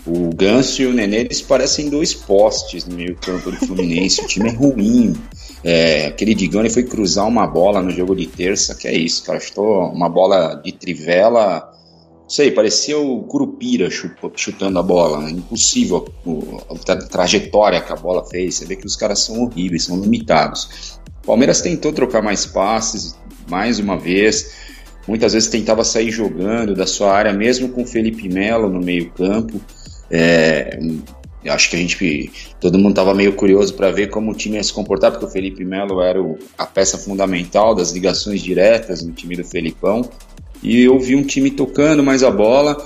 O 0.06 0.34
Ganso 0.34 0.80
e 0.80 0.86
o 0.86 0.92
Nenê, 0.92 1.20
eles 1.20 1.42
parecem 1.42 1.90
dois 1.90 2.14
postes 2.14 2.86
no 2.86 2.96
meio 2.96 3.14
campo 3.16 3.50
do 3.50 3.58
Fluminense. 3.58 4.22
o 4.22 4.26
time 4.26 4.48
é 4.48 4.52
ruim. 4.52 5.14
É, 5.62 6.06
aquele 6.06 6.34
Digani 6.34 6.70
foi 6.70 6.84
cruzar 6.84 7.26
uma 7.26 7.46
bola 7.46 7.82
no 7.82 7.90
jogo 7.90 8.16
de 8.16 8.26
terça, 8.26 8.74
que 8.74 8.88
é 8.88 8.96
isso, 8.96 9.22
cara. 9.24 9.38
Estou 9.38 9.90
uma 9.90 10.08
bola 10.08 10.54
de 10.64 10.72
trivela 10.72 11.67
sei, 12.28 12.50
parecia 12.50 12.98
o 12.98 13.22
Curupira 13.22 13.88
chutando 14.36 14.78
a 14.78 14.82
bola. 14.82 15.22
Né? 15.22 15.30
Impossível 15.32 16.06
a, 16.88 16.96
trajetória 16.96 17.80
que 17.80 17.92
a 17.92 17.96
bola 17.96 18.24
fez. 18.26 18.56
Você 18.56 18.66
vê 18.66 18.76
que 18.76 18.86
os 18.86 18.96
caras 18.96 19.20
são 19.20 19.42
horríveis, 19.42 19.84
são 19.84 19.98
limitados. 19.98 20.98
O 21.22 21.26
Palmeiras 21.26 21.60
tentou 21.60 21.92
trocar 21.92 22.22
mais 22.22 22.46
passes, 22.46 23.18
mais 23.48 23.78
uma 23.78 23.96
vez. 23.96 24.52
Muitas 25.06 25.32
vezes 25.32 25.48
tentava 25.48 25.84
sair 25.84 26.10
jogando 26.10 26.74
da 26.74 26.86
sua 26.86 27.12
área, 27.12 27.32
mesmo 27.32 27.70
com 27.70 27.82
o 27.82 27.86
Felipe 27.86 28.28
Melo 28.28 28.68
no 28.68 28.80
meio-campo. 28.80 29.58
É, 30.10 30.78
acho 31.46 31.70
que 31.70 31.76
a 31.76 31.78
gente, 31.78 32.30
todo 32.60 32.78
mundo 32.78 32.90
estava 32.90 33.14
meio 33.14 33.32
curioso 33.34 33.74
para 33.74 33.90
ver 33.90 34.08
como 34.08 34.32
o 34.32 34.34
time 34.34 34.56
ia 34.56 34.62
se 34.62 34.72
comportar, 34.72 35.12
porque 35.12 35.26
o 35.26 35.28
Felipe 35.28 35.64
Melo 35.64 36.02
era 36.02 36.22
o, 36.22 36.38
a 36.56 36.66
peça 36.66 36.98
fundamental 36.98 37.74
das 37.74 37.92
ligações 37.92 38.42
diretas 38.42 39.02
no 39.02 39.12
time 39.12 39.36
do 39.36 39.44
Felipão. 39.44 40.08
E 40.62 40.82
eu 40.82 40.98
vi 40.98 41.14
um 41.14 41.22
time 41.22 41.50
tocando 41.50 42.02
mais 42.02 42.22
a 42.22 42.30
bola, 42.30 42.76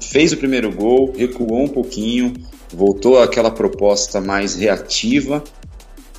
fez 0.00 0.32
o 0.32 0.36
primeiro 0.36 0.72
gol, 0.72 1.12
recuou 1.16 1.64
um 1.64 1.68
pouquinho, 1.68 2.32
voltou 2.72 3.20
àquela 3.20 3.50
proposta 3.50 4.20
mais 4.20 4.54
reativa, 4.54 5.42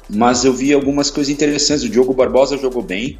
mas 0.09 0.45
eu 0.45 0.53
vi 0.53 0.73
algumas 0.73 1.09
coisas 1.09 1.31
interessantes. 1.31 1.83
O 1.83 1.89
Diogo 1.89 2.13
Barbosa 2.13 2.57
jogou 2.57 2.83
bem, 2.83 3.17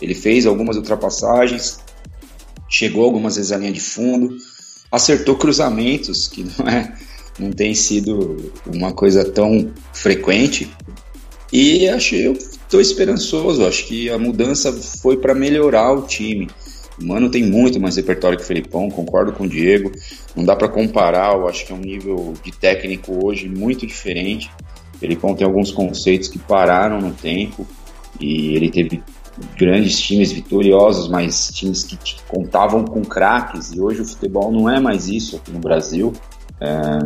ele 0.00 0.14
fez 0.14 0.46
algumas 0.46 0.76
ultrapassagens, 0.76 1.78
chegou 2.68 3.04
algumas 3.04 3.36
vezes 3.36 3.52
à 3.52 3.56
linha 3.56 3.72
de 3.72 3.80
fundo, 3.80 4.36
acertou 4.92 5.36
cruzamentos, 5.36 6.28
que 6.28 6.44
não 6.44 6.68
é 6.68 6.94
não 7.38 7.52
tem 7.52 7.74
sido 7.74 8.52
uma 8.66 8.92
coisa 8.92 9.24
tão 9.24 9.70
frequente. 9.92 10.68
E 11.52 11.88
achei, 11.88 12.26
eu 12.26 12.32
estou 12.32 12.80
esperançoso, 12.80 13.64
acho 13.64 13.86
que 13.86 14.10
a 14.10 14.18
mudança 14.18 14.72
foi 14.72 15.16
para 15.16 15.34
melhorar 15.34 15.92
o 15.92 16.02
time. 16.02 16.48
O 17.00 17.06
Mano 17.06 17.30
tem 17.30 17.44
muito 17.44 17.78
mais 17.80 17.96
repertório 17.96 18.36
que 18.36 18.42
o 18.42 18.46
Felipão, 18.46 18.90
concordo 18.90 19.32
com 19.32 19.44
o 19.44 19.48
Diego. 19.48 19.92
Não 20.34 20.44
dá 20.44 20.56
para 20.56 20.68
comparar, 20.68 21.34
eu 21.34 21.48
acho 21.48 21.64
que 21.64 21.72
é 21.72 21.74
um 21.74 21.80
nível 21.80 22.34
de 22.42 22.50
técnico 22.50 23.24
hoje 23.24 23.48
muito 23.48 23.86
diferente. 23.86 24.50
O 24.94 24.98
Felipão 24.98 25.34
tem 25.34 25.46
alguns 25.46 25.70
conceitos 25.70 26.28
que 26.28 26.38
pararam 26.38 27.00
no 27.00 27.12
tempo 27.12 27.64
e 28.20 28.56
ele 28.56 28.68
teve 28.68 29.00
grandes 29.56 30.00
times 30.00 30.32
vitoriosos, 30.32 31.08
mas 31.08 31.50
times 31.52 31.84
que 31.84 31.96
contavam 32.26 32.84
com 32.84 33.02
craques 33.02 33.72
e 33.72 33.80
hoje 33.80 34.00
o 34.00 34.04
futebol 34.04 34.50
não 34.50 34.68
é 34.68 34.80
mais 34.80 35.08
isso 35.08 35.36
aqui 35.36 35.52
no 35.52 35.60
Brasil. 35.60 36.12
É, 36.60 36.98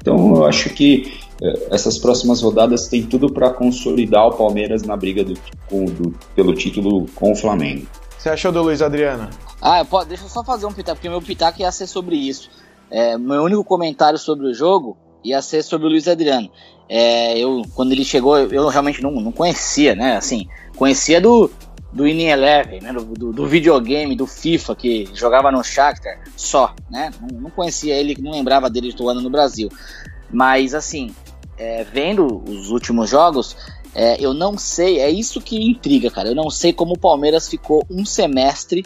então 0.00 0.36
eu 0.36 0.46
acho 0.46 0.70
que 0.70 1.12
é, 1.42 1.74
essas 1.74 1.98
próximas 1.98 2.40
rodadas 2.40 2.88
tem 2.88 3.02
tudo 3.02 3.30
para 3.30 3.50
consolidar 3.50 4.26
o 4.28 4.32
Palmeiras 4.32 4.82
na 4.84 4.96
briga 4.96 5.22
do, 5.22 5.34
do, 5.70 6.14
pelo 6.34 6.54
título 6.54 7.04
com 7.14 7.32
o 7.32 7.36
Flamengo 7.36 7.86
você 8.22 8.30
achou 8.30 8.52
do 8.52 8.62
Luiz 8.62 8.80
Adriano? 8.80 9.28
Ah, 9.60 9.80
eu 9.80 9.84
posso, 9.84 10.06
deixa 10.06 10.24
eu 10.24 10.28
só 10.28 10.44
fazer 10.44 10.64
um 10.64 10.72
pitaco, 10.72 10.96
porque 10.96 11.08
meu 11.08 11.20
pitaco 11.20 11.60
ia 11.60 11.72
ser 11.72 11.88
sobre 11.88 12.14
isso. 12.14 12.48
É, 12.88 13.18
meu 13.18 13.42
único 13.42 13.64
comentário 13.64 14.16
sobre 14.16 14.46
o 14.46 14.54
jogo 14.54 14.96
ia 15.24 15.42
ser 15.42 15.64
sobre 15.64 15.88
o 15.88 15.90
Luiz 15.90 16.06
Adriano. 16.06 16.48
É, 16.88 17.36
eu, 17.36 17.62
quando 17.74 17.90
ele 17.90 18.04
chegou, 18.04 18.38
eu, 18.38 18.68
realmente 18.68 19.02
não, 19.02 19.10
não 19.10 19.32
conhecia, 19.32 19.96
né? 19.96 20.16
Assim, 20.16 20.46
conhecia 20.76 21.20
do, 21.20 21.50
do 21.92 22.06
In 22.06 22.20
Eleven, 22.26 22.80
né? 22.80 22.92
Do, 22.92 23.04
do, 23.04 23.32
do, 23.32 23.46
videogame, 23.46 24.14
do 24.14 24.26
FIFA, 24.26 24.76
que 24.76 25.08
jogava 25.12 25.50
no 25.50 25.64
Shakhtar, 25.64 26.22
só, 26.36 26.76
né? 26.88 27.10
Não, 27.20 27.40
não 27.40 27.50
conhecia 27.50 27.96
ele, 27.96 28.16
não 28.20 28.30
lembrava 28.30 28.70
dele 28.70 28.92
atuando 28.94 29.20
no 29.20 29.30
Brasil. 29.30 29.68
Mas, 30.30 30.74
assim, 30.74 31.12
é, 31.58 31.82
vendo 31.82 32.40
os 32.48 32.70
últimos 32.70 33.10
jogos, 33.10 33.56
é, 33.94 34.16
eu 34.24 34.32
não 34.32 34.56
sei, 34.56 35.00
é 35.00 35.10
isso 35.10 35.40
que 35.40 35.58
me 35.58 35.70
intriga, 35.70 36.10
cara. 36.10 36.28
Eu 36.28 36.34
não 36.34 36.50
sei 36.50 36.72
como 36.72 36.94
o 36.94 36.98
Palmeiras 36.98 37.48
ficou 37.48 37.84
um 37.90 38.04
semestre 38.04 38.84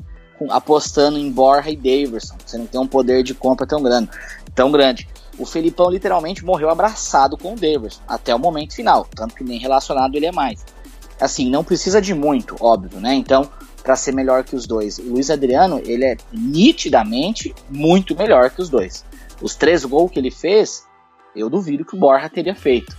apostando 0.50 1.18
em 1.18 1.30
Borja 1.30 1.70
e 1.70 1.76
Daverson. 1.76 2.36
Você 2.44 2.58
não 2.58 2.66
tem 2.66 2.80
um 2.80 2.86
poder 2.86 3.22
de 3.22 3.34
compra 3.34 3.66
tão 3.66 3.82
grande. 3.82 4.10
Tão 4.54 4.70
grande. 4.70 5.08
O 5.38 5.44
Felipão 5.44 5.90
literalmente 5.90 6.44
morreu 6.44 6.70
abraçado 6.70 7.36
com 7.36 7.52
o 7.52 7.56
Daverson 7.56 8.00
até 8.08 8.34
o 8.34 8.38
momento 8.38 8.74
final, 8.74 9.06
tanto 9.14 9.34
que 9.34 9.44
nem 9.44 9.58
relacionado 9.58 10.14
ele 10.14 10.26
é 10.26 10.32
mais. 10.32 10.64
Assim, 11.20 11.50
não 11.50 11.62
precisa 11.62 12.00
de 12.00 12.14
muito, 12.14 12.56
óbvio, 12.60 13.00
né? 13.00 13.14
Então, 13.14 13.48
para 13.82 13.96
ser 13.96 14.12
melhor 14.12 14.44
que 14.44 14.56
os 14.56 14.66
dois, 14.66 14.98
o 14.98 15.02
Luiz 15.02 15.30
Adriano, 15.30 15.80
ele 15.84 16.04
é 16.04 16.16
nitidamente 16.32 17.54
muito 17.70 18.16
melhor 18.16 18.50
que 18.50 18.60
os 18.60 18.68
dois. 18.68 19.04
Os 19.40 19.54
três 19.54 19.84
gols 19.84 20.10
que 20.10 20.18
ele 20.18 20.30
fez, 20.30 20.84
eu 21.34 21.48
duvido 21.48 21.84
que 21.84 21.94
o 21.94 21.98
Borja 21.98 22.28
teria 22.28 22.54
feito. 22.54 22.96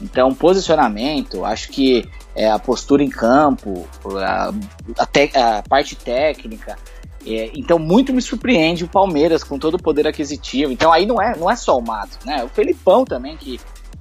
Então, 0.00 0.34
posicionamento, 0.34 1.44
acho 1.44 1.70
que 1.70 2.08
é, 2.34 2.50
a 2.50 2.58
postura 2.58 3.02
em 3.02 3.08
campo, 3.08 3.88
a, 4.22 4.52
a, 4.98 5.06
te, 5.06 5.30
a 5.34 5.62
parte 5.66 5.96
técnica. 5.96 6.76
É, 7.26 7.50
então, 7.54 7.78
muito 7.78 8.12
me 8.12 8.22
surpreende 8.22 8.84
o 8.84 8.88
Palmeiras 8.88 9.42
com 9.42 9.58
todo 9.58 9.74
o 9.74 9.82
poder 9.82 10.06
aquisitivo. 10.06 10.70
Então, 10.70 10.92
aí 10.92 11.06
não 11.06 11.20
é, 11.20 11.36
não 11.36 11.50
é 11.50 11.56
só 11.56 11.76
o 11.76 11.82
Mato, 11.82 12.18
né? 12.24 12.44
O 12.44 12.48
Felipão 12.48 13.04
também, 13.04 13.36
que 13.36 13.58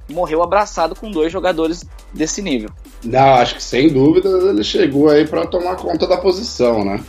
morreu 0.10 0.44
abraçado 0.44 0.96
com 0.96 1.10
dois 1.10 1.32
jogadores 1.32 1.84
desse 2.14 2.42
nível. 2.42 2.70
Não, 3.04 3.36
acho 3.36 3.56
que 3.56 3.64
sem 3.64 3.92
dúvida 3.92 4.30
ele 4.30 4.64
chegou 4.64 5.10
aí 5.10 5.26
para 5.26 5.48
tomar 5.48 5.76
conta 5.78 6.06
da 6.06 6.18
posição, 6.18 6.84
né? 6.86 7.04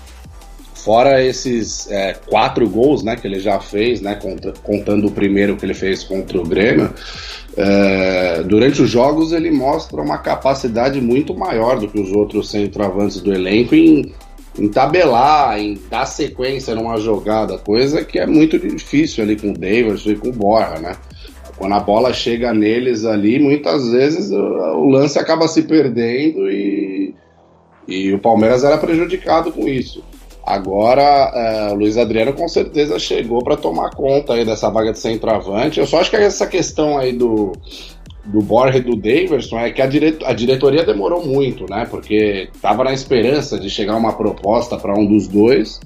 Fora 0.74 1.22
esses 1.22 1.91
é, 1.91 2.14
quatro 2.14 2.68
gols 2.68 3.03
né, 3.03 3.16
que 3.16 3.26
ele 3.26 3.41
já 3.41 3.59
fez, 3.59 4.01
né, 4.01 4.14
contra, 4.14 4.53
contando 4.62 5.09
o 5.09 5.11
primeiro 5.11 5.57
que 5.57 5.66
ele 5.66 5.74
fez 5.74 6.05
contra 6.05 6.39
o 6.39 6.45
Grêmio, 6.45 6.95
é, 7.57 8.43
durante 8.43 8.83
os 8.83 8.91
jogos 8.91 9.33
ele 9.33 9.51
mostra 9.51 10.03
uma 10.03 10.19
capacidade 10.19 11.01
muito 11.01 11.35
maior 11.35 11.79
do 11.79 11.89
que 11.89 11.99
os 11.99 12.13
outros 12.13 12.51
centroavantes 12.51 13.21
do 13.23 13.33
elenco 13.33 13.75
em, 13.75 14.13
em 14.59 14.69
tabelar, 14.69 15.59
em 15.59 15.81
dar 15.89 16.05
sequência 16.05 16.75
numa 16.75 16.99
jogada, 16.99 17.57
coisa 17.57 18.05
que 18.05 18.19
é 18.19 18.27
muito 18.27 18.59
difícil 18.59 19.25
ali 19.25 19.37
com 19.37 19.51
o 19.51 19.59
Davis 19.59 20.05
e 20.05 20.15
com 20.15 20.29
o 20.29 20.33
Borja, 20.33 20.79
né? 20.79 20.97
Quando 21.57 21.73
a 21.73 21.81
bola 21.81 22.13
chega 22.13 22.53
neles 22.53 23.07
ali, 23.07 23.39
muitas 23.39 23.91
vezes 23.91 24.31
o, 24.31 24.37
o 24.37 24.91
lance 24.91 25.19
acaba 25.19 25.49
se 25.49 25.63
perdendo 25.63 26.51
e, 26.51 27.15
e 27.89 28.13
o 28.13 28.19
Palmeiras 28.19 28.65
era 28.65 28.77
prejudicado 28.77 29.51
com 29.51 29.67
isso. 29.67 30.05
Agora, 30.47 31.73
o 31.73 31.75
Luiz 31.75 31.99
Adriano 31.99 32.33
com 32.33 32.47
certeza 32.47 33.01
chegou 33.01 33.43
para 33.43 33.57
tomar 33.57 33.91
conta 33.91 34.35
aí 34.35 34.45
dessa 34.45 34.71
vaga 34.71 34.93
de 34.93 34.99
centroavante. 35.01 35.81
Eu 35.81 35.87
só 35.89 36.01
acho 36.01 36.09
que 36.09 36.15
essa 36.15 36.47
questão 36.47 36.97
aí 36.97 37.13
do, 37.13 37.51
do 38.25 38.41
Borja 38.41 38.79
e 38.79 38.81
do 38.81 38.95
Daverson 38.95 39.59
é 39.59 39.73
que 39.73 39.83
a, 39.83 39.87
direto, 39.87 40.25
a 40.25 40.33
diretoria 40.33 40.85
demorou 40.85 41.27
muito, 41.27 41.69
né? 41.69 41.85
Porque 41.91 42.49
estava 42.55 42.85
na 42.85 42.93
esperança 42.93 43.59
de 43.59 43.69
chegar 43.69 43.97
uma 43.97 44.13
proposta 44.13 44.77
para 44.77 44.97
um 44.97 45.05
dos 45.05 45.27
dois 45.27 45.81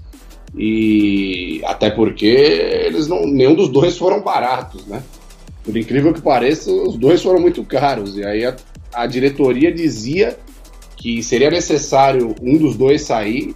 e 0.54 1.62
até 1.64 1.88
porque 1.88 2.26
eles 2.26 3.08
não, 3.08 3.26
nenhum 3.26 3.54
dos 3.54 3.70
dois 3.70 3.96
foram 3.96 4.20
baratos, 4.20 4.86
né? 4.86 5.02
Por 5.64 5.74
incrível 5.74 6.12
que 6.12 6.20
pareça, 6.20 6.70
os 6.70 6.98
dois 6.98 7.22
foram 7.22 7.40
muito 7.40 7.64
caros 7.64 8.14
e 8.14 8.24
aí 8.26 8.44
a, 8.44 8.54
a 8.92 9.06
diretoria 9.06 9.72
dizia 9.72 10.36
que 10.96 11.22
seria 11.22 11.50
necessário 11.50 12.34
um 12.42 12.58
dos 12.58 12.76
dois 12.76 13.00
sair 13.00 13.54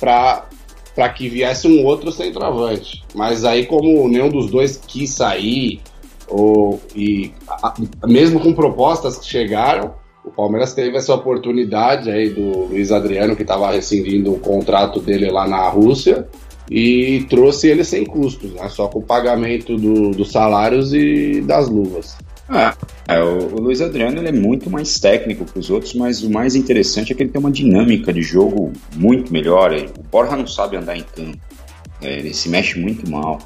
para 0.00 1.08
que 1.14 1.28
viesse 1.28 1.68
um 1.68 1.84
outro 1.84 2.10
centroavante. 2.10 3.04
Mas 3.14 3.44
aí, 3.44 3.66
como 3.66 4.08
nenhum 4.08 4.30
dos 4.30 4.50
dois 4.50 4.76
quis 4.76 5.10
sair, 5.10 5.80
ou, 6.28 6.80
e 6.94 7.32
a, 7.48 7.74
mesmo 8.06 8.40
com 8.40 8.54
propostas 8.54 9.18
que 9.18 9.26
chegaram, 9.26 9.94
o 10.24 10.30
Palmeiras 10.30 10.72
teve 10.72 10.96
essa 10.96 11.14
oportunidade 11.14 12.10
aí 12.10 12.30
do 12.30 12.66
Luiz 12.66 12.90
Adriano, 12.92 13.36
que 13.36 13.42
estava 13.42 13.70
rescindindo 13.70 14.32
o 14.32 14.38
contrato 14.38 15.00
dele 15.00 15.30
lá 15.30 15.46
na 15.46 15.68
Rússia, 15.68 16.28
e 16.70 17.26
trouxe 17.28 17.68
ele 17.68 17.82
sem 17.82 18.04
custos, 18.04 18.52
né? 18.52 18.68
só 18.68 18.86
com 18.86 19.00
o 19.00 19.02
pagamento 19.02 19.76
do, 19.76 20.12
dos 20.12 20.30
salários 20.30 20.94
e 20.94 21.40
das 21.40 21.68
luvas. 21.68 22.16
Ah, 22.52 22.74
é, 23.06 23.22
o, 23.22 23.54
o 23.54 23.60
Luiz 23.60 23.80
Adriano 23.80 24.18
ele 24.18 24.28
é 24.28 24.32
muito 24.32 24.68
mais 24.68 24.98
técnico 24.98 25.44
que 25.44 25.56
os 25.56 25.70
outros, 25.70 25.94
mas 25.94 26.24
o 26.24 26.28
mais 26.28 26.56
interessante 26.56 27.12
é 27.12 27.14
que 27.14 27.22
ele 27.22 27.30
tem 27.30 27.40
uma 27.40 27.50
dinâmica 27.50 28.12
de 28.12 28.22
jogo 28.22 28.72
muito 28.96 29.32
melhor. 29.32 29.72
O 29.72 30.02
Borja 30.10 30.36
não 30.36 30.48
sabe 30.48 30.76
andar 30.76 30.96
em 30.96 31.04
campo, 31.04 31.38
é, 32.02 32.18
ele 32.18 32.34
se 32.34 32.48
mexe 32.48 32.78
muito 32.78 33.08
mal. 33.08 33.38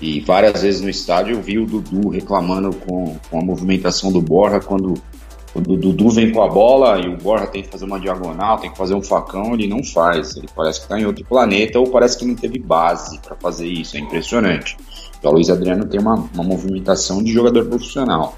E 0.00 0.20
várias 0.20 0.62
vezes 0.62 0.80
no 0.80 0.88
estádio 0.88 1.34
eu 1.34 1.42
vi 1.42 1.58
o 1.58 1.66
Dudu 1.66 2.08
reclamando 2.10 2.72
com, 2.74 3.18
com 3.28 3.38
a 3.40 3.44
movimentação 3.44 4.12
do 4.12 4.20
Borja 4.20 4.60
quando, 4.60 4.94
quando 5.13 5.13
o 5.54 5.60
Dudu 5.60 6.10
vem 6.10 6.32
com 6.32 6.42
a 6.42 6.48
bola 6.48 6.98
e 6.98 7.08
o 7.08 7.16
Borja 7.16 7.46
tem 7.46 7.62
que 7.62 7.68
fazer 7.68 7.84
uma 7.84 8.00
diagonal, 8.00 8.58
tem 8.58 8.70
que 8.70 8.76
fazer 8.76 8.94
um 8.94 9.02
facão, 9.02 9.54
ele 9.54 9.68
não 9.68 9.84
faz. 9.84 10.36
Ele 10.36 10.48
parece 10.54 10.80
que 10.80 10.86
está 10.86 10.98
em 10.98 11.06
outro 11.06 11.24
planeta 11.24 11.78
ou 11.78 11.88
parece 11.88 12.18
que 12.18 12.24
não 12.24 12.34
teve 12.34 12.58
base 12.58 13.18
para 13.20 13.36
fazer 13.36 13.66
isso. 13.66 13.96
É 13.96 14.00
impressionante. 14.00 14.76
O 15.22 15.30
Luiz 15.30 15.48
Adriano 15.48 15.86
tem 15.86 16.00
uma, 16.00 16.14
uma 16.34 16.42
movimentação 16.42 17.22
de 17.22 17.32
jogador 17.32 17.66
profissional. 17.66 18.36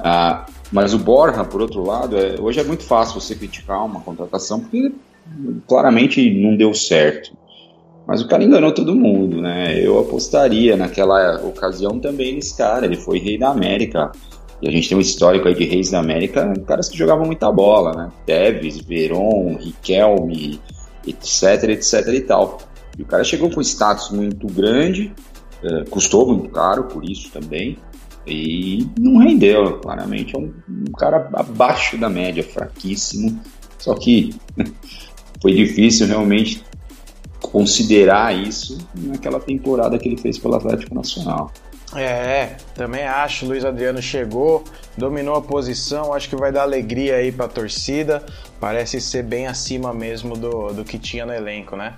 Ah, 0.00 0.46
mas 0.72 0.94
o 0.94 0.98
Borja, 0.98 1.44
por 1.44 1.60
outro 1.60 1.84
lado, 1.84 2.16
é, 2.16 2.40
hoje 2.40 2.58
é 2.58 2.64
muito 2.64 2.84
fácil 2.84 3.20
você 3.20 3.34
criticar 3.34 3.84
uma 3.84 4.00
contratação 4.00 4.60
porque 4.60 4.92
claramente 5.68 6.30
não 6.40 6.56
deu 6.56 6.72
certo. 6.72 7.36
Mas 8.06 8.22
o 8.22 8.26
cara 8.26 8.42
enganou 8.42 8.72
todo 8.72 8.94
mundo, 8.94 9.40
né? 9.40 9.78
Eu 9.78 9.98
apostaria 9.98 10.76
naquela 10.76 11.40
ocasião 11.44 11.98
também 12.00 12.34
nesse 12.34 12.56
cara. 12.56 12.86
Ele 12.86 12.96
foi 12.96 13.18
rei 13.18 13.38
da 13.38 13.50
América. 13.50 14.10
E 14.62 14.68
a 14.68 14.70
gente 14.70 14.88
tem 14.88 14.98
um 14.98 15.00
histórico 15.00 15.48
aí 15.48 15.54
de 15.54 15.64
reis 15.64 15.90
da 15.90 15.98
América, 15.98 16.52
caras 16.66 16.88
que 16.88 16.98
jogavam 16.98 17.24
muita 17.24 17.50
bola, 17.50 17.92
né? 17.92 18.12
Tevez, 18.26 18.78
Veron, 18.78 19.56
Riquelme, 19.56 20.60
etc, 21.06 21.70
etc 21.70 22.06
e 22.08 22.20
tal. 22.20 22.58
E 22.98 23.02
o 23.02 23.06
cara 23.06 23.24
chegou 23.24 23.50
com 23.50 23.60
status 23.60 24.10
muito 24.10 24.46
grande, 24.46 25.12
é, 25.62 25.84
custou 25.84 26.26
muito 26.26 26.50
caro 26.50 26.84
por 26.84 27.04
isso 27.04 27.30
também, 27.30 27.78
e 28.26 28.86
não 28.98 29.18
rendeu, 29.18 29.78
claramente. 29.78 30.36
É 30.36 30.38
um, 30.38 30.52
um 30.68 30.92
cara 30.92 31.28
abaixo 31.34 31.96
da 31.96 32.08
média, 32.08 32.42
fraquíssimo. 32.42 33.40
Só 33.78 33.94
que 33.94 34.34
foi 35.40 35.54
difícil 35.54 36.06
realmente 36.06 36.62
considerar 37.40 38.36
isso 38.36 38.78
naquela 38.94 39.40
temporada 39.40 39.98
que 39.98 40.08
ele 40.08 40.18
fez 40.18 40.38
pelo 40.38 40.54
Atlético 40.54 40.94
Nacional. 40.94 41.50
É, 41.94 42.56
também 42.74 43.04
acho. 43.04 43.46
Luiz 43.46 43.64
Adriano 43.64 44.00
chegou, 44.00 44.64
dominou 44.96 45.34
a 45.34 45.42
posição, 45.42 46.12
acho 46.14 46.28
que 46.28 46.36
vai 46.36 46.52
dar 46.52 46.62
alegria 46.62 47.16
aí 47.16 47.32
para 47.32 47.46
a 47.46 47.48
torcida. 47.48 48.24
Parece 48.60 49.00
ser 49.00 49.24
bem 49.24 49.46
acima 49.46 49.92
mesmo 49.92 50.36
do, 50.36 50.72
do 50.72 50.84
que 50.84 50.98
tinha 50.98 51.26
no 51.26 51.32
elenco, 51.32 51.76
né? 51.76 51.94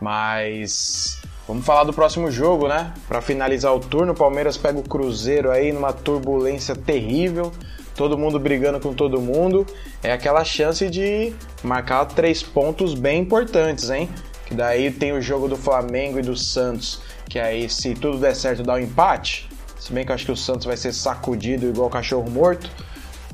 Mas 0.00 1.20
vamos 1.46 1.64
falar 1.64 1.84
do 1.84 1.92
próximo 1.92 2.30
jogo, 2.30 2.68
né? 2.68 2.92
Para 3.06 3.20
finalizar 3.20 3.74
o 3.74 3.80
turno, 3.80 4.12
o 4.12 4.16
Palmeiras 4.16 4.56
pega 4.56 4.78
o 4.78 4.82
Cruzeiro 4.82 5.50
aí 5.50 5.72
numa 5.72 5.92
turbulência 5.92 6.74
terrível 6.74 7.52
todo 7.98 8.16
mundo 8.16 8.38
brigando 8.38 8.78
com 8.78 8.94
todo 8.94 9.20
mundo, 9.20 9.66
é 10.04 10.12
aquela 10.12 10.44
chance 10.44 10.88
de 10.88 11.32
marcar 11.64 12.04
três 12.06 12.40
pontos 12.40 12.94
bem 12.94 13.22
importantes, 13.22 13.90
hein? 13.90 14.08
Que 14.46 14.54
daí 14.54 14.92
tem 14.92 15.12
o 15.12 15.20
jogo 15.20 15.48
do 15.48 15.56
Flamengo 15.56 16.20
e 16.20 16.22
do 16.22 16.36
Santos, 16.36 17.02
que 17.28 17.38
aí 17.38 17.68
se 17.68 17.94
tudo 17.94 18.18
der 18.18 18.34
certo 18.34 18.62
dá 18.62 18.74
um 18.74 18.78
empate. 18.78 19.48
Se 19.78 19.92
bem 19.92 20.04
que 20.04 20.10
eu 20.10 20.14
acho 20.14 20.24
que 20.24 20.32
o 20.32 20.36
Santos 20.36 20.66
vai 20.66 20.76
ser 20.76 20.92
sacudido 20.92 21.66
igual 21.66 21.88
cachorro 21.88 22.28
morto, 22.28 22.70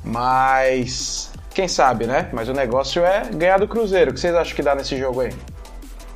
mas 0.04 1.32
quem 1.54 1.68
sabe, 1.68 2.06
né? 2.06 2.28
Mas 2.32 2.48
o 2.48 2.52
negócio 2.52 3.02
é 3.04 3.30
ganhar 3.32 3.58
do 3.58 3.68
Cruzeiro. 3.68 4.10
O 4.10 4.14
que 4.14 4.20
vocês 4.20 4.34
acham 4.34 4.54
que 4.54 4.62
dá 4.62 4.74
nesse 4.74 4.98
jogo 4.98 5.20
aí? 5.20 5.32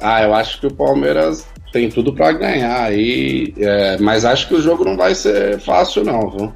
Ah, 0.01 0.23
eu 0.23 0.35
acho 0.35 0.61
que 0.61 0.67
o 0.67 0.75
Palmeiras 0.75 1.47
tem 1.73 1.89
tudo 1.89 2.13
para 2.13 2.33
ganhar 2.33 2.83
aí, 2.83 3.53
é, 3.59 3.99
mas 3.99 4.25
acho 4.25 4.49
que 4.49 4.55
o 4.55 4.61
jogo 4.61 4.85
não 4.85 4.97
vai 4.97 5.15
ser 5.15 5.61
fácil 5.61 6.05
não, 6.05 6.31
viu? 6.31 6.53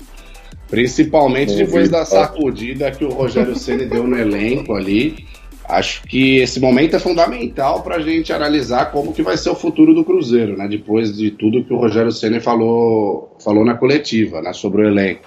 Principalmente 0.69 1.55
depois 1.55 1.91
da 1.91 2.05
sacudida 2.05 2.91
que 2.91 3.05
o 3.05 3.11
Rogério 3.11 3.55
Ceni 3.57 3.85
deu 3.85 4.07
no 4.07 4.17
elenco 4.17 4.75
ali. 4.75 5.27
Acho 5.69 6.03
que 6.03 6.39
esse 6.39 6.61
momento 6.61 6.97
é 6.97 6.99
fundamental 6.99 7.83
para 7.83 7.97
a 7.97 8.01
gente 8.01 8.33
analisar 8.33 8.91
como 8.91 9.13
que 9.13 9.23
vai 9.23 9.37
ser 9.37 9.51
o 9.51 9.55
futuro 9.55 9.95
do 9.95 10.05
Cruzeiro, 10.05 10.57
né? 10.57 10.67
Depois 10.69 11.17
de 11.17 11.31
tudo 11.31 11.65
que 11.65 11.73
o 11.73 11.79
Rogério 11.79 12.11
Ceni 12.11 12.41
falou, 12.41 13.37
falou 13.43 13.65
na 13.65 13.75
coletiva, 13.75 14.43
né? 14.43 14.53
Sobre 14.53 14.83
o 14.83 14.89
elenco. 14.89 15.23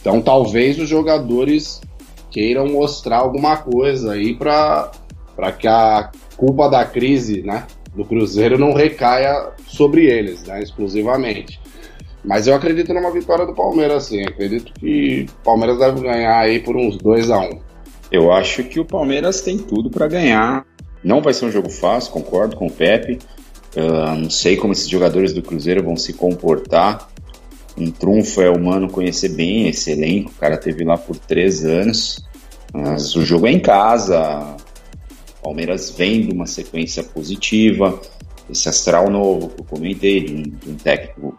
Então, 0.00 0.20
talvez 0.20 0.78
os 0.78 0.88
jogadores 0.88 1.80
queiram 2.30 2.68
mostrar 2.68 3.18
alguma 3.18 3.56
coisa 3.56 4.12
aí 4.12 4.34
para 4.34 4.90
que 5.58 5.66
a 5.66 6.10
culpa 6.36 6.68
da 6.68 6.84
crise, 6.84 7.42
né? 7.42 7.66
Do 7.94 8.04
Cruzeiro 8.04 8.58
não 8.58 8.72
recaia 8.72 9.52
sobre 9.66 10.06
eles, 10.06 10.44
né? 10.44 10.62
Exclusivamente. 10.62 11.60
Mas 12.24 12.46
eu 12.46 12.54
acredito 12.54 12.92
numa 12.92 13.10
vitória 13.10 13.46
do 13.46 13.54
Palmeiras, 13.54 14.04
sim. 14.04 14.22
Acredito 14.22 14.72
que 14.74 15.26
o 15.40 15.44
Palmeiras 15.44 15.78
deve 15.78 16.00
ganhar 16.00 16.38
aí 16.38 16.60
por 16.60 16.76
uns 16.76 16.98
2 16.98 17.30
a 17.30 17.38
1 17.38 17.44
um. 17.44 17.69
Eu 18.10 18.32
acho 18.32 18.64
que 18.64 18.80
o 18.80 18.84
Palmeiras 18.84 19.40
tem 19.40 19.56
tudo 19.56 19.88
para 19.90 20.08
ganhar. 20.08 20.66
Não 21.02 21.22
vai 21.22 21.32
ser 21.32 21.46
um 21.46 21.50
jogo 21.50 21.70
fácil, 21.70 22.12
concordo 22.12 22.56
com 22.56 22.66
o 22.66 22.70
Pepe. 22.70 23.18
Uh, 23.76 24.16
não 24.16 24.30
sei 24.30 24.56
como 24.56 24.72
esses 24.72 24.88
jogadores 24.88 25.32
do 25.32 25.42
Cruzeiro 25.42 25.84
vão 25.84 25.96
se 25.96 26.12
comportar. 26.12 27.08
Um 27.78 27.90
trunfo 27.90 28.42
é 28.42 28.50
o 28.50 28.60
Mano 28.60 28.90
conhecer 28.90 29.30
bem 29.30 29.68
esse 29.68 29.92
elenco. 29.92 30.30
O 30.30 30.40
cara 30.40 30.56
teve 30.56 30.84
lá 30.84 30.98
por 30.98 31.16
três 31.16 31.64
anos. 31.64 32.24
Mas 32.72 33.14
o 33.14 33.24
jogo 33.24 33.46
é 33.46 33.52
em 33.52 33.60
casa. 33.60 34.56
O 35.38 35.42
Palmeiras 35.44 35.90
vem 35.90 36.26
de 36.26 36.32
uma 36.32 36.46
sequência 36.46 37.02
positiva. 37.02 38.00
Esse 38.50 38.68
astral 38.68 39.08
novo 39.08 39.48
que 39.48 39.60
eu 39.60 39.64
comentei, 39.64 40.24
de 40.24 40.34
um, 40.34 40.42
de 40.42 40.70
um 40.70 40.74
técnico 40.74 41.38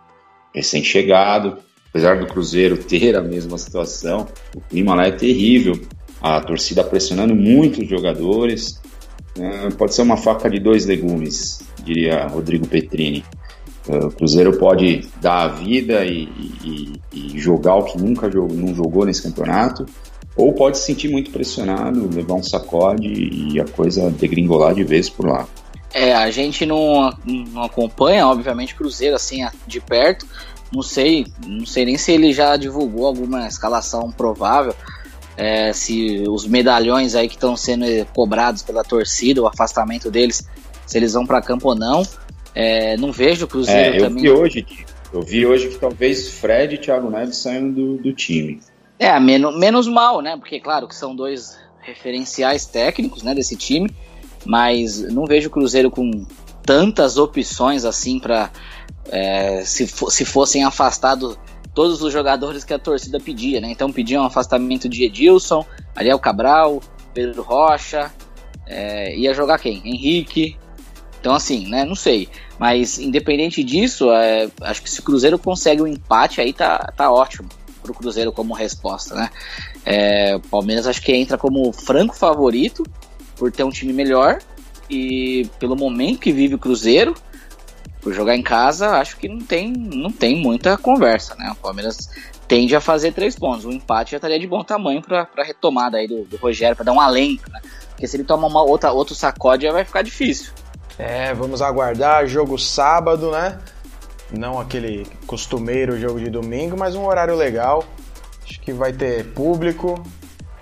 recém-chegado. 0.55 1.57
Apesar 1.89 2.17
do 2.17 2.28
Cruzeiro 2.28 2.78
ter 2.84 3.15
a 3.17 3.22
mesma 3.22 3.57
situação, 3.57 4.28
o 4.55 4.61
clima 4.61 4.95
lá 4.95 5.07
é 5.07 5.11
terrível. 5.11 5.80
A 6.22 6.39
torcida 6.41 6.84
pressionando 6.84 7.36
muito 7.36 7.82
os 7.82 7.89
jogadores. 7.89 8.80
É, 9.38 9.69
pode 9.72 9.93
ser 9.93 10.01
uma 10.01 10.17
faca 10.17 10.49
de 10.49 10.59
dois 10.59 10.86
legumes, 10.86 11.61
diria 11.84 12.28
Rodrigo 12.28 12.67
Petrini. 12.67 13.24
É, 13.88 13.97
o 13.97 14.11
Cruzeiro 14.11 14.57
pode 14.57 15.07
dar 15.19 15.43
a 15.43 15.47
vida 15.47 16.05
e, 16.05 16.30
e, 16.63 16.93
e 17.13 17.39
jogar 17.39 17.76
o 17.76 17.84
que 17.84 17.97
nunca 17.97 18.30
jogou, 18.30 18.55
não 18.55 18.76
jogou 18.76 19.05
nesse 19.05 19.24
campeonato, 19.24 19.86
ou 20.36 20.53
pode 20.53 20.78
se 20.78 20.86
sentir 20.86 21.09
muito 21.09 21.32
pressionado, 21.32 22.09
levar 22.13 22.36
um 22.36 22.43
sacode 22.43 23.07
e 23.07 23.59
a 23.59 23.65
coisa 23.65 24.11
degringolar 24.11 24.76
de 24.76 24.84
vez 24.84 25.09
por 25.09 25.28
lá. 25.28 25.47
É, 25.93 26.13
a 26.13 26.30
gente 26.32 26.65
não, 26.65 27.13
não 27.26 27.63
acompanha, 27.63 28.28
obviamente, 28.28 28.76
Cruzeiro 28.76 29.15
assim 29.15 29.45
de 29.67 29.82
perto. 29.82 30.26
Não 30.72 30.82
sei, 30.82 31.26
não 31.45 31.65
sei 31.65 31.84
nem 31.84 31.97
se 31.97 32.13
ele 32.13 32.32
já 32.32 32.55
divulgou 32.55 33.05
alguma 33.05 33.45
escalação 33.45 34.09
provável. 34.09 34.74
É, 35.43 35.73
se 35.73 36.23
os 36.29 36.45
medalhões 36.45 37.15
aí 37.15 37.27
que 37.27 37.33
estão 37.33 37.57
sendo 37.57 37.85
cobrados 38.13 38.61
pela 38.61 38.83
torcida, 38.83 39.41
o 39.41 39.47
afastamento 39.47 40.11
deles, 40.11 40.47
se 40.85 40.97
eles 40.97 41.13
vão 41.13 41.25
para 41.25 41.41
campo 41.41 41.69
ou 41.69 41.75
não. 41.75 42.03
É, 42.53 42.95
não 42.97 43.11
vejo 43.11 43.45
o 43.45 43.47
Cruzeiro 43.47 43.95
é, 43.95 43.97
eu 43.97 44.03
também. 44.03 44.23
Vi 44.23 44.29
hoje, 44.29 44.65
eu 45.11 45.21
vi 45.21 45.45
hoje 45.45 45.69
que 45.69 45.79
talvez 45.79 46.29
Fred 46.29 46.75
e 46.75 46.77
Thiago 46.77 47.09
Neves 47.09 47.37
saiam 47.37 47.71
do, 47.71 47.97
do 47.97 48.13
time. 48.13 48.59
É, 48.99 49.19
menos, 49.19 49.57
menos 49.57 49.87
mal, 49.87 50.21
né? 50.21 50.37
Porque, 50.37 50.59
claro, 50.59 50.87
que 50.87 50.95
são 50.95 51.15
dois 51.15 51.57
referenciais 51.79 52.67
técnicos 52.67 53.23
né, 53.23 53.33
desse 53.33 53.55
time 53.55 53.89
mas 54.45 54.99
não 55.11 55.25
vejo 55.25 55.47
o 55.47 55.51
Cruzeiro 55.51 55.91
com 55.91 56.25
tantas 56.63 57.17
opções 57.17 57.85
assim 57.85 58.19
para 58.19 58.51
é, 59.09 59.63
se, 59.63 59.87
se 59.87 60.25
fossem 60.25 60.63
afastados 60.63 61.37
todos 61.74 62.01
os 62.01 62.11
jogadores 62.11 62.63
que 62.63 62.74
a 62.74 62.80
torcida 62.80 63.19
pedia, 63.19 63.61
né? 63.61 63.72
Então 63.72 63.91
pediam 63.91 64.24
um 64.24 64.26
afastamento 64.26 64.89
de 64.89 65.03
Edilson, 65.03 65.65
Ariel 65.95 66.19
Cabral, 66.19 66.82
Pedro 67.13 67.41
Rocha, 67.41 68.11
é, 68.67 69.15
ia 69.17 69.34
jogar 69.34 69.59
quem? 69.59 69.82
Henrique. 69.86 70.57
Então 71.19 71.34
assim, 71.34 71.67
né? 71.67 71.86
Não 71.86 71.95
sei. 71.95 72.30
Mas 72.57 72.99
independente 72.99 73.63
disso, 73.63 74.11
é, 74.11 74.49
acho 74.61 74.82
que 74.82 74.89
se 74.89 74.99
o 74.99 75.03
Cruzeiro 75.03 75.39
consegue 75.39 75.82
um 75.82 75.88
empate 75.88 76.41
aí 76.41 76.53
tá, 76.53 76.78
tá 76.95 77.11
ótimo 77.11 77.49
pro 77.82 77.93
Cruzeiro 77.93 78.32
como 78.32 78.53
resposta, 78.53 79.15
né? 79.15 79.30
É, 79.86 80.36
o 80.36 80.39
Palmeiras 80.39 80.88
acho 80.88 81.01
que 81.01 81.11
entra 81.13 81.38
como 81.38 81.72
franco 81.72 82.15
favorito 82.15 82.84
por 83.36 83.51
ter 83.51 83.63
um 83.63 83.72
time 83.72 83.91
melhor 83.91 84.39
e 84.89 85.49
pelo 85.57 85.76
momento 85.76 86.19
que 86.19 86.32
vive 86.32 86.55
o 86.55 86.59
Cruzeiro, 86.59 87.15
por 88.01 88.13
jogar 88.13 88.35
em 88.35 88.41
casa, 88.41 88.97
acho 88.97 89.17
que 89.17 89.29
não 89.29 89.39
tem, 89.39 89.71
não 89.71 90.11
tem 90.11 90.35
muita 90.35 90.77
conversa, 90.77 91.35
né? 91.35 91.51
O 91.51 91.55
Palmeiras 91.55 92.09
tende 92.47 92.75
a 92.75 92.81
fazer 92.81 93.13
três 93.13 93.35
pontos. 93.35 93.63
O 93.63 93.71
empate 93.71 94.11
já 94.11 94.17
estaria 94.17 94.39
de 94.39 94.47
bom 94.47 94.63
tamanho 94.63 95.01
para 95.01 95.27
a 95.37 95.43
retomada 95.43 95.97
aí 95.97 96.07
do, 96.07 96.25
do 96.25 96.37
Rogério, 96.37 96.75
para 96.75 96.85
dar 96.85 96.93
um 96.93 96.99
alento, 96.99 97.49
né? 97.51 97.61
Porque 97.89 98.07
se 98.07 98.17
ele 98.17 98.23
tomar 98.23 98.47
uma 98.47 98.63
outra, 98.63 98.91
outro 98.91 99.13
sacode, 99.13 99.63
já 99.63 99.71
vai 99.71 99.85
ficar 99.85 100.01
difícil. 100.01 100.51
É, 100.97 101.33
vamos 101.33 101.61
aguardar. 101.61 102.25
Jogo 102.25 102.57
sábado, 102.57 103.31
né? 103.31 103.59
Não 104.31 104.59
aquele 104.59 105.05
costumeiro 105.27 105.99
jogo 105.99 106.19
de 106.19 106.29
domingo, 106.29 106.75
mas 106.75 106.95
um 106.95 107.05
horário 107.05 107.35
legal. 107.35 107.83
Acho 108.43 108.59
que 108.59 108.73
vai 108.73 108.91
ter 108.91 109.25
público. 109.33 110.03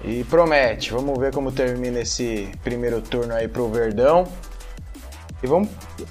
E 0.03 0.23
promete, 0.25 0.91
vamos 0.91 1.17
ver 1.19 1.33
como 1.33 1.51
termina 1.51 1.99
esse 1.99 2.49
primeiro 2.63 3.01
turno 3.01 3.33
aí 3.33 3.47
pro 3.47 3.67
Verdão. 3.69 4.25
E 5.41 5.47
vamos 5.47 5.69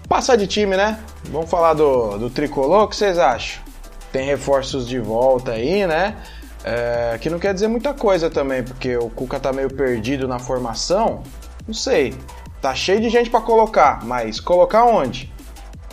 passar 0.09 0.37
de 0.37 0.47
time, 0.47 0.77
né? 0.77 0.99
Vamos 1.31 1.51
falar 1.51 1.75
do, 1.75 2.17
do 2.19 2.31
tricolor, 2.31 2.85
o 2.85 2.89
que 2.89 2.97
vocês 2.97 3.19
acham? 3.19 3.63
Tem 4.11 4.25
reforços 4.25 4.89
de 4.89 4.99
volta 4.99 5.53
aí, 5.53 5.87
né? 5.87 6.17
É, 6.65 7.19
que 7.21 7.31
não 7.31 7.39
quer 7.39 7.55
dizer 7.55 7.69
muita 7.69 7.95
coisa 7.95 8.31
também, 8.31 8.63
porque 8.63 8.97
o 8.97 9.09
Cuca 9.11 9.39
tá 9.39 9.53
meio 9.53 9.73
perdido 9.73 10.27
na 10.27 10.39
formação. 10.39 11.23
Não 11.67 11.75
sei. 11.75 12.15
Tá 12.61 12.75
cheio 12.75 13.01
de 13.01 13.09
gente 13.09 13.31
para 13.31 13.41
colocar, 13.41 14.05
mas 14.05 14.41
colocar 14.41 14.85
onde? 14.85 15.31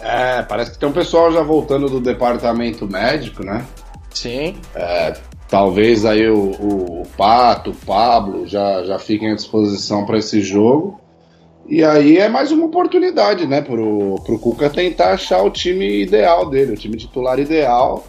É, 0.02 0.42
parece 0.44 0.72
que 0.72 0.78
tem 0.78 0.90
um 0.90 0.94
pessoal 0.94 1.32
já 1.32 1.42
voltando 1.42 1.90
do 1.90 2.00
departamento 2.00 2.88
médico, 2.88 3.44
né? 3.44 3.66
Sim. 4.14 4.58
É, 4.74 5.14
talvez 5.48 6.06
aí 6.06 6.28
o, 6.30 6.52
o, 6.60 7.02
o, 7.02 7.08
Pato, 7.18 7.72
o 7.72 7.76
Pablo 7.76 8.48
já, 8.48 8.84
já 8.84 8.98
fiquem 8.98 9.32
à 9.32 9.36
disposição 9.36 10.06
para 10.06 10.18
esse 10.18 10.42
jogo. 10.42 11.00
E 11.68 11.84
aí 11.84 12.18
é 12.18 12.30
mais 12.30 12.52
uma 12.52 12.66
oportunidade, 12.66 13.48
né, 13.48 13.60
pro, 13.60 14.22
pro 14.24 14.38
Cuca 14.38 14.70
tentar 14.70 15.14
achar 15.14 15.42
o 15.42 15.50
time 15.50 16.02
ideal 16.02 16.48
dele, 16.48 16.74
o 16.74 16.78
time 16.78 16.96
titular 16.96 17.40
ideal 17.40 18.06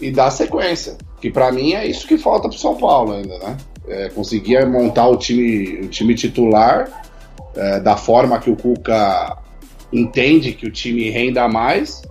e 0.00 0.10
dar 0.10 0.30
sequência. 0.30 0.96
Que 1.20 1.30
para 1.30 1.52
mim 1.52 1.74
é 1.74 1.86
isso 1.86 2.06
que 2.06 2.16
falta 2.16 2.48
pro 2.48 2.58
São 2.58 2.74
Paulo 2.74 3.12
ainda, 3.12 3.38
né? 3.38 3.56
É, 3.88 4.08
conseguir 4.08 4.66
montar 4.66 5.06
o 5.08 5.16
time, 5.16 5.80
o 5.80 5.88
time 5.88 6.14
titular 6.14 7.04
é, 7.54 7.80
da 7.80 7.96
forma 7.96 8.38
que 8.38 8.50
o 8.50 8.56
Cuca 8.56 9.38
entende 9.92 10.52
que 10.52 10.66
o 10.66 10.70
time 10.70 11.08
renda 11.10 11.46
mais 11.48 12.02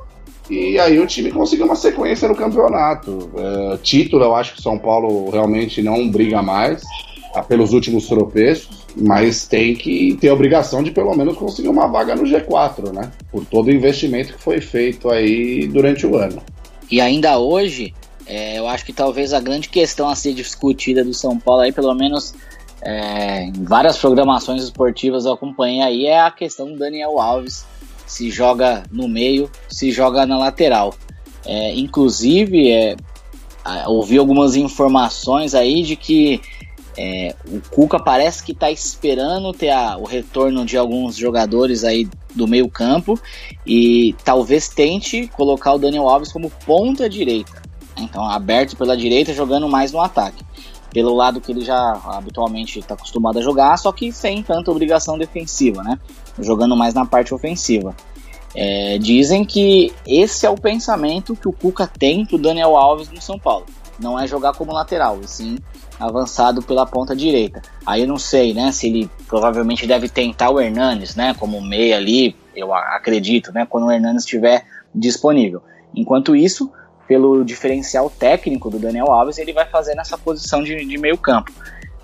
e 0.50 0.80
aí 0.80 1.00
o 1.00 1.08
time 1.08 1.32
conseguiu 1.32 1.66
uma 1.66 1.76
sequência 1.76 2.28
no 2.28 2.36
campeonato. 2.36 3.32
É, 3.36 3.78
título, 3.78 4.24
eu 4.24 4.36
acho 4.36 4.56
que 4.56 4.62
São 4.62 4.78
Paulo 4.78 5.30
realmente 5.32 5.82
não 5.82 6.08
briga 6.10 6.42
mais 6.42 6.84
tá, 7.34 7.42
pelos 7.42 7.74
últimos 7.74 8.08
tropeços, 8.08 8.85
mas 8.96 9.48
tem 9.48 9.76
que 9.76 10.18
ter 10.20 10.30
a 10.30 10.34
obrigação 10.34 10.82
de 10.82 10.92
pelo 10.92 11.16
menos 11.16 11.38
conseguir 11.38 11.68
uma 11.68 11.88
vaga 11.88 12.16
no 12.16 12.24
G4, 12.24 12.94
né? 12.94 13.12
Por 13.32 13.46
todo 13.46 13.68
o 13.68 13.72
investimento 13.72 14.34
que 14.34 14.42
foi 14.42 14.62
feito 14.62 15.10
aí 15.10 15.68
durante 15.68 16.06
o 16.06 16.16
ano. 16.16 16.42
E 16.90 17.02
ainda 17.02 17.38
hoje, 17.38 17.94
é, 18.26 18.58
eu 18.58 18.68
acho 18.68 18.86
que 18.86 18.94
talvez 18.94 19.34
a 19.34 19.40
grande 19.40 19.70
questão 19.70 20.08
a 20.08 20.16
ser 20.16 20.34
discutida 20.34 21.04
do 21.04 21.14
São 21.14 21.38
Paulo 21.38 21.62
aí, 21.62 21.72
pelo 21.72 21.94
menos 21.94 22.34
é, 22.82 23.44
em 23.44 23.64
várias 23.64 23.98
programações 23.98 24.64
esportivas 24.64 25.26
eu 25.26 25.34
acompanhei 25.34 25.82
aí, 25.82 26.06
é 26.06 26.20
a 26.20 26.32
questão 26.32 26.72
do 26.72 26.78
Daniel 26.78 27.20
Alves 27.20 27.66
se 28.06 28.30
joga 28.30 28.84
no 28.92 29.08
meio, 29.08 29.50
se 29.68 29.92
joga 29.92 30.26
na 30.26 30.38
lateral. 30.38 30.94
É, 31.46 31.74
inclusive, 31.74 32.72
é, 32.72 32.96
ouvi 33.88 34.18
algumas 34.18 34.56
informações 34.56 35.56
aí 35.56 35.82
de 35.82 35.96
que 35.96 36.42
é, 36.98 37.36
o 37.48 37.62
Cuca 37.70 38.00
parece 38.00 38.44
que 38.44 38.54
está 38.54 38.72
esperando 38.72 39.52
ter 39.52 39.70
a, 39.70 39.98
o 39.98 40.06
retorno 40.06 40.66
de 40.66 40.78
alguns 40.78 41.16
jogadores 41.16 41.84
aí 41.84 42.08
do 42.34 42.48
meio 42.48 42.70
campo 42.70 43.20
e 43.66 44.16
talvez 44.24 44.70
tente 44.70 45.28
colocar 45.28 45.74
o 45.74 45.78
Daniel 45.78 46.08
Alves 46.08 46.32
como 46.32 46.50
ponta 46.66 47.10
direita. 47.10 47.62
Então, 47.98 48.24
aberto 48.30 48.76
pela 48.76 48.96
direita, 48.96 49.34
jogando 49.34 49.68
mais 49.68 49.92
no 49.92 50.02
ataque. 50.02 50.44
Pelo 50.92 51.14
lado 51.14 51.42
que 51.42 51.52
ele 51.52 51.62
já 51.62 52.00
habitualmente 52.06 52.80
está 52.80 52.94
acostumado 52.94 53.40
a 53.40 53.42
jogar, 53.42 53.78
só 53.78 53.92
que 53.92 54.12
sem 54.12 54.42
tanta 54.42 54.72
obrigação 54.72 55.18
defensiva, 55.18 55.84
né? 55.84 56.00
jogando 56.40 56.76
mais 56.76 56.94
na 56.94 57.06
parte 57.06 57.34
ofensiva. 57.34 57.96
É, 58.54 58.98
dizem 58.98 59.44
que 59.44 59.94
esse 60.08 60.46
é 60.46 60.50
o 60.50 60.56
pensamento 60.56 61.36
que 61.36 61.48
o 61.48 61.52
Cuca 61.52 61.86
tem 61.86 62.26
pro 62.26 62.38
Daniel 62.38 62.78
Alves 62.78 63.10
no 63.10 63.22
São 63.22 63.38
Paulo. 63.38 63.66
Não 64.00 64.18
é 64.18 64.26
jogar 64.28 64.54
como 64.54 64.74
lateral, 64.74 65.20
e 65.22 65.28
sim 65.28 65.58
avançado 66.00 66.62
pela 66.62 66.86
ponta 66.86 67.16
direita. 67.16 67.62
Aí 67.86 68.02
eu 68.02 68.08
não 68.08 68.18
sei, 68.18 68.54
né, 68.54 68.72
se 68.72 68.88
ele 68.88 69.10
provavelmente 69.28 69.88
deve 69.88 70.10
tentar 70.10 70.50
o 70.50 70.60
Hernanes, 70.60 71.16
né, 71.16 71.34
como 71.38 71.62
meia 71.62 71.98
ali, 71.98 72.36
eu 72.56 72.74
acredito, 72.74 73.52
né, 73.54 73.66
quando 73.70 73.88
o 73.88 73.92
Hernanes 73.92 74.24
estiver 74.24 74.66
disponível. 74.94 75.62
Enquanto 75.94 76.36
isso, 76.36 76.72
pelo 77.08 77.44
diferencial 77.44 78.10
técnico 78.10 78.70
do 78.70 78.80
Daniel 78.80 79.12
Alves, 79.12 79.38
ele 79.38 79.54
vai 79.54 79.66
fazer 79.66 79.96
nessa 79.96 80.18
posição 80.18 80.64
de, 80.64 80.86
de 80.86 80.98
meio 80.98 81.18
campo. 81.18 81.52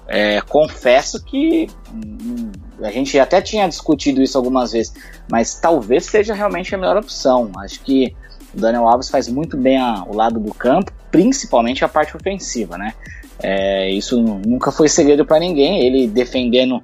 É, 0.08 0.42
confesso 0.42 1.24
que 1.24 1.70
hum, 1.94 2.52
a 2.82 2.92
gente 2.92 3.18
até 3.18 3.42
tinha 3.42 3.68
discutido 3.68 4.22
isso 4.22 4.38
algumas 4.38 4.72
vezes, 4.74 4.94
mas 5.30 5.60
talvez 5.60 6.06
seja 6.06 6.34
realmente 6.34 6.74
a 6.76 6.78
melhor 6.78 6.98
opção. 6.98 7.52
Acho 7.60 7.80
que 7.82 8.14
o 8.54 8.60
Daniel 8.60 8.88
Alves 8.88 9.10
faz 9.10 9.28
muito 9.30 9.56
bem 9.56 9.78
a, 9.78 10.04
o 10.06 10.16
lado 10.16 10.40
do 10.40 10.54
campo, 10.54 10.92
principalmente 11.10 11.86
a 11.86 11.88
parte 11.88 12.16
ofensiva, 12.16 12.78
né? 12.78 12.94
É, 13.42 13.90
isso 13.90 14.22
nunca 14.22 14.72
foi 14.72 14.88
segredo 14.88 15.26
para 15.26 15.40
ninguém. 15.40 15.86
Ele 15.86 16.08
defendendo 16.08 16.82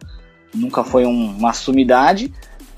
nunca 0.54 0.84
foi 0.84 1.06
um, 1.06 1.38
uma 1.38 1.54
sumidade. 1.54 2.34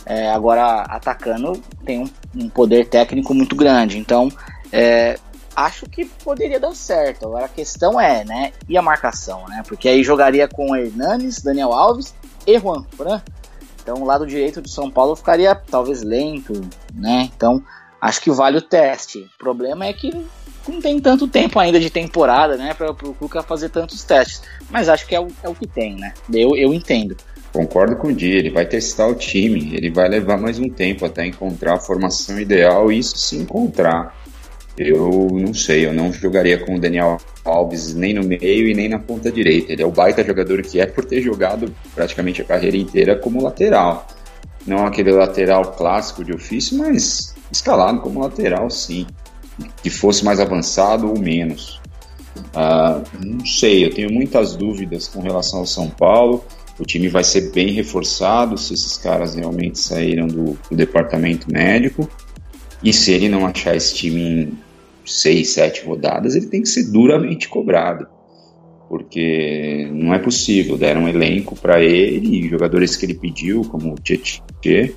É, 0.05 0.31
agora 0.31 0.81
atacando 0.81 1.61
tem 1.85 1.99
um, 1.99 2.09
um, 2.35 2.49
poder 2.49 2.87
técnico 2.87 3.33
muito 3.33 3.55
grande. 3.55 3.97
Então 3.97 4.29
é, 4.71 5.17
acho 5.55 5.85
que 5.85 6.05
poderia 6.05 6.59
dar 6.59 6.73
certo. 6.73 7.25
Agora 7.25 7.45
a 7.45 7.49
questão 7.49 7.99
é, 7.99 8.23
né? 8.25 8.51
E 8.67 8.77
a 8.77 8.81
marcação, 8.81 9.45
né? 9.47 9.63
Porque 9.67 9.87
aí 9.87 10.03
jogaria 10.03 10.47
com 10.47 10.75
Hernanes, 10.75 11.41
Daniel 11.41 11.73
Alves 11.73 12.13
e 12.45 12.59
Juan 12.59 12.83
Fran. 12.95 13.21
Então 13.81 14.01
o 14.01 14.05
lado 14.05 14.25
direito 14.25 14.61
de 14.61 14.69
São 14.69 14.89
Paulo 14.89 15.15
ficaria 15.15 15.55
talvez 15.55 16.01
lento, 16.01 16.53
né? 16.93 17.29
Então 17.35 17.63
acho 18.01 18.21
que 18.21 18.31
vale 18.31 18.57
o 18.57 18.61
teste. 18.61 19.29
O 19.35 19.37
problema 19.37 19.85
é 19.85 19.93
que 19.93 20.11
não 20.67 20.81
tem 20.81 20.99
tanto 20.99 21.27
tempo 21.27 21.59
ainda 21.59 21.79
de 21.79 21.89
temporada, 21.89 22.57
né? 22.57 22.73
Para 22.73 22.91
o 22.91 23.13
Cuca 23.13 23.41
fazer 23.41 23.69
tantos 23.69 24.03
testes. 24.03 24.41
Mas 24.69 24.89
acho 24.89 25.07
que 25.07 25.15
é 25.15 25.19
o, 25.19 25.27
é 25.43 25.49
o 25.49 25.55
que 25.55 25.67
tem, 25.67 25.95
né? 25.95 26.13
Eu, 26.33 26.55
eu 26.55 26.73
entendo. 26.73 27.15
Concordo 27.51 27.95
com 27.95 28.09
o 28.09 28.13
Di, 28.13 28.29
ele 28.29 28.51
vai 28.51 28.65
testar 28.65 29.07
o 29.07 29.15
time, 29.15 29.75
ele 29.75 29.89
vai 29.89 30.07
levar 30.07 30.37
mais 30.37 30.59
um 30.59 30.69
tempo 30.69 31.05
até 31.05 31.25
encontrar 31.25 31.73
a 31.73 31.79
formação 31.79 32.39
ideal, 32.39 32.91
e 32.91 32.99
isso 32.99 33.17
se 33.17 33.37
encontrar. 33.37 34.15
Eu 34.77 35.27
não 35.31 35.53
sei, 35.53 35.85
eu 35.85 35.93
não 35.93 36.13
jogaria 36.13 36.57
com 36.63 36.75
o 36.75 36.79
Daniel 36.79 37.17
Alves 37.43 37.93
nem 37.93 38.13
no 38.13 38.23
meio 38.23 38.69
e 38.69 38.73
nem 38.73 38.87
na 38.87 38.99
ponta 38.99 39.31
direita. 39.31 39.73
Ele 39.73 39.81
é 39.81 39.85
o 39.85 39.91
baita 39.91 40.23
jogador 40.23 40.61
que 40.61 40.79
é 40.79 40.85
por 40.85 41.03
ter 41.03 41.21
jogado 41.21 41.73
praticamente 41.93 42.41
a 42.41 42.45
carreira 42.45 42.77
inteira 42.77 43.17
como 43.17 43.43
lateral. 43.43 44.07
Não 44.65 44.85
aquele 44.85 45.11
lateral 45.11 45.73
clássico 45.73 46.23
de 46.23 46.31
ofício, 46.31 46.77
mas 46.77 47.35
escalado 47.51 47.99
como 47.99 48.21
lateral, 48.21 48.69
sim. 48.69 49.07
Que 49.81 49.89
fosse 49.89 50.23
mais 50.23 50.39
avançado 50.39 51.07
ou 51.07 51.19
menos. 51.19 51.79
Uh, 52.37 53.03
não 53.25 53.45
sei, 53.45 53.85
eu 53.85 53.93
tenho 53.93 54.11
muitas 54.11 54.55
dúvidas 54.55 55.07
com 55.07 55.21
relação 55.21 55.59
ao 55.59 55.65
São 55.65 55.89
Paulo. 55.89 56.43
O 56.79 56.85
time 56.85 57.09
vai 57.09 57.23
ser 57.23 57.51
bem 57.51 57.71
reforçado 57.71 58.57
se 58.57 58.73
esses 58.73 58.97
caras 58.97 59.35
realmente 59.35 59.77
saíram 59.79 60.27
do, 60.27 60.57
do 60.69 60.75
departamento 60.75 61.51
médico. 61.51 62.09
E 62.81 62.93
se 62.93 63.11
ele 63.11 63.27
não 63.27 63.45
achar 63.45 63.75
esse 63.75 63.93
time 63.95 64.53
seis, 65.05 65.49
sete 65.49 65.85
rodadas, 65.85 66.35
ele 66.35 66.47
tem 66.47 66.61
que 66.61 66.69
ser 66.69 66.91
duramente 66.91 67.49
cobrado. 67.49 68.07
Porque 68.87 69.89
não 69.91 70.13
é 70.13 70.19
possível. 70.19 70.77
Deram 70.77 71.03
um 71.03 71.09
elenco 71.09 71.55
para 71.55 71.83
ele, 71.83 72.47
jogadores 72.47 72.95
que 72.95 73.05
ele 73.05 73.13
pediu, 73.13 73.61
como 73.63 73.93
o 73.93 73.95
Tietchan, 73.95 74.89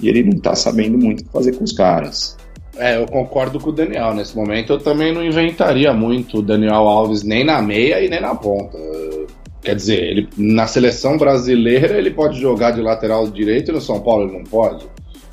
e 0.00 0.08
ele 0.08 0.22
não 0.22 0.36
está 0.36 0.54
sabendo 0.54 0.98
muito 0.98 1.22
o 1.22 1.24
que 1.24 1.32
fazer 1.32 1.52
com 1.52 1.64
os 1.64 1.72
caras. 1.72 2.36
É, 2.76 2.96
eu 2.96 3.06
concordo 3.06 3.60
com 3.60 3.70
o 3.70 3.72
Daniel. 3.72 4.14
Nesse 4.14 4.36
momento 4.36 4.72
eu 4.72 4.78
também 4.78 5.12
não 5.12 5.24
inventaria 5.24 5.92
muito 5.92 6.38
o 6.38 6.42
Daniel 6.42 6.88
Alves 6.88 7.22
nem 7.22 7.44
na 7.44 7.62
meia 7.62 8.00
e 8.00 8.08
nem 8.08 8.20
na 8.20 8.34
ponta. 8.34 8.78
Quer 9.62 9.76
dizer, 9.76 10.02
ele, 10.02 10.28
na 10.36 10.66
seleção 10.66 11.16
brasileira 11.16 11.96
ele 11.96 12.10
pode 12.10 12.40
jogar 12.40 12.72
de 12.72 12.82
lateral 12.82 13.26
direito 13.28 13.70
e 13.70 13.74
no 13.74 13.80
São 13.80 14.00
Paulo 14.00 14.24
ele 14.24 14.38
não 14.38 14.44
pode. 14.44 14.84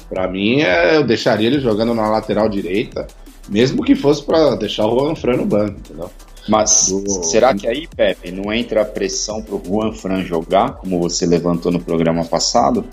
Para 0.09 0.29
mim, 0.29 0.61
é, 0.61 0.97
eu 0.97 1.03
deixaria 1.03 1.47
ele 1.47 1.59
jogando 1.59 1.93
na 1.93 2.09
lateral 2.09 2.47
direita 2.47 3.07
mesmo 3.49 3.83
que 3.83 3.95
fosse 3.95 4.23
para 4.23 4.55
deixar 4.55 4.85
o 4.87 4.97
Juan 4.97 5.15
Fran 5.15 5.37
no 5.37 5.45
banco, 5.45 5.79
entendeu? 5.79 6.09
Mas 6.47 6.87
Do... 6.89 7.23
será 7.23 7.53
que 7.53 7.67
aí, 7.67 7.87
Pepe, 7.87 8.31
não 8.31 8.51
entra 8.51 8.81
a 8.81 8.85
pressão 8.85 9.41
pro 9.41 9.61
Juan 9.63 9.91
Fran 9.91 10.23
jogar, 10.23 10.73
como 10.75 10.99
você 10.99 11.25
levantou 11.25 11.71
no 11.71 11.79
programa 11.79 12.25
passado? 12.25 12.83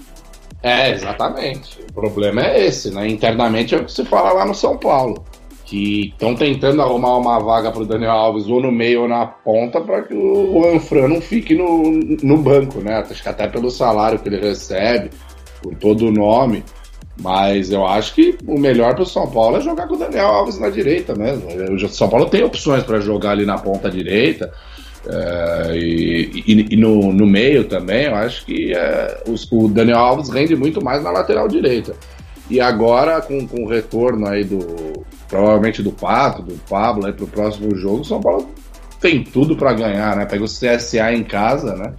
É, 0.62 0.90
exatamente. 0.90 1.80
O 1.90 1.92
problema 1.92 2.42
é 2.42 2.66
esse, 2.66 2.90
né? 2.90 3.09
Internamente 3.09 3.74
é 3.74 3.78
o 3.78 3.84
que 3.84 3.92
se 3.92 4.04
fala 4.04 4.32
lá 4.32 4.44
no 4.44 4.54
São 4.54 4.76
Paulo. 4.76 5.24
Que 5.64 6.09
estão 6.09 6.34
tentando 6.34 6.80
arrumar 6.80 7.18
uma 7.18 7.38
vaga 7.38 7.70
para 7.70 7.82
o 7.82 7.86
Daniel 7.86 8.12
Alves 8.12 8.46
ou 8.46 8.61
no 8.61 8.72
meio 8.72 9.02
ou 9.02 9.09
na 9.09 9.26
ponta 9.26 9.80
para 9.80 10.02
que 10.02 10.14
o 10.14 10.52
Juan 10.52 10.80
Fran 10.80 11.09
não 11.09 11.20
fique 11.20 11.54
no, 11.54 11.82
no 12.22 12.38
banco, 12.38 12.80
né? 12.80 12.96
Acho 12.96 13.22
que 13.22 13.28
até 13.28 13.46
pelo 13.46 13.70
salário 13.70 14.18
que 14.18 14.28
ele 14.28 14.40
recebe, 14.40 15.11
por 15.62 15.74
todo 15.74 16.06
o 16.06 16.12
nome. 16.12 16.64
Mas 17.20 17.70
eu 17.70 17.84
acho 17.86 18.14
que 18.14 18.38
o 18.46 18.59
melhor 18.59 18.94
para 18.94 19.02
o 19.02 19.06
São 19.06 19.28
Paulo 19.28 19.56
é 19.56 19.61
jogar 19.61 19.88
com 19.88 19.94
o 19.94 19.98
Daniel 19.98 20.26
Alves 20.26 20.59
na 20.59 20.70
direita 20.70 21.14
mesmo. 21.14 21.48
O 21.74 21.88
São 21.88 22.09
Paulo 22.09 22.26
tem 22.26 22.44
opções 22.44 22.84
para 22.84 23.00
jogar 23.00 23.32
ali 23.32 23.44
na 23.44 23.59
ponta 23.59 23.90
direita. 23.90 24.52
É, 25.07 25.76
e, 25.76 26.44
e, 26.46 26.74
e 26.74 26.76
no, 26.76 27.12
no, 27.12 27.26
meio 27.26 27.64
também, 27.64 28.07
eu 28.07 28.14
acho 28.14 28.44
que 28.44 28.74
é, 28.74 29.22
o, 29.26 29.57
o, 29.57 29.68
Daniel 29.68 29.99
Alves 29.99 30.28
rende 30.28 30.57
muito 30.57 30.82
mais 30.82 31.03
na 31.03 31.11
lateral 31.11 31.49
direita. 31.49 31.94
E 32.51 32.61
agora, 32.61 33.20
com, 33.20 33.46
com 33.46 33.64
o 33.64 33.68
retorno 33.68 34.26
aí 34.26 34.44
do. 34.44 35.07
Provavelmente 35.28 35.82
do 35.82 35.92
Pato, 35.92 36.42
do 36.42 36.55
Pablo 36.68 37.05
aí 37.05 37.12
pro 37.12 37.26
próximo 37.26 37.76
jogo, 37.76 38.01
o 38.01 38.05
São 38.05 38.18
Paulo 38.18 38.49
tem 38.99 39.22
tudo 39.22 39.55
para 39.55 39.74
ganhar, 39.74 40.16
né? 40.16 40.24
Pega 40.24 40.42
o 40.42 40.46
CSA 40.46 41.12
em 41.12 41.22
casa, 41.22 41.76
né? 41.76 41.92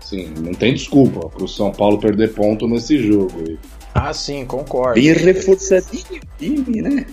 Sim, 0.00 0.34
não 0.38 0.52
tem 0.52 0.74
desculpa 0.74 1.28
pro 1.30 1.48
São 1.48 1.72
Paulo 1.72 1.98
perder 1.98 2.34
ponto 2.34 2.68
nesse 2.68 2.98
jogo. 2.98 3.32
E, 3.48 3.58
ah, 3.94 4.12
sim, 4.12 4.44
concordo. 4.44 5.00
Bem 5.00 5.12
reforçadinho 5.12 6.20
time, 6.38 6.82
né? 6.82 7.06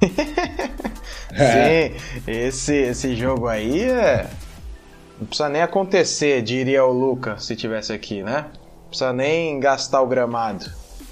sim, 1.34 2.30
esse, 2.30 2.74
esse 2.74 3.16
jogo 3.16 3.48
aí 3.48 3.80
é. 3.80 4.28
Não 5.18 5.26
precisa 5.26 5.48
nem 5.48 5.62
acontecer, 5.62 6.42
diria 6.42 6.84
o 6.84 6.92
Luca 6.92 7.38
se 7.38 7.56
tivesse 7.56 7.92
aqui, 7.92 8.22
né? 8.22 8.46
Não 8.52 8.88
precisa 8.88 9.12
nem 9.12 9.58
gastar 9.58 10.00
o 10.00 10.06
gramado. 10.06 10.70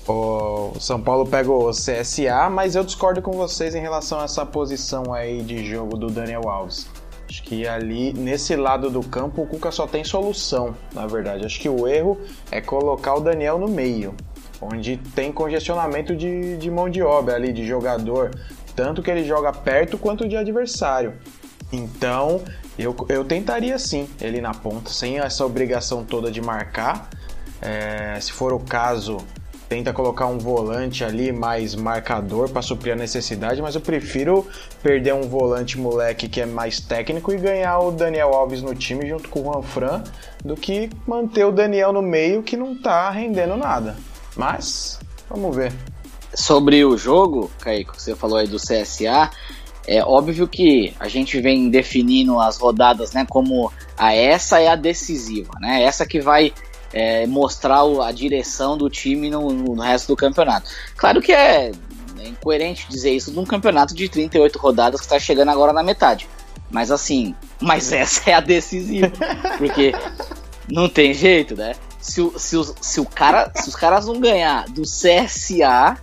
O 0.08 0.78
São 0.78 1.00
Paulo 1.00 1.26
pega 1.26 1.50
o 1.50 1.70
CSA, 1.70 2.48
mas 2.48 2.76
eu 2.76 2.84
discordo 2.84 3.20
com 3.20 3.32
vocês 3.32 3.74
em 3.74 3.80
relação 3.80 4.20
a 4.20 4.24
essa 4.24 4.46
posição 4.46 5.12
aí 5.12 5.42
de 5.42 5.68
jogo 5.68 5.96
do 5.96 6.06
Daniel 6.06 6.48
Alves. 6.48 6.86
Acho 7.28 7.42
que 7.42 7.66
ali, 7.66 8.12
nesse 8.12 8.54
lado 8.54 8.88
do 8.88 9.02
campo, 9.02 9.42
o 9.42 9.46
Cuca 9.48 9.72
só 9.72 9.84
tem 9.84 10.04
solução, 10.04 10.76
na 10.94 11.08
verdade. 11.08 11.44
Acho 11.44 11.58
que 11.58 11.68
o 11.68 11.88
erro 11.88 12.16
é 12.52 12.60
colocar 12.60 13.16
o 13.16 13.20
Daniel 13.20 13.58
no 13.58 13.66
meio, 13.66 14.14
onde 14.60 14.96
tem 14.96 15.32
congestionamento 15.32 16.14
de, 16.14 16.56
de 16.56 16.70
mão 16.70 16.88
de 16.88 17.02
obra 17.02 17.34
ali, 17.34 17.52
de 17.52 17.66
jogador, 17.66 18.30
tanto 18.76 19.02
que 19.02 19.10
ele 19.10 19.24
joga 19.24 19.52
perto 19.52 19.98
quanto 19.98 20.28
de 20.28 20.36
adversário. 20.36 21.14
Então, 21.72 22.40
eu, 22.82 22.94
eu 23.08 23.24
tentaria 23.24 23.78
sim 23.78 24.08
ele 24.20 24.40
na 24.40 24.52
ponta, 24.52 24.90
sem 24.90 25.18
essa 25.18 25.44
obrigação 25.44 26.04
toda 26.04 26.30
de 26.30 26.40
marcar. 26.40 27.08
É, 27.60 28.18
se 28.20 28.32
for 28.32 28.52
o 28.52 28.60
caso, 28.60 29.18
tenta 29.68 29.92
colocar 29.92 30.26
um 30.26 30.38
volante 30.38 31.04
ali 31.04 31.32
mais 31.32 31.74
marcador 31.74 32.48
para 32.48 32.62
suprir 32.62 32.92
a 32.92 32.96
necessidade, 32.96 33.60
mas 33.60 33.74
eu 33.74 33.80
prefiro 33.80 34.46
perder 34.82 35.14
um 35.14 35.22
volante 35.22 35.78
moleque 35.78 36.28
que 36.28 36.40
é 36.40 36.46
mais 36.46 36.80
técnico 36.80 37.32
e 37.32 37.36
ganhar 37.36 37.78
o 37.78 37.90
Daniel 37.90 38.32
Alves 38.34 38.62
no 38.62 38.74
time 38.74 39.08
junto 39.08 39.28
com 39.28 39.40
o 39.40 39.44
Juan 39.44 39.62
Fran 39.62 40.04
do 40.44 40.54
que 40.54 40.90
manter 41.06 41.44
o 41.44 41.52
Daniel 41.52 41.92
no 41.92 42.02
meio 42.02 42.42
que 42.42 42.56
não 42.56 42.76
tá 42.76 43.10
rendendo 43.10 43.56
nada. 43.56 43.96
Mas 44.36 45.00
vamos 45.28 45.54
ver. 45.54 45.72
Sobre 46.34 46.84
o 46.84 46.96
jogo, 46.98 47.50
Kaique, 47.60 47.92
que 47.92 48.02
você 48.02 48.14
falou 48.14 48.36
aí 48.36 48.46
do 48.46 48.58
CSA, 48.58 49.30
é 49.86 50.02
óbvio 50.02 50.48
que 50.48 50.92
a 50.98 51.08
gente 51.08 51.40
vem 51.40 51.70
definindo 51.70 52.40
as 52.40 52.58
rodadas, 52.58 53.12
né, 53.12 53.26
como 53.28 53.72
a 53.96 54.12
essa 54.12 54.60
é 54.60 54.68
a 54.68 54.76
decisiva, 54.76 55.52
né? 55.60 55.82
Essa 55.82 56.04
que 56.04 56.20
vai 56.20 56.52
é, 56.92 57.26
mostrar 57.26 57.82
a 58.04 58.12
direção 58.12 58.76
do 58.76 58.90
time 58.90 59.30
no, 59.30 59.50
no, 59.50 59.80
resto 59.80 60.08
do 60.08 60.16
campeonato. 60.16 60.70
Claro 60.96 61.20
que 61.22 61.32
é, 61.32 61.70
é 62.18 62.28
incoerente 62.28 62.88
dizer 62.88 63.10
isso 63.10 63.32
num 63.32 63.44
campeonato 63.44 63.94
de 63.94 64.08
38 64.08 64.58
rodadas 64.58 65.00
que 65.00 65.06
está 65.06 65.18
chegando 65.18 65.50
agora 65.50 65.72
na 65.72 65.82
metade. 65.82 66.28
Mas 66.70 66.90
assim, 66.90 67.34
mas 67.60 67.92
essa 67.92 68.30
é 68.30 68.34
a 68.34 68.40
decisiva. 68.40 69.12
Porque 69.58 69.92
não 70.68 70.88
tem 70.88 71.14
jeito, 71.14 71.56
né? 71.56 71.74
Se, 72.00 72.20
se, 72.36 72.56
o, 72.56 72.74
se, 72.80 73.00
o 73.00 73.04
cara, 73.04 73.50
se 73.54 73.68
os 73.68 73.74
caras 73.74 74.06
não 74.06 74.20
ganhar 74.20 74.66
do 74.66 74.82
CSA, 74.82 75.96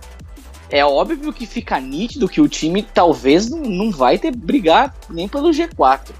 é 0.74 0.84
óbvio 0.84 1.32
que 1.32 1.46
fica 1.46 1.78
nítido 1.78 2.28
que 2.28 2.40
o 2.40 2.48
time 2.48 2.82
talvez 2.82 3.48
não, 3.48 3.60
não 3.60 3.90
vai 3.92 4.18
ter 4.18 4.34
brigar 4.34 4.92
nem 5.08 5.28
pelo 5.28 5.50
G4. 5.50 6.10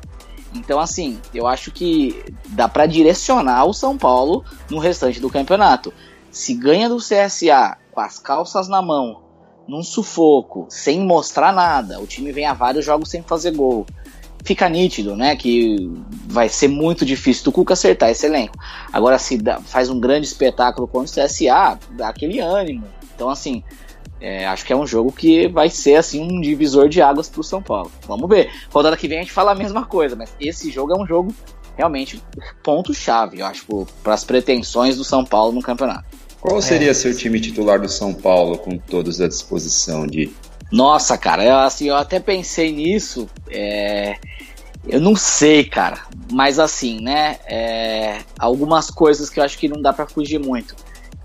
Então, 0.55 0.79
assim, 0.79 1.19
eu 1.35 1.49
acho 1.49 1.73
que 1.73 2.25
dá 2.51 2.69
para 2.69 2.87
direcionar 2.87 3.65
o 3.65 3.75
São 3.75 3.99
Paulo 3.99 4.45
no 4.71 4.79
restante 4.79 5.19
do 5.19 5.29
campeonato. 5.29 5.93
Se 6.31 6.55
ganha 6.55 6.89
do 6.89 6.99
CSA 6.99 7.77
com 7.91 8.01
as 8.01 8.21
calças 8.21 8.69
na 8.69 8.81
mão, 8.81 9.25
num 9.67 9.83
sufoco, 9.83 10.67
sem 10.69 11.01
mostrar 11.01 11.53
nada, 11.53 11.99
o 11.99 12.07
time 12.07 12.31
vem 12.31 12.47
a 12.47 12.55
vários 12.55 12.85
jogos 12.85 13.11
sem 13.11 13.25
fazer 13.25 13.51
gol. 13.51 13.85
Fica 14.45 14.69
nítido, 14.69 15.17
né? 15.17 15.35
Que 15.35 15.91
vai 16.29 16.49
ser 16.49 16.69
muito 16.69 17.05
difícil 17.05 17.43
do 17.43 17.51
Cuca 17.51 17.73
acertar 17.73 18.11
esse 18.11 18.27
elenco. 18.27 18.57
Agora, 18.93 19.19
se 19.19 19.37
dá, 19.37 19.59
faz 19.59 19.91
um 19.91 19.99
grande 19.99 20.29
espetáculo 20.29 20.87
contra 20.87 21.25
o 21.25 21.27
CSA, 21.27 21.77
dá 21.91 22.09
aquele 22.09 22.39
ânimo. 22.39 22.87
Então, 23.17 23.29
assim, 23.29 23.65
é, 24.25 24.47
acho 24.47 24.65
que 24.65 24.73
é 24.73 24.77
um 24.77 24.87
jogo 24.87 25.13
que 25.13 25.49
vai 25.49 25.69
ser 25.69 25.97
assim 25.97 26.23
um 26.23 26.41
divisor 26.41 26.89
de 26.89 27.03
águas 27.03 27.29
para 27.29 27.43
o 27.43 27.45
São 27.45 27.63
Paulo. 27.63 27.93
Vamos 28.09 28.27
ver. 28.27 28.51
Rodada 28.73 28.97
que 28.97 29.07
vem 29.07 29.19
a 29.19 29.21
gente 29.21 29.33
fala 29.33 29.53
a 29.53 29.55
mesma 29.55 29.85
coisa, 29.85 30.17
mas 30.17 30.35
esse 30.41 30.71
jogo 30.71 30.95
é 30.95 30.99
um 30.99 31.07
jogo 31.07 31.35
realmente 31.77 32.23
ponto 32.63 32.95
chave, 32.95 33.41
eu 33.41 33.47
acho, 33.47 33.67
para 34.03 34.15
as 34.15 34.25
pretensões 34.25 34.97
do 34.97 35.05
São 35.05 35.27
Paulo 35.27 35.53
no 35.53 35.61
campeonato. 35.61 36.07
Qual 36.41 36.63
seria 36.63 36.91
é. 36.91 36.95
seu 36.95 37.15
time 37.15 37.39
titular 37.39 37.79
do 37.79 37.89
São 37.89 38.15
Paulo 38.15 38.57
com 38.57 38.79
todos 38.79 39.21
à 39.21 39.29
disposição 39.29 40.07
de? 40.07 40.33
Nossa, 40.73 41.19
cara, 41.19 41.45
eu, 41.45 41.59
assim, 41.59 41.89
eu 41.89 41.97
até 41.97 42.19
pensei 42.19 42.73
nisso. 42.73 43.29
É... 43.51 44.17
Eu 44.89 45.01
não 45.01 45.15
sei, 45.15 45.65
cara, 45.65 46.01
mas 46.33 46.59
assim, 46.59 46.99
né? 47.03 47.37
É... 47.47 48.21
Algumas 48.39 48.91
coisas 48.91 49.29
que 49.29 49.39
eu 49.39 49.45
acho 49.45 49.59
que 49.59 49.69
não 49.69 49.83
dá 49.83 49.93
para 49.93 50.07
fugir 50.07 50.39
muito. 50.39 50.75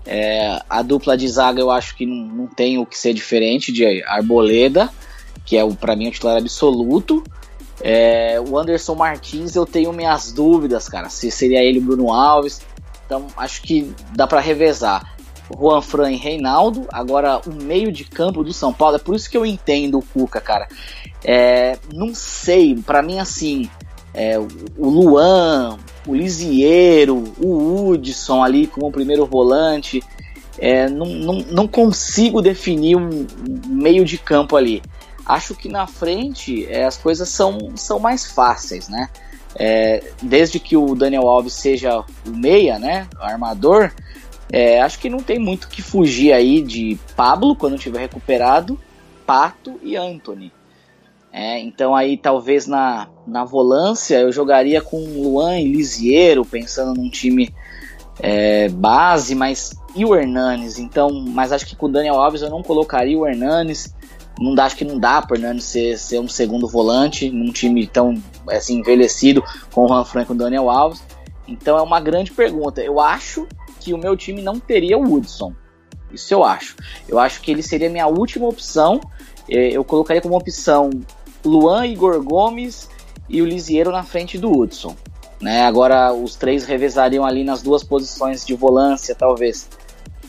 É, 0.06 0.60
a 0.68 0.82
dupla 0.82 1.16
de 1.16 1.28
zaga 1.28 1.60
eu 1.60 1.70
acho 1.70 1.96
que 1.96 2.06
não, 2.06 2.26
não, 2.26 2.46
tem 2.46 2.78
o 2.78 2.86
que 2.86 2.98
ser 2.98 3.12
diferente 3.12 3.70
de 3.70 4.02
Arboleda, 4.04 4.88
que 5.44 5.56
é 5.56 5.70
para 5.72 5.94
mim 5.94 6.08
o 6.08 6.10
titular 6.10 6.38
absoluto. 6.38 7.22
É, 7.82 8.40
o 8.40 8.58
Anderson 8.58 8.94
Martins 8.94 9.56
eu 9.56 9.64
tenho 9.64 9.92
minhas 9.92 10.32
dúvidas, 10.32 10.88
cara, 10.88 11.08
se 11.08 11.30
seria 11.30 11.62
ele 11.62 11.78
o 11.78 11.82
Bruno 11.82 12.12
Alves. 12.12 12.60
Então 13.06 13.26
acho 13.36 13.62
que 13.62 13.92
dá 14.14 14.26
para 14.26 14.40
revezar. 14.40 15.16
Juan 15.58 15.80
Fran 15.80 16.12
e 16.12 16.16
Reinaldo. 16.16 16.86
Agora 16.92 17.40
o 17.46 17.52
meio 17.62 17.90
de 17.90 18.04
campo 18.04 18.44
do 18.44 18.52
São 18.52 18.72
Paulo, 18.72 18.96
é 18.96 18.98
por 18.98 19.14
isso 19.14 19.28
que 19.28 19.36
eu 19.36 19.44
entendo 19.44 19.98
o 19.98 20.02
Cuca, 20.02 20.40
cara. 20.40 20.68
É, 21.24 21.76
não 21.92 22.14
sei, 22.14 22.76
para 22.76 23.02
mim 23.02 23.18
assim, 23.18 23.68
é, 24.14 24.38
o 24.38 24.88
Luan, 24.88 25.78
o 26.06 26.14
Lisieiro, 26.14 27.24
o 27.38 27.90
Hudson 27.90 28.42
ali 28.42 28.66
como 28.66 28.90
primeiro 28.90 29.26
volante. 29.26 30.02
É, 30.58 30.88
não, 30.88 31.06
não, 31.06 31.34
não, 31.50 31.68
consigo 31.68 32.42
definir 32.42 32.96
um 32.96 33.26
meio 33.66 34.04
de 34.04 34.18
campo 34.18 34.56
ali. 34.56 34.82
Acho 35.24 35.54
que 35.54 35.68
na 35.68 35.86
frente 35.86 36.66
é, 36.66 36.84
as 36.84 36.96
coisas 36.96 37.28
são, 37.28 37.72
são 37.76 37.98
mais 37.98 38.30
fáceis, 38.30 38.88
né? 38.88 39.08
É, 39.54 40.02
desde 40.22 40.60
que 40.60 40.76
o 40.76 40.94
Daniel 40.94 41.28
Alves 41.28 41.54
seja 41.54 42.04
o 42.26 42.30
meia, 42.30 42.78
né? 42.78 43.08
O 43.18 43.22
armador, 43.22 43.92
é, 44.52 44.80
acho 44.80 44.98
que 44.98 45.08
não 45.08 45.20
tem 45.20 45.38
muito 45.38 45.68
que 45.68 45.80
fugir 45.80 46.32
aí 46.32 46.60
de 46.60 46.98
Pablo 47.16 47.54
quando 47.54 47.78
tiver 47.78 48.00
recuperado, 48.00 48.78
Pato 49.24 49.78
e 49.82 49.96
Anthony. 49.96 50.52
É, 51.32 51.60
então 51.60 51.94
aí 51.94 52.16
talvez 52.16 52.66
na, 52.66 53.08
na 53.26 53.44
volância 53.44 54.18
eu 54.18 54.32
jogaria 54.32 54.80
com 54.82 54.98
Luan 54.98 55.58
e 55.58 55.70
Lisiero, 55.70 56.44
pensando 56.44 57.00
num 57.00 57.08
time 57.08 57.54
é, 58.18 58.68
base, 58.68 59.34
mas 59.34 59.72
e 59.94 60.04
o 60.04 60.14
Hernanes? 60.14 60.78
Então, 60.78 61.10
mas 61.10 61.52
acho 61.52 61.66
que 61.66 61.76
com 61.76 61.86
o 61.86 61.92
Daniel 61.92 62.16
Alves 62.16 62.42
eu 62.42 62.50
não 62.50 62.62
colocaria 62.62 63.18
o 63.18 63.26
Hernanes. 63.26 63.94
Não 64.38 64.54
dá, 64.54 64.64
acho 64.64 64.76
que 64.76 64.84
não 64.84 64.98
dá 64.98 65.20
para 65.20 65.34
o 65.34 65.36
Hernanes 65.36 65.64
ser, 65.64 65.98
ser 65.98 66.18
um 66.18 66.28
segundo 66.28 66.66
volante 66.66 67.30
num 67.30 67.52
time 67.52 67.86
tão 67.86 68.22
assim, 68.48 68.78
envelhecido 68.78 69.42
com 69.72 69.84
o 69.84 69.88
Juan 69.88 70.04
Franco 70.04 70.32
e 70.32 70.36
o 70.36 70.38
Daniel 70.38 70.70
Alves. 70.70 71.02
Então 71.46 71.76
é 71.76 71.82
uma 71.82 72.00
grande 72.00 72.30
pergunta. 72.30 72.80
Eu 72.80 73.00
acho 73.00 73.46
que 73.80 73.92
o 73.92 73.98
meu 73.98 74.16
time 74.16 74.40
não 74.40 74.58
teria 74.58 74.96
o 74.96 75.02
Woodson. 75.02 75.52
Isso 76.12 76.32
eu 76.32 76.44
acho. 76.44 76.76
Eu 77.08 77.18
acho 77.18 77.40
que 77.40 77.50
ele 77.50 77.62
seria 77.62 77.90
minha 77.90 78.06
última 78.06 78.48
opção. 78.48 79.00
É, 79.48 79.68
eu 79.76 79.84
colocaria 79.84 80.22
como 80.22 80.36
opção 80.36 80.90
Luan, 81.44 81.86
Igor 81.86 82.22
Gomes 82.22 82.88
e 83.28 83.40
o 83.40 83.46
Lisiero 83.46 83.90
na 83.90 84.02
frente 84.02 84.38
do 84.38 84.50
Hudson. 84.50 84.96
Né? 85.40 85.62
Agora 85.62 86.12
os 86.12 86.36
três 86.36 86.64
revezariam 86.64 87.24
ali 87.24 87.44
nas 87.44 87.62
duas 87.62 87.82
posições 87.82 88.44
de 88.44 88.54
volância, 88.54 89.14
talvez. 89.14 89.68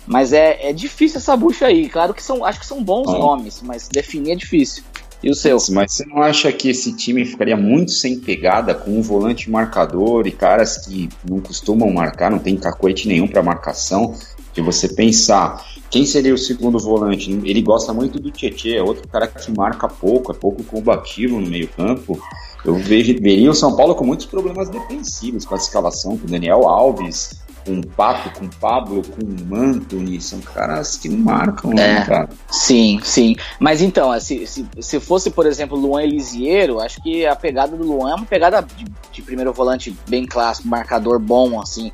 Mas 0.08 0.34
é, 0.34 0.70
é 0.70 0.74
difícil 0.74 1.18
essa 1.18 1.36
bucha 1.36 1.68
aí. 1.68 1.90
Claro 1.90 2.14
que 2.14 2.24
são, 2.24 2.44
acho 2.46 2.60
que 2.60 2.66
são 2.66 2.84
bons 2.84 3.10
ah. 3.10 3.18
nomes, 3.18 3.62
mas 3.62 3.88
definir 3.88 4.32
é 4.32 4.36
difícil. 4.36 4.84
E 5.24 5.30
o 5.30 5.36
seu? 5.36 5.58
Mas 5.70 5.94
você 5.94 6.06
não 6.06 6.22
acha 6.22 6.52
que 6.52 6.70
esse 6.70 6.94
time 6.94 7.24
ficaria 7.26 7.56
muito 7.56 7.92
sem 7.92 8.20
pegada 8.20 8.74
com 8.74 8.98
um 8.98 9.02
volante 9.02 9.52
marcador 9.52 10.26
e 10.26 10.32
caras 10.32 10.78
que 10.78 11.10
não 11.30 11.40
costumam 11.40 11.92
marcar, 11.92 12.32
não 12.32 12.40
tem 12.40 12.58
cacoete 12.58 13.08
nenhum 13.08 13.28
para 13.28 13.44
marcação? 13.44 14.16
De 14.54 14.62
você 14.62 14.90
pensar, 14.90 15.64
quem 15.92 16.06
seria 16.06 16.34
o 16.34 16.38
segundo 16.38 16.80
volante? 16.80 17.30
Ele 17.44 17.62
gosta 17.62 17.94
muito 17.94 18.18
do 18.18 18.32
Tietchan, 18.32 18.78
é 18.78 18.82
outro 18.82 19.06
cara 19.10 19.28
que 19.28 19.52
marca 19.52 19.90
pouco, 19.90 20.32
é 20.32 20.36
pouco 20.36 20.64
combativo 20.64 21.40
no 21.40 21.50
meio-campo. 21.50 22.18
Eu 22.64 22.76
vejo, 22.76 23.14
veria 23.22 23.52
o 23.52 23.54
São 23.54 23.76
Paulo 23.76 23.94
com 23.94 24.06
muitos 24.06 24.26
problemas 24.26 24.70
defensivos 24.70 25.44
com 25.44 25.54
a 25.54 25.58
escalação, 25.58 26.18
com 26.18 26.26
o 26.26 26.30
Daniel 26.30 26.66
Alves, 26.66 27.42
com 27.66 27.80
o 27.80 27.88
Pato, 27.88 28.30
com 28.40 28.46
o 28.46 28.50
Pablo, 28.56 29.02
com 29.04 29.22
o 29.22 29.56
Anthony, 29.56 30.22
são 30.22 30.40
caras 30.40 30.98
que 30.98 31.10
marcam, 31.10 31.72
né, 31.72 32.00
é, 32.00 32.06
cara? 32.06 32.30
Sim, 32.50 33.00
sim. 33.04 33.36
Mas 33.60 33.82
então, 33.82 34.18
se, 34.20 34.48
se, 34.48 34.66
se 34.80 35.00
fosse, 35.00 35.30
por 35.30 35.46
exemplo, 35.46 35.78
Luan 35.78 36.04
Elisiero, 36.04 36.80
acho 36.80 37.02
que 37.02 37.26
a 37.26 37.36
pegada 37.36 37.76
do 37.76 37.84
Luan 37.84 38.12
é 38.12 38.16
uma 38.16 38.26
pegada 38.26 38.62
de, 38.62 38.86
de 39.12 39.22
primeiro 39.22 39.52
volante 39.54 39.96
bem 40.08 40.26
clássico, 40.26 40.68
marcador 40.68 41.20
bom, 41.20 41.60
assim. 41.60 41.92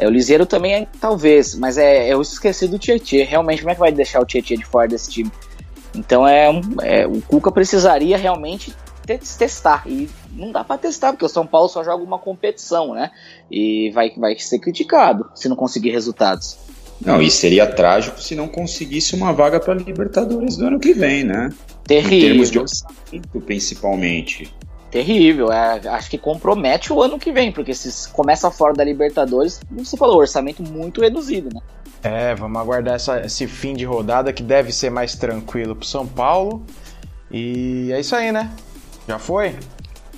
É, 0.00 0.06
o 0.06 0.10
Liseiro 0.10 0.46
também, 0.46 0.74
é, 0.74 0.86
talvez, 0.98 1.54
mas 1.54 1.76
é, 1.76 2.08
eu 2.08 2.22
esqueci 2.22 2.66
do 2.66 2.78
Tietchan. 2.78 3.22
Realmente, 3.24 3.60
como 3.60 3.70
é 3.70 3.74
que 3.74 3.80
vai 3.80 3.92
deixar 3.92 4.18
o 4.18 4.24
Tietchan 4.24 4.54
de 4.54 4.64
fora 4.64 4.88
desse 4.88 5.10
time? 5.10 5.30
Então, 5.94 6.26
é, 6.26 6.46
é 6.82 7.06
o 7.06 7.20
Cuca 7.20 7.52
precisaria 7.52 8.16
realmente 8.16 8.74
testar. 9.36 9.82
E 9.86 10.08
não 10.32 10.52
dá 10.52 10.64
para 10.64 10.78
testar, 10.78 11.12
porque 11.12 11.26
o 11.26 11.28
São 11.28 11.46
Paulo 11.46 11.68
só 11.68 11.84
joga 11.84 12.02
uma 12.02 12.18
competição, 12.18 12.94
né? 12.94 13.10
E 13.50 13.90
vai, 13.90 14.10
vai 14.16 14.38
ser 14.38 14.58
criticado 14.58 15.28
se 15.34 15.50
não 15.50 15.56
conseguir 15.56 15.90
resultados. 15.90 16.56
Não, 17.04 17.20
e 17.20 17.30
seria 17.30 17.66
trágico 17.66 18.22
se 18.22 18.34
não 18.34 18.48
conseguisse 18.48 19.14
uma 19.14 19.34
vaga 19.34 19.60
para 19.60 19.74
Libertadores 19.74 20.56
do 20.56 20.66
ano 20.66 20.80
que 20.80 20.94
vem, 20.94 21.24
né? 21.24 21.50
Terrível. 21.84 22.18
Em 22.18 22.22
termos 22.22 22.50
de 22.50 22.58
orçamento, 22.58 23.40
principalmente 23.40 24.54
terrível. 24.90 25.52
É, 25.52 25.80
acho 25.88 26.10
que 26.10 26.18
compromete 26.18 26.92
o 26.92 27.02
ano 27.02 27.18
que 27.18 27.32
vem, 27.32 27.50
porque 27.52 27.72
se 27.74 28.08
começa 28.10 28.50
fora 28.50 28.74
da 28.74 28.84
Libertadores, 28.84 29.60
como 29.68 29.84
você 29.84 29.96
falou, 29.96 30.18
orçamento 30.18 30.62
muito 30.62 31.00
reduzido, 31.00 31.48
né? 31.54 31.60
É, 32.02 32.34
vamos 32.34 32.58
aguardar 32.60 32.94
essa, 32.94 33.20
esse 33.24 33.46
fim 33.46 33.74
de 33.74 33.84
rodada 33.84 34.32
que 34.32 34.42
deve 34.42 34.72
ser 34.72 34.90
mais 34.90 35.14
tranquilo 35.14 35.76
pro 35.76 35.86
São 35.86 36.06
Paulo. 36.06 36.64
E 37.30 37.90
é 37.92 38.00
isso 38.00 38.16
aí, 38.16 38.32
né? 38.32 38.50
Já 39.06 39.18
foi? 39.18 39.54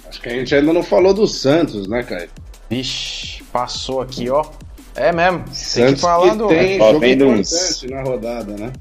Acho 0.09 0.20
que 0.20 0.29
a 0.29 0.33
gente 0.33 0.55
ainda 0.55 0.73
não 0.73 0.83
falou 0.83 1.12
do 1.12 1.27
Santos, 1.27 1.89
né, 1.89 2.03
Caio? 2.03 2.29
Vixe, 2.70 3.43
passou 3.53 4.01
aqui, 4.01 4.31
ó. 4.31 4.45
É 4.95 5.11
mesmo. 5.12 5.45
Santos 5.53 5.75
tem 5.75 5.95
que 5.95 6.01
falar 6.01 6.31
que 6.33 6.37
do. 6.37 6.49
tem 6.49 6.81
Ó, 6.81 6.93
jogo 6.93 7.05
importante 7.05 7.41
uns- 7.41 7.83
na 7.91 8.03
rodada, 8.03 8.53
né? 8.57 8.73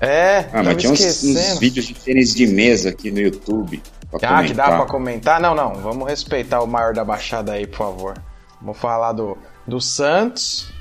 É, 0.00 0.46
Ah, 0.52 0.62
mas 0.62 0.76
tinha 0.76 0.92
uns, 0.92 1.22
uns 1.24 1.58
vídeos 1.58 1.86
de 1.86 1.94
tênis 1.94 2.34
de 2.34 2.46
mesa 2.46 2.90
aqui 2.90 3.10
no 3.10 3.20
YouTube. 3.20 3.80
Ah, 4.22 4.42
que 4.42 4.52
dá 4.54 4.64
comentar. 4.64 4.76
pra 4.76 4.86
comentar? 4.86 5.40
Não, 5.40 5.54
não. 5.54 5.74
Vamos 5.74 6.08
respeitar 6.08 6.60
o 6.62 6.66
maior 6.66 6.94
da 6.94 7.04
baixada 7.04 7.52
aí, 7.52 7.66
por 7.66 7.78
favor. 7.78 8.14
Vamos 8.60 8.78
falar 8.78 9.12
do, 9.12 9.36
do 9.66 9.80
Santos. 9.80 10.72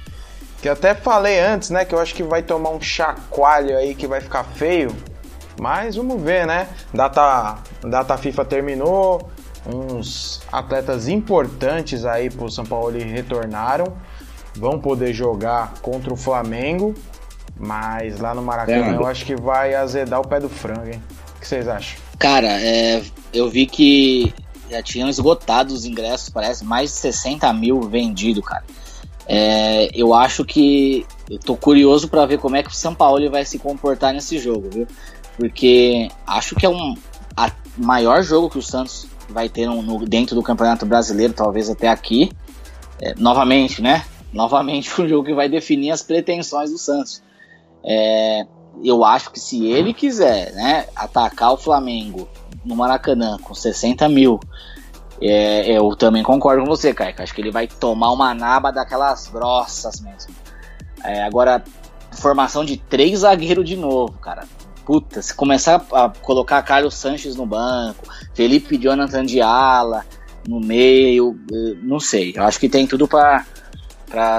Que 0.62 0.70
eu 0.70 0.74
até 0.74 0.96
falei 0.96 1.40
antes, 1.40 1.70
né? 1.70 1.84
Que 1.84 1.94
eu 1.94 2.00
acho 2.00 2.16
que 2.16 2.24
vai 2.24 2.42
tomar 2.42 2.70
um 2.70 2.80
chacoalho 2.80 3.78
aí 3.78 3.94
que 3.96 4.08
vai 4.08 4.22
ficar 4.22 4.44
feio. 4.44 4.96
Mas 5.60 5.96
vamos 5.96 6.22
ver, 6.22 6.48
né? 6.48 6.68
Data, 6.94 7.58
data 7.82 8.18
FIFA 8.18 8.46
terminou. 8.46 9.30
Uns 9.66 10.42
atletas 10.52 11.08
importantes 11.08 12.06
aí 12.06 12.30
pro 12.30 12.50
São 12.50 12.66
Paulo 12.66 12.98
retornaram. 12.98 13.94
Vão 14.56 14.80
poder 14.80 15.14
jogar 15.14 15.74
contra 15.82 16.14
o 16.14 16.18
Flamengo. 16.18 16.94
Mas 17.58 18.20
lá 18.20 18.34
no 18.34 18.42
Maracanã 18.42 18.94
É, 18.94 18.96
eu 18.96 19.06
acho 19.06 19.26
que 19.26 19.36
vai 19.36 19.74
azedar 19.76 20.20
o 20.20 20.28
pé 20.28 20.40
do 20.40 20.50
frango, 20.50 20.88
hein? 20.88 21.02
Que 21.44 21.50
vocês 21.50 21.68
acham? 21.68 22.00
Cara, 22.18 22.48
é, 22.62 23.04
eu 23.34 23.50
vi 23.50 23.66
que 23.66 24.34
já 24.72 24.82
tinham 24.82 25.10
esgotado 25.10 25.74
os 25.74 25.84
ingressos, 25.86 26.30
parece 26.30 26.64
mais 26.64 26.89
de 26.91 26.96
60 26.98 27.52
mil 27.54 27.82
vendidos, 27.82 28.44
cara. 28.46 28.64
É, 29.28 29.89
eu 29.94 30.14
acho 30.14 30.44
que. 30.46 31.06
Eu 31.30 31.38
tô 31.39 31.56
curioso 31.56 32.08
pra 32.08 32.26
ver 32.26 32.38
como 32.39 32.56
é 32.56 32.64
que 32.64 32.70
o 32.70 32.74
São 32.74 32.94
Paulo 32.96 33.30
vai 33.30 33.46
se 33.46 33.58
comportar 33.60 34.14
nesse 34.14 34.38
jogo, 34.39 34.70
viu? 34.72 34.88
Porque 35.38 36.10
acho 36.28 36.56
que 36.56 36.66
é 36.66 36.70
um 36.70 36.96
a 37.36 37.52
maior 37.78 38.22
jogo 38.24 38.50
que 38.50 38.58
o 38.58 38.62
Santos 38.62 39.08
vai 39.30 39.50
ter 39.50 39.66
no, 39.66 39.82
no- 39.82 40.06
dentro 40.06 40.36
do 40.36 40.44
Campeonato 40.44 40.86
Brasileiro, 40.86 41.34
talvez 41.34 41.70
até 41.70 41.88
aqui. 41.89 42.32
É, 43.02 43.16
novamente, 43.18 43.82
né? 43.82 44.06
Novamente 44.32 44.89
um 45.02 45.08
jogo 45.08 45.26
que 45.26 45.34
vai 45.34 45.50
definir 45.50 45.91
as 45.91 46.02
pretensões 46.02 46.70
do 46.72 46.78
Santos. 46.78 47.22
É, 47.84 48.46
eu 48.84 49.03
acho 49.03 49.32
que 49.32 49.39
se 49.39 49.65
ele 49.67 49.93
quiser 49.93 50.53
né, 50.53 50.86
atacar 50.95 51.53
o 51.53 51.57
Flamengo 51.57 52.28
no 52.63 52.76
Maracanã 52.76 53.38
com 53.41 53.53
60 53.53 54.07
mil, 54.09 54.39
é, 55.21 55.78
eu 55.78 55.95
também 55.95 56.24
concordo 56.24 56.63
com 56.63 56.67
você, 56.67 56.93
Caio. 56.93 57.15
Acho 57.17 57.34
que 57.34 57.41
ele 57.41 57.51
vai 57.51 57.67
tomar 57.67 58.11
uma 58.11 58.34
naba 58.34 58.71
daquelas 58.71 59.28
grossas 59.28 60.01
mesmo. 60.01 60.34
É, 61.03 61.24
agora, 61.24 61.63
formação 62.11 62.63
de 62.63 62.78
três 62.78 63.19
zagueiros 63.19 63.67
de 63.67 63.76
novo, 63.76 64.13
cara. 64.19 64.45
Puta, 64.86 65.21
se 65.21 65.34
começar 65.34 65.86
a 65.93 66.09
colocar 66.09 66.61
Carlos 66.61 66.95
Sanches 66.95 67.36
no 67.36 67.45
banco, 67.45 68.05
Felipe 68.34 68.78
Jonathan 68.78 69.26
de 69.26 69.41
ala 69.41 70.05
no 70.47 70.59
meio, 70.59 71.39
eh, 71.51 71.78
não 71.82 72.01
sei. 72.01 72.34
Eu 72.36 72.43
acho 72.43 72.59
que 72.59 72.67
tem 72.67 72.86
tudo 72.86 73.07
pra 73.07 73.45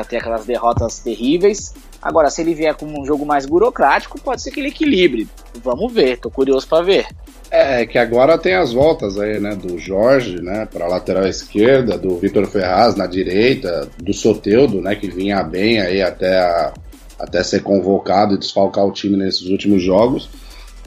ter 0.07 0.19
aquelas 0.19 0.45
derrotas 0.45 0.99
terríveis. 0.99 1.75
Agora, 2.05 2.29
se 2.29 2.43
ele 2.43 2.55
vier 2.55 2.75
com 2.75 2.85
um 2.85 3.07
jogo 3.07 3.25
mais 3.25 3.47
burocrático, 3.47 4.21
pode 4.21 4.43
ser 4.43 4.51
que 4.51 4.61
ele 4.61 4.69
equilibre. 4.69 5.27
Vamos 5.63 5.91
ver, 5.91 6.19
tô 6.19 6.31
curioso 6.31 6.69
pra 6.69 6.83
ver. 6.83 7.07
É, 7.51 7.87
que 7.87 7.97
agora 7.97 8.37
tem 8.37 8.55
as 8.55 8.73
voltas 8.75 9.19
aí, 9.19 9.41
né? 9.41 9.55
Do 9.57 9.79
Jorge, 9.79 10.43
né? 10.43 10.69
Pra 10.71 10.87
lateral 10.87 11.27
esquerda, 11.27 11.97
do 11.97 12.19
Vitor 12.19 12.47
Ferraz 12.47 12.95
na 12.95 13.07
direita, 13.07 13.89
do 14.03 14.13
Soteudo, 14.13 14.83
né? 14.83 14.95
Que 14.95 15.09
vinha 15.09 15.43
bem 15.43 15.81
aí 15.81 16.03
até, 16.03 16.37
a- 16.41 16.75
até 17.19 17.43
ser 17.43 17.63
convocado 17.63 18.35
e 18.35 18.39
desfalcar 18.39 18.85
o 18.85 18.93
time 18.93 19.17
nesses 19.17 19.47
últimos 19.49 19.83
jogos. 19.83 20.29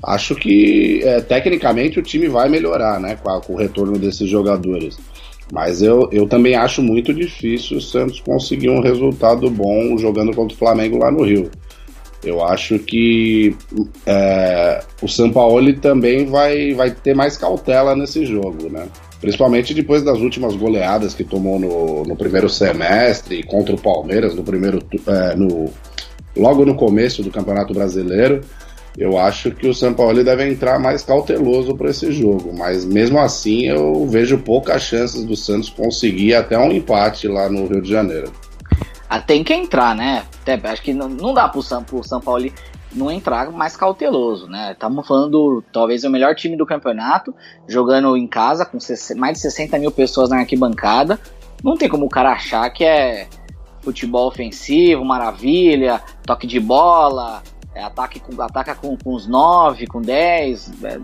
Acho 0.04 0.36
que 0.36 1.02
é, 1.04 1.20
tecnicamente 1.22 2.00
o 2.00 2.04
time 2.04 2.28
vai 2.28 2.48
melhorar, 2.48 3.00
né? 3.00 3.16
Com, 3.16 3.32
a- 3.32 3.42
com 3.42 3.54
o 3.54 3.58
retorno 3.58 3.98
desses 3.98 4.30
jogadores. 4.30 5.00
Mas 5.52 5.82
eu, 5.82 6.10
eu 6.12 6.28
também 6.28 6.56
acho 6.56 6.82
muito 6.82 7.14
difícil 7.14 7.78
o 7.78 7.82
Santos 7.82 8.20
conseguir 8.20 8.70
um 8.70 8.82
resultado 8.82 9.50
bom 9.50 9.98
jogando 9.98 10.34
contra 10.36 10.54
o 10.54 10.60
Flamengo 10.60 10.98
lá 10.98 11.10
no 11.10 11.24
Rio. 11.24 11.50
Eu 12.24 12.44
acho 12.44 12.80
que 12.80 13.56
é, 14.06 14.82
o 15.02 15.08
São 15.08 15.32
Paulo 15.32 15.72
também 15.76 16.26
vai, 16.26 16.74
vai 16.74 16.92
ter 16.92 17.16
mais 17.16 17.38
cautela 17.38 17.96
nesse 17.96 18.26
jogo, 18.26 18.70
né? 18.70 18.88
Principalmente 19.22 19.74
depois 19.74 20.04
das 20.04 20.20
últimas 20.20 20.56
goleadas 20.56 21.14
que 21.14 21.24
tomou 21.24 21.60
no, 21.60 22.04
no 22.04 22.16
primeiro 22.16 22.50
semestre 22.50 23.44
contra 23.44 23.74
o 23.74 23.82
Palmeiras, 23.82 24.36
no 24.36 24.44
primeiro 24.44 24.80
é, 25.08 25.36
no, 25.36 25.72
logo 26.36 26.66
no 26.66 26.76
começo 26.76 27.24
do 27.24 27.32
Campeonato 27.32 27.74
Brasileiro. 27.74 28.42
Eu 28.98 29.20
acho 29.20 29.52
que 29.52 29.68
o 29.68 29.74
São 29.76 29.94
Paulo 29.94 30.24
deve 30.24 30.50
entrar 30.50 30.80
mais 30.80 31.04
cauteloso 31.04 31.76
para 31.76 31.92
esse 31.92 32.12
jogo, 32.12 32.52
mas 32.58 32.84
mesmo 32.84 33.20
assim 33.20 33.66
eu 33.66 34.08
vejo 34.08 34.40
poucas 34.40 34.82
chances 34.82 35.24
do 35.24 35.36
Santos 35.36 35.70
conseguir 35.70 36.34
até 36.34 36.58
um 36.58 36.72
empate 36.72 37.28
lá 37.28 37.48
no 37.48 37.68
Rio 37.68 37.80
de 37.80 37.92
Janeiro. 37.92 38.32
Ah, 39.08 39.22
tem 39.22 39.44
que 39.44 39.54
entrar, 39.54 39.96
né? 39.96 40.26
Até, 40.42 40.60
acho 40.68 40.82
que 40.82 40.94
não, 40.94 41.08
não 41.08 41.32
dá 41.32 41.48
pro 41.48 41.62
São, 41.62 41.84
pro 41.84 42.04
São 42.04 42.20
Paulo 42.20 42.52
não 42.92 43.12
entrar 43.12 43.52
mais 43.52 43.78
cauteloso, 43.78 44.48
né? 44.48 44.72
Estamos 44.72 45.08
falando 45.08 45.64
talvez 45.72 46.04
o 46.04 46.10
melhor 46.10 46.34
time 46.34 46.58
do 46.58 46.66
campeonato, 46.66 47.36
jogando 47.68 48.18
em 48.18 48.28
casa 48.28 48.66
com 48.66 48.80
60 48.80 49.20
mais 49.20 49.36
de 49.36 49.42
60 49.44 49.78
mil 49.78 49.92
pessoas 49.92 50.30
na 50.30 50.38
arquibancada. 50.38 51.20
Não 51.64 51.78
tem 51.78 51.88
como 51.88 52.08
o 52.08 52.10
cara 52.10 52.32
achar 52.32 52.68
que 52.72 52.84
é 52.84 53.28
futebol 53.82 54.28
ofensivo, 54.28 55.06
maravilha, 55.06 56.02
toque 56.26 56.48
de 56.48 56.60
bola, 56.60 57.44
é, 57.78 57.84
ataque 57.84 58.20
com, 58.20 58.42
ataca 58.42 58.74
com, 58.76 58.98
com 58.98 59.14
os 59.14 59.28
9, 59.28 59.86
com 59.88 60.02
10. 60.02 60.72
é, 60.84 60.96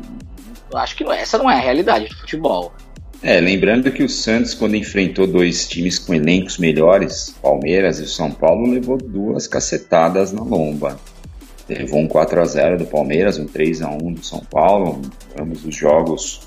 eu 0.72 0.78
acho 0.78 0.96
que 0.96 1.04
não- 1.04 1.14
essa 1.14 1.38
não 1.38 1.50
é 1.50 1.56
a 1.56 1.60
realidade 1.60 2.08
do 2.08 2.16
futebol. 2.16 2.74
É, 3.22 3.40
lembrando 3.40 3.90
que 3.92 4.04
o 4.04 4.10
Santos, 4.10 4.54
quando 4.54 4.76
enfrentou 4.76 5.26
dois 5.26 5.68
times 5.68 5.98
com 5.98 6.14
elencos 6.14 6.58
melhores, 6.58 7.34
Palmeiras 7.42 8.00
e 8.00 8.04
o 8.04 8.08
São 8.08 8.30
Paulo, 8.32 8.70
levou 8.70 8.98
duas 8.98 9.48
cacetadas 9.48 10.34
na 10.34 10.42
lomba. 10.44 11.00
Levou 11.70 12.00
um 12.02 12.08
4 12.08 12.42
a 12.42 12.46
0 12.46 12.78
do 12.80 12.86
Palmeiras, 12.86 13.40
um 13.40 13.46
3 13.46 13.82
a 13.82 13.90
1 13.90 14.14
do 14.14 14.26
São 14.26 14.42
Paulo. 14.42 15.02
Ambos 15.40 15.64
os 15.64 15.74
jogos, 15.74 16.42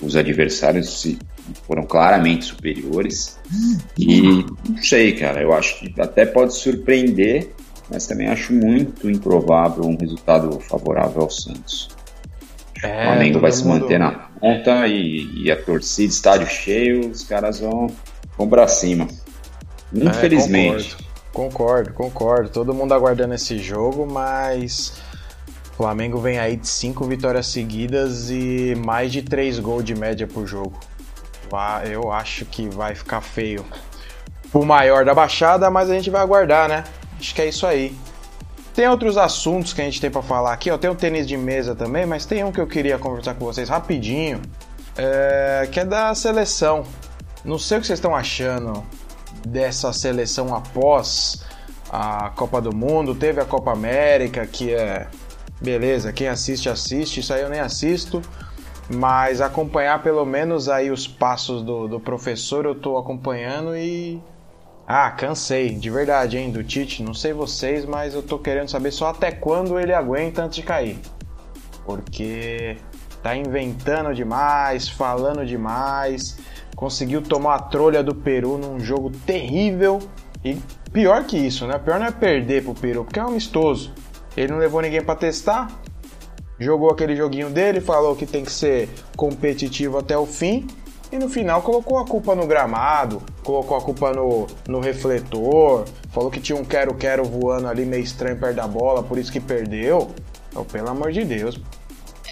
os 0.00 0.14
adversários 0.14 1.00
se- 1.00 1.18
foram 1.66 1.82
claramente 1.82 2.44
superiores. 2.44 3.36
E 3.98 4.22
não 4.22 4.80
sei, 4.80 5.12
cara, 5.16 5.42
eu 5.42 5.52
acho 5.52 5.80
que 5.80 6.00
até 6.00 6.24
pode 6.24 6.54
surpreender, 6.54 7.50
mas 7.90 8.06
também 8.06 8.28
acho 8.28 8.52
muito 8.52 9.10
improvável 9.10 9.84
um 9.84 9.96
resultado 9.96 10.60
favorável 10.60 11.22
ao 11.22 11.30
Santos. 11.30 11.88
o 12.76 12.80
Flamengo 12.80 13.40
vai 13.40 13.50
se 13.50 13.66
manter 13.66 13.98
na 13.98 14.12
ponta 14.12 14.86
e, 14.86 15.44
e 15.44 15.50
a 15.50 15.60
torcida, 15.60 16.12
estádio 16.12 16.46
cheio, 16.46 17.10
os 17.10 17.24
caras 17.24 17.60
vão, 17.60 17.88
vão 18.38 18.48
pra 18.48 18.68
cima. 18.68 19.08
É, 19.94 20.04
Infelizmente. 20.04 20.96
Concordo, 21.32 21.92
concordo, 21.92 21.92
concordo. 21.92 22.48
Todo 22.50 22.74
mundo 22.74 22.94
aguardando 22.94 23.34
esse 23.34 23.58
jogo, 23.58 24.06
mas 24.10 25.00
o 25.72 25.76
Flamengo 25.76 26.18
vem 26.18 26.38
aí 26.38 26.56
de 26.56 26.68
cinco 26.68 27.04
vitórias 27.04 27.46
seguidas 27.46 28.30
e 28.30 28.74
mais 28.84 29.10
de 29.10 29.22
três 29.22 29.58
gols 29.58 29.84
de 29.84 29.94
média 29.94 30.26
por 30.26 30.46
jogo. 30.46 30.78
Eu 31.90 32.12
acho 32.12 32.44
que 32.44 32.68
vai 32.68 32.94
ficar 32.94 33.20
feio. 33.20 33.64
O 34.52 34.64
maior 34.64 35.04
da 35.04 35.14
baixada, 35.14 35.70
mas 35.70 35.90
a 35.90 35.94
gente 35.94 36.10
vai 36.10 36.20
aguardar, 36.20 36.68
né? 36.68 36.84
Acho 37.20 37.34
que 37.34 37.42
é 37.42 37.48
isso 37.48 37.66
aí. 37.66 37.94
Tem 38.74 38.88
outros 38.88 39.16
assuntos 39.16 39.72
que 39.72 39.80
a 39.80 39.84
gente 39.84 40.00
tem 40.00 40.10
pra 40.10 40.22
falar 40.22 40.52
aqui, 40.52 40.70
ó. 40.70 40.78
Tem 40.78 40.90
o 40.90 40.94
tênis 40.94 41.26
de 41.26 41.36
mesa 41.36 41.74
também, 41.74 42.06
mas 42.06 42.24
tem 42.24 42.42
um 42.42 42.50
que 42.50 42.60
eu 42.60 42.66
queria 42.66 42.98
conversar 42.98 43.34
com 43.34 43.44
vocês 43.44 43.68
rapidinho, 43.68 44.40
é, 44.96 45.68
que 45.70 45.78
é 45.78 45.84
da 45.84 46.14
seleção. 46.14 46.84
Não 47.44 47.58
sei 47.58 47.78
o 47.78 47.80
que 47.80 47.86
vocês 47.86 47.98
estão 47.98 48.14
achando 48.14 48.82
dessa 49.46 49.92
seleção 49.92 50.54
após 50.54 51.44
a 51.90 52.30
Copa 52.30 52.60
do 52.60 52.74
Mundo. 52.74 53.14
Teve 53.14 53.40
a 53.40 53.44
Copa 53.44 53.72
América, 53.72 54.46
que 54.46 54.72
é 54.72 55.08
beleza, 55.60 56.12
quem 56.12 56.28
assiste, 56.28 56.68
assiste. 56.68 57.20
Isso 57.20 57.34
aí 57.34 57.42
eu 57.42 57.50
nem 57.50 57.60
assisto. 57.60 58.22
Mas 58.92 59.40
acompanhar 59.40 60.02
pelo 60.02 60.24
menos 60.24 60.68
aí 60.68 60.90
os 60.90 61.06
passos 61.06 61.62
do, 61.62 61.86
do 61.86 62.00
professor 62.00 62.64
eu 62.64 62.74
tô 62.74 62.96
acompanhando 62.96 63.76
e. 63.76 64.20
Ah, 64.92 65.08
cansei, 65.08 65.68
de 65.68 65.88
verdade, 65.88 66.36
hein, 66.36 66.50
do 66.50 66.64
Tite. 66.64 67.00
Não 67.00 67.14
sei 67.14 67.32
vocês, 67.32 67.84
mas 67.84 68.12
eu 68.12 68.24
tô 68.24 68.40
querendo 68.40 68.68
saber 68.68 68.90
só 68.90 69.10
até 69.10 69.30
quando 69.30 69.78
ele 69.78 69.94
aguenta 69.94 70.42
antes 70.42 70.56
de 70.56 70.64
cair. 70.64 70.98
Porque 71.84 72.76
tá 73.22 73.36
inventando 73.36 74.12
demais, 74.12 74.88
falando 74.88 75.46
demais, 75.46 76.38
conseguiu 76.74 77.22
tomar 77.22 77.54
a 77.54 77.58
trolha 77.60 78.02
do 78.02 78.16
Peru 78.16 78.58
num 78.58 78.80
jogo 78.80 79.12
terrível. 79.24 80.00
E 80.44 80.56
pior 80.92 81.22
que 81.22 81.38
isso, 81.38 81.68
né? 81.68 81.78
Pior 81.78 82.00
não 82.00 82.06
é 82.06 82.10
perder 82.10 82.64
pro 82.64 82.74
Peru, 82.74 83.04
porque 83.04 83.20
é 83.20 83.24
um 83.24 83.28
amistoso. 83.28 83.94
Ele 84.36 84.50
não 84.50 84.58
levou 84.58 84.82
ninguém 84.82 85.04
pra 85.04 85.14
testar, 85.14 85.68
jogou 86.58 86.90
aquele 86.90 87.14
joguinho 87.14 87.48
dele, 87.48 87.80
falou 87.80 88.16
que 88.16 88.26
tem 88.26 88.44
que 88.44 88.50
ser 88.50 88.88
competitivo 89.16 89.98
até 89.98 90.18
o 90.18 90.26
fim. 90.26 90.66
E 91.12 91.18
no 91.18 91.28
final 91.28 91.60
colocou 91.62 91.98
a 91.98 92.06
culpa 92.06 92.34
no 92.34 92.46
gramado, 92.46 93.20
colocou 93.42 93.76
a 93.76 93.80
culpa 93.80 94.12
no, 94.12 94.46
no 94.68 94.78
refletor, 94.78 95.84
falou 96.12 96.30
que 96.30 96.40
tinha 96.40 96.56
um 96.56 96.64
quero-quero 96.64 97.24
voando 97.24 97.66
ali 97.66 97.84
meio 97.84 98.04
estranho 98.04 98.38
perto 98.38 98.56
da 98.56 98.68
bola, 98.68 99.02
por 99.02 99.18
isso 99.18 99.32
que 99.32 99.40
perdeu. 99.40 100.08
Oh, 100.54 100.64
pelo 100.64 100.88
amor 100.88 101.10
de 101.10 101.24
Deus. 101.24 101.60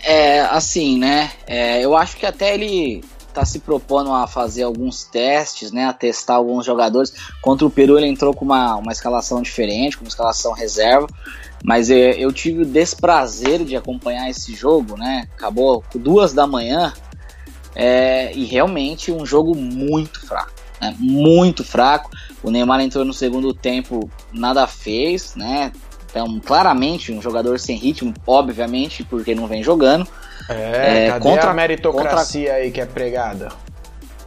É, 0.05 0.41
assim, 0.41 0.99
né? 0.99 1.31
É, 1.47 1.85
eu 1.85 1.97
acho 1.97 2.17
que 2.17 2.25
até 2.25 2.55
ele 2.55 3.03
tá 3.35 3.45
se 3.45 3.61
propondo 3.61 4.13
a 4.13 4.27
fazer 4.27 4.63
alguns 4.63 5.05
testes, 5.05 5.71
né? 5.71 5.87
A 5.87 5.93
testar 5.93 6.37
alguns 6.37 6.65
jogadores. 6.65 7.13
Contra 7.43 7.67
o 7.67 7.71
Peru 7.71 7.99
ele 7.99 8.07
entrou 8.07 8.35
com 8.35 8.45
uma, 8.45 8.77
uma 8.77 8.93
escalação 8.93 9.43
diferente, 9.43 9.97
com 9.97 10.05
uma 10.05 10.09
escalação 10.09 10.53
reserva. 10.53 11.07
Mas 11.65 11.91
é, 11.91 12.13
eu 12.13 12.33
tive 12.33 12.63
o 12.63 12.67
desprazer 12.67 13.65
de 13.65 13.77
acompanhar 13.77 14.31
esse 14.31 14.55
jogo, 14.55 14.97
né? 14.97 15.29
Acabou 15.37 15.85
duas 15.95 16.33
da 16.33 16.47
manhã. 16.47 16.93
É, 17.75 18.33
e 18.35 18.45
realmente 18.45 19.13
um 19.13 19.25
jogo 19.25 19.57
muito 19.57 20.27
fraco. 20.27 20.53
Né? 20.81 20.95
Muito 20.99 21.65
fraco. 21.65 22.11
O 22.43 22.51
Neymar 22.51 22.81
entrou 22.81 23.05
no 23.05 23.13
segundo 23.13 23.53
tempo, 23.53 24.11
nada 24.33 24.67
fez, 24.67 25.35
né? 25.35 25.73
Então, 26.11 26.41
claramente, 26.41 27.13
um 27.13 27.21
jogador 27.21 27.59
sem 27.61 27.77
ritmo, 27.77 28.15
obviamente, 28.27 29.05
porque 29.05 29.35
não 29.35 29.47
vem 29.47 29.63
jogando. 29.63 30.07
É, 30.49 31.09
é 31.09 31.21
contra 31.21 31.51
a 31.51 31.55
meritocracia 31.55 32.47
contra... 32.47 32.55
aí 32.55 32.71
que 32.71 32.81
é 32.81 32.87
pregada? 32.87 33.49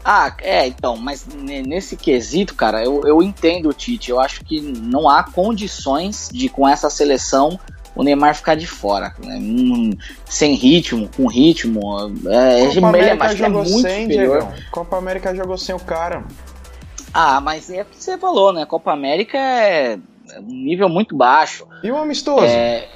Ah, 0.03 0.33
é, 0.41 0.67
então, 0.67 0.97
mas 0.97 1.25
nesse 1.27 1.95
quesito, 1.95 2.55
cara, 2.55 2.83
eu, 2.83 3.01
eu 3.05 3.21
entendo 3.21 3.69
o 3.69 3.73
Tite. 3.73 4.09
Eu 4.09 4.19
acho 4.19 4.43
que 4.43 4.59
não 4.59 5.07
há 5.07 5.23
condições 5.23 6.29
de, 6.31 6.49
com 6.49 6.67
essa 6.67 6.89
seleção, 6.89 7.59
o 7.95 8.03
Neymar 8.03 8.35
ficar 8.35 8.55
de 8.55 8.67
fora. 8.67 9.13
Né? 9.23 9.35
Um, 9.35 9.91
sem 10.25 10.55
ritmo, 10.55 11.09
com 11.15 11.27
ritmo. 11.27 11.81
É, 12.27 12.65
Copa 12.65 12.77
ele, 12.77 12.85
América 12.85 13.25
é, 13.25 13.35
jogou 13.35 13.61
é 13.61 13.69
muito 13.69 13.81
sem, 13.81 14.03
superior. 14.03 14.53
Copa 14.71 14.97
América 14.97 15.35
jogou 15.35 15.57
sem 15.57 15.75
o 15.75 15.79
cara. 15.79 16.23
Ah, 17.13 17.41
mas 17.41 17.69
é 17.69 17.81
o 17.81 17.85
que 17.85 18.01
você 18.01 18.17
falou, 18.17 18.53
né? 18.53 18.65
Copa 18.65 18.91
América 18.91 19.37
é 19.37 19.97
um 20.39 20.53
nível 20.53 20.87
muito 20.87 21.15
baixo. 21.15 21.67
E 21.83 21.91
o 21.91 21.97
amistoso? 21.97 22.45
É... 22.45 22.87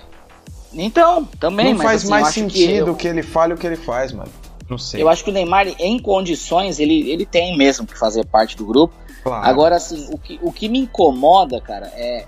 Então, 0.73 1.25
também. 1.39 1.73
Não 1.73 1.81
faz 1.81 2.03
assim, 2.03 2.11
mais 2.11 2.27
sentido 2.29 2.85
que, 2.85 2.89
eu... 2.89 2.95
que 2.95 3.07
ele 3.07 3.23
fale 3.23 3.53
o 3.53 3.57
que 3.57 3.67
ele 3.67 3.75
faz, 3.75 4.11
mano. 4.11 4.31
Não 4.69 4.77
sei. 4.77 5.01
Eu 5.01 5.09
acho 5.09 5.23
que 5.23 5.29
o 5.29 5.33
Neymar, 5.33 5.67
em 5.79 5.99
condições, 5.99 6.79
ele, 6.79 7.09
ele 7.09 7.25
tem 7.25 7.57
mesmo 7.57 7.85
que 7.85 7.97
fazer 7.97 8.25
parte 8.25 8.57
do 8.57 8.65
grupo. 8.65 8.93
Claro. 9.25 9.43
Agora, 9.43 9.75
assim, 9.77 10.07
o 10.11 10.19
que, 10.19 10.39
o 10.39 10.51
que 10.51 10.69
me 10.69 10.77
incomoda, 10.77 11.59
cara, 11.59 11.87
é 11.95 12.27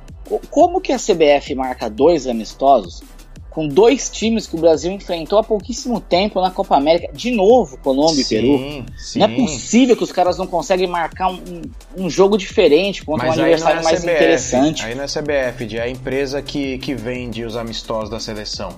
como 0.49 0.81
que 0.81 0.91
a 0.91 0.97
CBF 0.97 1.53
marca 1.53 1.87
dois 1.91 2.25
amistosos 2.25 3.03
com 3.51 3.67
dois 3.67 4.09
times 4.09 4.47
que 4.47 4.55
o 4.55 4.59
Brasil 4.59 4.91
enfrentou 4.91 5.37
há 5.37 5.43
pouquíssimo 5.43 6.01
tempo 6.01 6.41
na 6.41 6.49
Copa 6.49 6.75
América, 6.75 7.13
de 7.13 7.29
novo, 7.29 7.77
Colômbia 7.77 8.23
sim, 8.23 8.35
e 8.35 8.41
Peru. 8.41 8.85
Sim. 8.97 9.19
Não 9.19 9.27
é 9.27 9.35
possível 9.35 9.95
que 9.95 10.03
os 10.03 10.11
caras 10.11 10.39
não 10.39 10.47
conseguem 10.47 10.87
marcar 10.87 11.29
um, 11.29 11.61
um 11.95 12.09
jogo 12.09 12.35
diferente 12.35 13.05
contra 13.05 13.27
Mas 13.27 13.37
um 13.37 13.41
adversário 13.41 13.79
é 13.79 13.83
mais 13.83 13.99
CBF, 13.99 14.15
interessante. 14.15 14.85
Aí 14.85 14.95
não 14.95 15.03
é 15.03 15.07
CBF, 15.07 15.77
é 15.77 15.81
a 15.81 15.89
empresa 15.89 16.41
que, 16.41 16.79
que 16.79 16.95
vende 16.95 17.45
os 17.45 17.55
amistosos 17.55 18.09
da 18.09 18.19
seleção. 18.19 18.69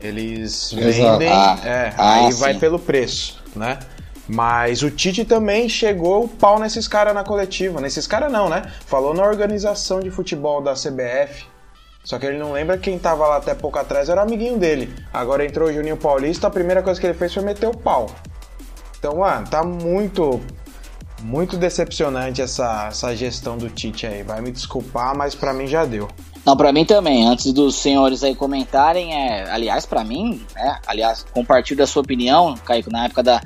Eles 0.00 0.72
vendem, 0.72 1.28
ah, 1.28 1.58
é, 1.64 1.92
ah, 1.96 2.24
aí 2.24 2.32
sim. 2.32 2.38
vai 2.38 2.54
pelo 2.54 2.78
preço, 2.78 3.42
né? 3.54 3.80
Mas 4.34 4.82
o 4.82 4.90
Tite 4.90 5.24
também 5.24 5.68
chegou 5.68 6.24
o 6.24 6.28
pau 6.28 6.58
nesses 6.58 6.88
caras 6.88 7.14
na 7.14 7.22
coletiva. 7.22 7.80
Nesses 7.80 8.06
caras 8.06 8.32
não, 8.32 8.48
né? 8.48 8.62
Falou 8.86 9.12
na 9.12 9.22
organização 9.22 10.00
de 10.00 10.10
futebol 10.10 10.62
da 10.62 10.72
CBF. 10.72 11.44
Só 12.02 12.18
que 12.18 12.26
ele 12.26 12.38
não 12.38 12.52
lembra 12.52 12.78
quem 12.78 12.98
tava 12.98 13.26
lá 13.26 13.36
até 13.36 13.54
pouco 13.54 13.78
atrás 13.78 14.08
era 14.08 14.20
o 14.20 14.24
amiguinho 14.24 14.58
dele. 14.58 14.92
Agora 15.12 15.44
entrou 15.44 15.68
o 15.68 15.72
Juninho 15.72 15.96
Paulista, 15.96 16.46
a 16.46 16.50
primeira 16.50 16.82
coisa 16.82 17.00
que 17.00 17.06
ele 17.06 17.14
fez 17.14 17.32
foi 17.32 17.42
meter 17.42 17.68
o 17.68 17.76
pau. 17.76 18.06
Então, 18.98 19.18
mano, 19.18 19.46
tá 19.48 19.62
muito 19.62 20.40
muito 21.22 21.56
decepcionante 21.56 22.42
essa, 22.42 22.88
essa 22.88 23.14
gestão 23.14 23.56
do 23.56 23.68
Tite 23.68 24.06
aí. 24.06 24.22
Vai 24.22 24.40
me 24.40 24.50
desculpar, 24.50 25.16
mas 25.16 25.34
para 25.34 25.52
mim 25.52 25.66
já 25.66 25.84
deu. 25.84 26.08
Não, 26.44 26.56
para 26.56 26.72
mim 26.72 26.84
também. 26.84 27.24
Antes 27.24 27.52
dos 27.52 27.76
senhores 27.76 28.24
aí 28.24 28.34
comentarem, 28.34 29.14
é, 29.14 29.48
aliás, 29.48 29.86
para 29.86 30.02
mim, 30.02 30.44
é, 30.56 30.76
aliás, 30.86 31.24
compartilho 31.32 31.78
da 31.78 31.86
sua 31.86 32.02
opinião, 32.02 32.56
Kaique, 32.64 32.90
na 32.90 33.04
época 33.04 33.22
da 33.22 33.40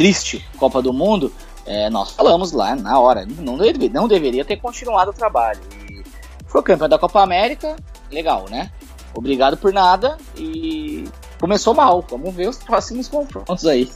triste 0.00 0.42
Copa 0.56 0.80
do 0.80 0.94
Mundo, 0.94 1.30
é, 1.66 1.90
nós 1.90 2.12
falamos 2.12 2.52
lá 2.52 2.74
na 2.74 2.98
hora, 2.98 3.26
não, 3.38 3.58
deve, 3.58 3.90
não 3.90 4.08
deveria 4.08 4.42
ter 4.46 4.56
continuado 4.56 5.10
o 5.10 5.12
trabalho. 5.12 5.60
E 5.90 6.02
foi 6.46 6.62
campeão 6.62 6.88
da 6.88 6.98
Copa 6.98 7.20
América, 7.20 7.76
legal, 8.10 8.46
né? 8.48 8.70
Obrigado 9.12 9.58
por 9.58 9.74
nada 9.74 10.16
e 10.34 11.04
começou 11.38 11.74
mal. 11.74 12.02
Vamos 12.08 12.34
ver 12.34 12.48
os 12.48 12.56
próximos 12.56 13.08
confrontos 13.08 13.66
aí. 13.66 13.90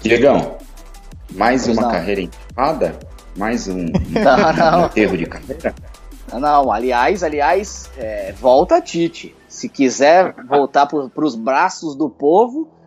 Diegão, 0.00 0.58
mais 1.32 1.64
pois 1.64 1.76
uma 1.76 1.86
não. 1.86 1.90
carreira 1.90 2.20
enterrada? 2.20 2.96
Mais 3.36 3.66
um, 3.66 3.86
não, 4.14 4.86
enterro 4.86 5.16
de 5.16 5.26
carreira? 5.26 5.74
Não, 6.34 6.70
aliás, 6.70 7.24
aliás, 7.24 7.90
é, 7.96 8.32
volta 8.32 8.80
Tite. 8.80 9.34
Se 9.48 9.68
quiser 9.68 10.36
voltar 10.48 10.86
para 10.86 11.24
os 11.24 11.34
braços 11.34 11.96
do 11.96 12.08
povo, 12.08 12.77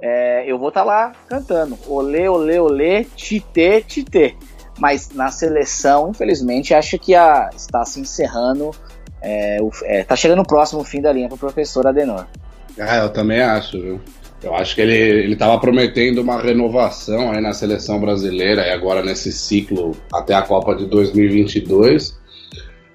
é, 0.00 0.44
eu 0.46 0.58
vou 0.58 0.68
estar 0.68 0.80
tá 0.80 0.86
lá 0.86 1.12
cantando. 1.28 1.78
Olê, 1.86 2.28
olê, 2.28 2.58
olê, 2.58 3.04
tite, 3.04 3.84
tite. 3.86 4.36
Mas 4.78 5.10
na 5.10 5.30
seleção, 5.30 6.10
infelizmente, 6.10 6.72
acho 6.72 6.98
que 6.98 7.14
a, 7.14 7.50
está 7.54 7.84
se 7.84 8.00
encerrando 8.00 8.70
é, 9.20 9.58
o, 9.60 9.70
é, 9.84 10.04
tá 10.04 10.14
chegando 10.14 10.42
o 10.42 10.46
próximo 10.46 10.84
fim 10.84 11.00
da 11.00 11.12
linha 11.12 11.28
pro 11.28 11.36
professor 11.36 11.86
Adenor. 11.86 12.26
Ah, 12.78 12.98
eu 12.98 13.12
também 13.12 13.40
acho, 13.40 13.80
viu? 13.80 14.00
Eu 14.42 14.54
acho 14.54 14.76
que 14.76 14.80
ele, 14.80 14.94
ele 14.94 15.36
tava 15.36 15.58
prometendo 15.58 16.18
uma 16.18 16.40
renovação 16.40 17.32
aí 17.32 17.40
na 17.40 17.52
seleção 17.52 18.00
brasileira 18.00 18.64
e 18.68 18.70
agora 18.70 19.02
nesse 19.02 19.32
ciclo 19.32 19.96
até 20.12 20.32
a 20.34 20.42
Copa 20.42 20.76
de 20.76 20.86
2022. 20.86 22.16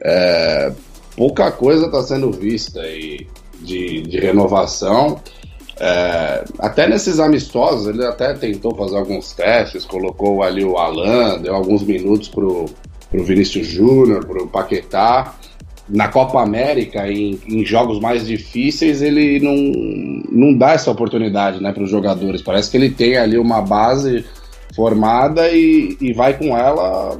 É, 0.01 0.71
pouca 1.17 1.51
coisa 1.51 1.87
está 1.87 2.01
sendo 2.01 2.31
vista 2.31 2.79
aí 2.79 3.27
de, 3.59 4.03
de 4.03 4.19
renovação. 4.19 5.21
É, 5.79 6.43
até 6.59 6.87
nesses 6.87 7.19
amistosos, 7.19 7.87
ele 7.87 8.05
até 8.05 8.33
tentou 8.33 8.75
fazer 8.75 8.97
alguns 8.97 9.33
testes, 9.33 9.85
colocou 9.85 10.43
ali 10.43 10.63
o 10.63 10.77
Alan, 10.77 11.39
deu 11.39 11.55
alguns 11.55 11.83
minutos 11.83 12.27
pro, 12.29 12.65
pro 13.09 13.23
Vinícius 13.23 13.67
Júnior, 13.67 14.25
pro 14.25 14.47
Paquetá 14.47 15.35
na 15.89 16.07
Copa 16.07 16.41
América, 16.41 17.11
em, 17.11 17.39
em, 17.47 17.65
jogos 17.65 17.99
mais 17.99 18.25
difíceis, 18.25 19.01
ele 19.01 19.39
não, 19.39 19.55
não 20.31 20.57
dá 20.57 20.71
essa 20.71 20.89
oportunidade 20.89 21.61
né, 21.61 21.73
para 21.73 21.83
os 21.83 21.89
jogadores. 21.89 22.41
Parece 22.41 22.71
que 22.71 22.77
ele 22.77 22.89
tem 22.89 23.17
ali 23.17 23.37
uma 23.37 23.61
base 23.61 24.25
formada 24.73 25.49
e, 25.49 25.97
e 25.99 26.13
vai 26.13 26.37
com 26.37 26.57
ela 26.57 27.17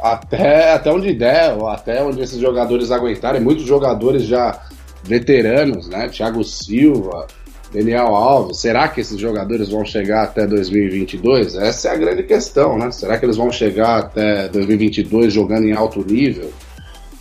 até, 0.00 0.72
até 0.72 0.90
onde 0.90 1.12
der, 1.12 1.54
ou 1.58 1.68
até 1.68 2.02
onde 2.02 2.22
esses 2.22 2.40
jogadores 2.40 2.90
aguentarem. 2.90 3.40
Muitos 3.40 3.64
jogadores 3.64 4.22
já 4.22 4.58
veteranos, 5.04 5.88
né? 5.88 6.08
Thiago 6.08 6.42
Silva, 6.42 7.26
Daniel 7.72 8.14
Alves. 8.14 8.58
Será 8.58 8.88
que 8.88 9.00
esses 9.00 9.18
jogadores 9.18 9.68
vão 9.68 9.84
chegar 9.84 10.24
até 10.24 10.46
2022? 10.46 11.54
Essa 11.56 11.88
é 11.88 11.92
a 11.92 11.96
grande 11.96 12.22
questão, 12.22 12.78
né? 12.78 12.90
Será 12.90 13.18
que 13.18 13.26
eles 13.26 13.36
vão 13.36 13.50
chegar 13.50 13.98
até 13.98 14.48
2022 14.48 15.32
jogando 15.32 15.64
em 15.64 15.72
alto 15.72 16.04
nível? 16.04 16.50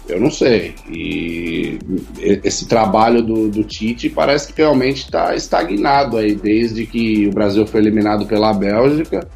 Eu 0.07 0.21
não 0.21 0.31
sei. 0.31 0.73
E 0.89 1.77
esse 2.19 2.65
trabalho 2.65 3.21
do, 3.21 3.49
do 3.49 3.63
Tite 3.63 4.09
parece 4.09 4.53
que 4.53 4.61
realmente 4.61 5.03
está 5.03 5.35
estagnado 5.35 6.17
aí, 6.17 6.33
desde 6.33 6.85
que 6.85 7.27
o 7.27 7.31
Brasil 7.31 7.67
foi 7.67 7.81
eliminado 7.81 8.25
pela 8.25 8.53
Bélgica. 8.53 9.27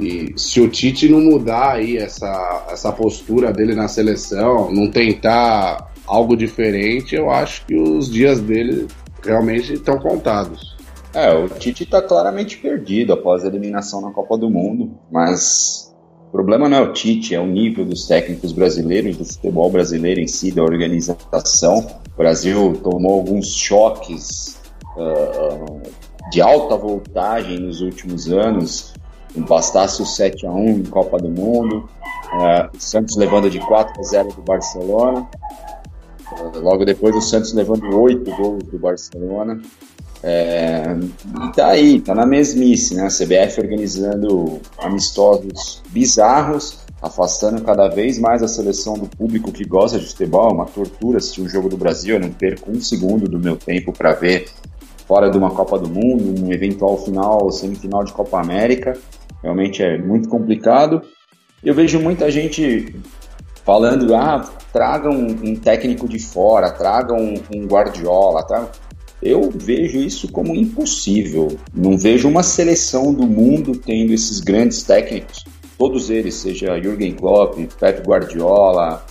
E 0.00 0.34
se 0.36 0.60
o 0.60 0.68
Tite 0.68 1.08
não 1.08 1.20
mudar 1.20 1.74
aí 1.74 1.96
essa, 1.96 2.66
essa 2.70 2.90
postura 2.90 3.52
dele 3.52 3.74
na 3.74 3.86
seleção, 3.86 4.70
não 4.72 4.90
tentar 4.90 5.92
algo 6.04 6.36
diferente, 6.36 7.14
eu 7.14 7.30
acho 7.30 7.64
que 7.64 7.76
os 7.76 8.10
dias 8.10 8.40
dele 8.40 8.88
realmente 9.26 9.74
estão 9.74 9.98
contados. 9.98 10.76
É, 11.16 11.32
o 11.32 11.48
Tite 11.48 11.84
está 11.84 12.02
claramente 12.02 12.58
perdido 12.58 13.12
após 13.12 13.42
a 13.42 13.46
eliminação 13.46 14.02
na 14.02 14.10
Copa 14.10 14.36
do 14.36 14.50
Mundo, 14.50 14.90
mas 15.10 15.94
o 16.28 16.30
problema 16.30 16.68
não 16.68 16.76
é 16.76 16.80
o 16.82 16.92
Tite, 16.92 17.34
é 17.34 17.40
o 17.40 17.46
nível 17.46 17.86
dos 17.86 18.06
técnicos 18.06 18.52
brasileiros, 18.52 19.16
do 19.16 19.24
futebol 19.24 19.70
brasileiro 19.70 20.20
em 20.20 20.26
si, 20.26 20.50
da 20.50 20.62
organização. 20.62 21.86
O 22.12 22.16
Brasil 22.18 22.78
tomou 22.82 23.14
alguns 23.14 23.48
choques 23.48 24.60
uh, 24.96 25.80
de 26.30 26.42
alta 26.42 26.76
voltagem 26.76 27.60
nos 27.60 27.80
últimos 27.80 28.30
anos. 28.30 28.92
Bastasse 29.34 30.02
o 30.02 30.06
7 30.06 30.46
a 30.46 30.50
1 30.50 30.68
em 30.68 30.82
Copa 30.84 31.18
do 31.18 31.28
Mundo, 31.30 31.88
uh, 32.34 32.78
Santos 32.78 33.16
levando 33.16 33.48
de 33.48 33.58
4 33.60 33.98
a 33.98 34.02
0 34.02 34.28
do 34.34 34.42
Barcelona. 34.42 35.26
Uh, 36.32 36.58
logo 36.60 36.84
depois 36.84 37.14
o 37.14 37.20
Santos 37.20 37.52
levando 37.52 37.88
8 37.98 38.30
gols 38.36 38.64
do 38.64 38.78
Barcelona. 38.78 39.60
É, 40.22 40.82
e 41.44 41.52
tá 41.52 41.68
aí, 41.68 42.00
tá 42.00 42.14
na 42.14 42.26
mesmice, 42.26 42.94
né? 42.94 43.04
A 43.04 43.08
CBF 43.08 43.60
organizando 43.60 44.60
amistosos 44.78 45.82
bizarros, 45.90 46.78
afastando 47.00 47.62
cada 47.62 47.88
vez 47.88 48.18
mais 48.18 48.42
a 48.42 48.48
seleção 48.48 48.94
do 48.94 49.06
público 49.06 49.52
que 49.52 49.64
gosta 49.64 49.98
de 49.98 50.06
futebol. 50.06 50.50
É 50.50 50.54
uma 50.54 50.66
tortura 50.66 51.18
assistir 51.18 51.42
um 51.42 51.48
jogo 51.48 51.68
do 51.68 51.76
Brasil. 51.76 52.16
Eu 52.16 52.20
não 52.20 52.30
perco 52.30 52.70
um 52.70 52.80
segundo 52.80 53.28
do 53.28 53.38
meu 53.38 53.56
tempo 53.56 53.92
para 53.92 54.14
ver 54.14 54.46
fora 55.06 55.30
de 55.30 55.38
uma 55.38 55.50
Copa 55.50 55.78
do 55.78 55.88
Mundo, 55.88 56.42
um 56.42 56.52
eventual 56.52 56.96
final, 56.98 57.50
semifinal 57.52 58.02
de 58.02 58.12
Copa 58.12 58.40
América. 58.40 58.98
Realmente 59.42 59.82
é 59.82 59.96
muito 59.96 60.28
complicado. 60.28 61.02
Eu 61.62 61.74
vejo 61.74 62.00
muita 62.00 62.30
gente 62.30 62.96
falando, 63.66 64.14
ah, 64.14 64.48
traga 64.72 65.10
um, 65.10 65.26
um 65.26 65.56
técnico 65.56 66.08
de 66.08 66.20
fora, 66.20 66.70
traga 66.70 67.12
um, 67.12 67.34
um 67.52 67.66
Guardiola, 67.66 68.44
tá? 68.44 68.68
Eu 69.20 69.50
vejo 69.52 69.98
isso 69.98 70.30
como 70.30 70.54
impossível. 70.54 71.48
Não 71.74 71.98
vejo 71.98 72.28
uma 72.28 72.44
seleção 72.44 73.12
do 73.12 73.26
mundo 73.26 73.72
tendo 73.72 74.12
esses 74.12 74.38
grandes 74.38 74.84
técnicos, 74.84 75.44
todos 75.76 76.10
eles, 76.10 76.36
seja 76.36 76.80
Jürgen 76.80 77.14
Klopp, 77.14 77.58
Pep 77.80 78.06
Guardiola, 78.06 79.04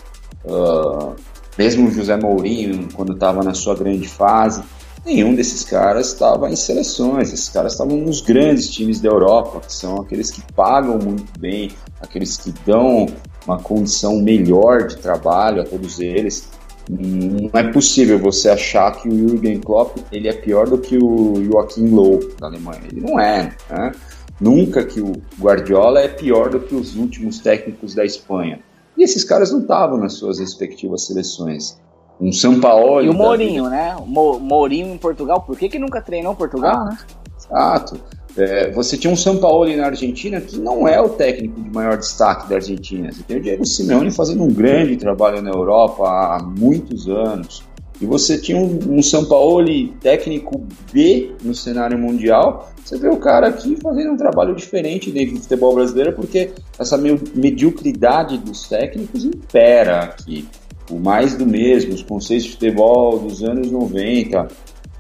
uh, 0.46 1.16
mesmo 1.58 1.92
José 1.92 2.16
Mourinho, 2.16 2.88
quando 2.94 3.12
estava 3.12 3.44
na 3.44 3.54
sua 3.54 3.76
grande 3.76 4.08
fase. 4.08 4.64
Nenhum 5.06 5.36
desses 5.36 5.64
caras 5.64 6.08
estava 6.08 6.50
em 6.50 6.56
seleções, 6.56 7.32
esses 7.32 7.50
caras 7.50 7.74
estavam 7.74 7.98
nos 7.98 8.22
grandes 8.22 8.70
times 8.70 9.02
da 9.02 9.10
Europa, 9.10 9.60
que 9.60 9.74
são 9.74 9.98
aqueles 9.98 10.32
que 10.32 10.42
pagam 10.54 10.98
muito 10.98 11.40
bem, 11.40 11.72
aqueles 12.02 12.38
que 12.38 12.52
dão 12.66 13.06
uma 13.46 13.60
condição 13.60 14.22
melhor 14.22 14.88
de 14.88 14.98
trabalho 14.98 15.62
a 15.62 15.66
todos 15.66 16.00
eles. 16.00 16.50
Não 16.90 17.50
é 17.54 17.64
possível 17.72 18.20
você 18.20 18.50
achar 18.50 18.92
que 18.92 19.10
o 19.10 19.18
Jürgen 19.18 19.60
Klopp 19.60 19.98
ele 20.12 20.28
é 20.28 20.34
pior 20.34 20.68
do 20.68 20.78
que 20.78 20.98
o 20.98 21.44
Joachim 21.44 21.88
Low 21.88 22.20
da 22.40 22.48
Alemanha. 22.48 22.82
Ele 22.92 23.02
não 23.02 23.20
é. 23.20 23.56
Né? 23.70 23.92
Nunca 24.40 24.84
que 24.84 25.02
o 25.02 25.14
Guardiola 25.40 26.02
é 26.02 26.08
pior 26.08 26.50
do 26.50 26.60
que 26.60 26.76
os 26.76 26.96
últimos 26.96 27.40
técnicos 27.40 27.96
da 27.96 28.06
Espanha. 28.06 28.60
E 28.98 29.04
esses 29.04 29.24
caras 29.24 29.52
não 29.52 29.62
estavam 29.62 29.98
nas 29.98 30.14
suas 30.14 30.40
respectivas 30.40 31.06
seleções. 31.06 31.80
Um 32.20 32.32
São 32.32 32.60
Paulo. 32.60 33.02
E 33.02 33.10
o 33.10 33.14
Mourinho, 33.14 33.70
né? 33.70 33.96
O 33.96 34.06
Mourinho 34.06 34.94
em 34.94 34.98
Portugal, 34.98 35.42
por 35.42 35.58
que, 35.58 35.68
que 35.68 35.80
nunca 35.80 36.02
treinou 36.02 36.36
Portugal, 36.36 36.78
ah, 36.78 36.86
né? 36.86 36.98
Exato. 37.38 38.00
É, 38.38 38.70
você 38.72 38.98
tinha 38.98 39.12
um 39.12 39.16
São 39.16 39.38
Paulo 39.38 39.74
na 39.76 39.86
Argentina 39.86 40.42
que 40.42 40.58
não 40.58 40.88
é 40.88 41.00
o 41.00 41.10
técnico 41.10 41.62
de 41.62 41.70
maior 41.70 41.98
destaque 41.98 42.50
da 42.50 42.56
Argentina. 42.56 43.12
Você 43.12 43.24
tem 43.24 43.38
o 43.38 43.42
Diego 43.42 43.66
Simeone 43.66 44.12
fazendo 44.12 44.44
um 44.44 44.52
grande 44.52 44.98
trabalho 44.98 45.42
na 45.42 45.52
Europa 45.52 46.04
há 46.04 46.44
muitos 46.44 47.08
anos. 47.08 47.64
E 48.02 48.06
você 48.06 48.38
tinha 48.38 48.58
um, 48.58 48.78
um 48.90 49.02
São 49.02 49.26
Paulo 49.26 49.66
técnico 50.02 50.66
B 50.92 51.32
no 51.42 51.56
cenário 51.56 51.98
mundial. 51.98 52.72
Você 52.84 52.98
vê 52.98 53.08
o 53.08 53.18
cara 53.18 53.48
aqui 53.48 53.78
fazendo 53.82 54.12
um 54.12 54.18
trabalho 54.18 54.54
diferente 54.54 55.12
dentro 55.12 55.36
do 55.36 55.42
futebol 55.42 55.74
brasileiro, 55.74 56.14
porque 56.14 56.52
essa 56.78 56.98
mediocridade 56.98 58.38
dos 58.38 58.68
técnicos 58.68 59.24
impera 59.24 60.02
aqui. 60.02 60.46
O 60.92 61.00
mais 61.00 61.36
do 61.36 61.48
mesmo, 61.48 61.94
os 61.94 62.04
conceitos 62.04 62.46
de 62.46 62.52
futebol 62.52 63.18
dos 63.18 63.44
anos 63.44 63.72
90, 63.72 64.48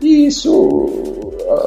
e 0.05 0.27
isso, 0.27 0.53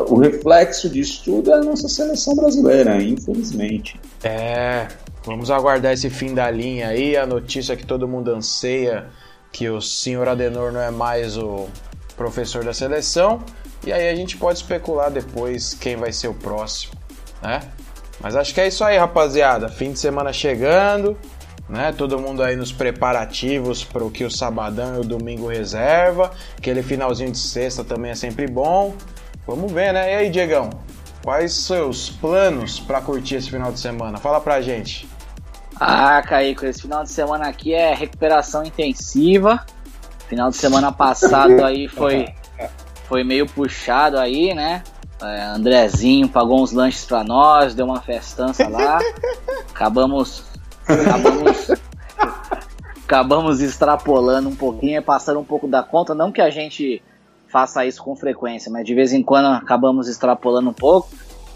o 0.09 0.17
reflexo 0.17 0.89
disso 0.89 1.23
tudo 1.25 1.53
é 1.53 1.57
a 1.57 1.63
nossa 1.63 1.89
seleção 1.89 2.37
brasileira, 2.37 3.03
infelizmente. 3.03 4.01
É, 4.23 4.87
vamos 5.25 5.51
aguardar 5.51 5.93
esse 5.93 6.09
fim 6.09 6.35
da 6.35 6.49
linha 6.51 6.89
aí, 6.89 7.17
a 7.17 7.27
notícia 7.27 7.77
que 7.77 7.85
todo 7.85 8.07
mundo 8.07 8.31
anseia, 8.31 9.07
que 9.53 9.69
o 9.69 9.81
senhor 9.81 10.29
Adenor 10.29 10.73
não 10.73 10.81
é 10.81 10.91
mais 10.91 11.37
o 11.37 11.67
professor 12.17 12.65
da 12.65 12.73
seleção, 12.73 13.43
e 13.85 13.93
aí 13.93 14.09
a 14.09 14.15
gente 14.15 14.37
pode 14.37 14.59
especular 14.59 15.11
depois 15.11 15.75
quem 15.75 15.97
vai 15.97 16.13
ser 16.13 16.29
o 16.29 16.35
próximo, 16.35 16.95
né? 17.43 17.61
Mas 18.21 18.37
acho 18.37 18.53
que 18.53 18.61
é 18.61 18.69
isso 18.69 18.83
aí, 18.85 18.99
rapaziada. 18.99 19.69
Fim 19.69 19.93
de 19.93 19.99
semana 19.99 20.33
chegando, 20.33 21.17
né? 21.69 21.93
Todo 21.93 22.19
mundo 22.19 22.43
aí 22.43 22.57
nos 22.57 22.73
preparativos 22.73 23.85
para 23.85 24.05
o 24.05 24.11
que 24.11 24.25
o 24.25 24.31
sabadão 24.31 24.97
e 24.97 25.01
o 25.01 25.05
domingo 25.05 25.47
reserva. 25.49 26.31
Aquele 26.57 26.83
finalzinho 26.83 27.31
de 27.31 27.39
sexta 27.39 27.85
também 27.85 28.11
é 28.11 28.15
sempre 28.15 28.47
bom. 28.47 28.95
Vamos 29.47 29.71
ver, 29.71 29.93
né? 29.93 30.13
E 30.13 30.17
aí, 30.17 30.31
Diegão? 30.31 30.71
Quais 31.23 31.53
seus 31.53 32.09
planos 32.09 32.81
para 32.81 33.01
curtir 33.01 33.37
esse 33.37 33.51
final 33.51 33.71
de 33.71 33.81
semana? 33.81 34.19
Fala 34.19 34.41
pra 34.41 34.61
gente. 34.63 35.09
Ah, 35.79 36.23
Caíco, 36.23 36.65
esse 36.65 36.83
final 36.83 37.05
de 37.05 37.11
semana 37.11 37.49
aqui 37.49 37.75
é 37.75 37.95
recuperação 37.95 38.65
intensiva. 38.65 39.65
Final 40.29 40.51
de 40.51 40.57
semana 40.57 40.91
passado 40.91 41.65
aí 41.65 41.87
foi, 41.89 42.27
foi 43.07 43.25
meio 43.25 43.47
puxado 43.47 44.19
aí, 44.19 44.55
né? 44.55 44.83
É, 45.21 45.43
Andrezinho 45.47 46.29
pagou 46.29 46.63
uns 46.63 46.73
lanches 46.73 47.05
para 47.05 47.25
nós, 47.25 47.75
deu 47.75 47.87
uma 47.87 48.01
festança 48.01 48.69
lá. 48.69 48.99
Acabamos 49.71 50.45
Acabamos, 50.89 51.71
acabamos 53.05 53.61
extrapolando 53.61 54.49
um 54.49 54.55
pouquinho, 54.55 55.03
passando 55.03 55.41
um 55.41 55.45
pouco 55.45 55.69
da 55.69 55.83
conta. 55.83 56.15
Não 56.15 56.33
que 56.33 56.41
a 56.41 56.51
gente 56.51 57.03
faça 57.49 57.85
isso 57.85 58.03
com 58.03 58.15
frequência, 58.17 58.71
mas 58.71 58.85
de 58.85 58.95
vez 58.95 59.13
em 59.13 59.23
quando 59.23 59.47
acabamos 59.47 60.09
extrapolando 60.09 60.71
um 60.71 60.75
pouco. 60.75 61.09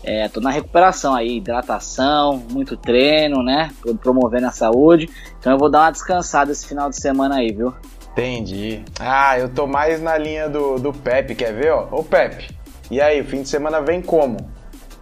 É, 0.05 0.29
tô 0.29 0.41
na 0.41 0.51
recuperação 0.51 1.15
aí, 1.15 1.37
hidratação, 1.37 2.43
muito 2.51 2.77
treino, 2.77 3.41
né? 3.43 3.71
Promovendo 4.01 4.49
a 4.49 4.51
saúde. 4.51 5.09
Então 5.39 5.53
eu 5.53 5.59
vou 5.59 5.71
dar 5.71 5.83
uma 5.83 5.93
descansada 5.93 6.51
esse 6.51 6.67
final 6.67 6.91
de 6.91 6.97
semana 6.97 7.37
aí, 7.37 7.53
viu? 7.53 7.73
Entendi. 8.11 8.85
Ah, 8.99 9.39
eu 9.39 9.49
tô 9.49 9.67
mais 9.67 10.03
na 10.03 10.19
linha 10.19 10.49
do, 10.49 10.79
do 10.79 10.93
Pepe, 10.93 11.37
quer 11.37 11.53
ver, 11.53 11.73
ó? 11.73 11.89
Ô 11.93 12.03
Pepe, 12.03 12.49
e 12.91 13.01
aí, 13.01 13.23
o 13.23 13.25
fim 13.25 13.41
de 13.41 13.49
semana 13.49 13.81
vem 13.81 14.03
como? 14.03 14.37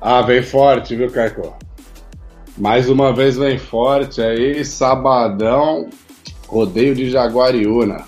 Ah, 0.01 0.23
vem 0.23 0.43
forte, 0.43 0.95
viu, 0.95 1.11
Caco? 1.11 1.57
Mais 2.61 2.91
uma 2.91 3.11
vez 3.11 3.39
vem 3.39 3.57
forte 3.57 4.21
aí, 4.21 4.63
sabadão, 4.67 5.89
rodeio 6.47 6.95
de 6.95 7.09
Jaguariúna. 7.09 8.05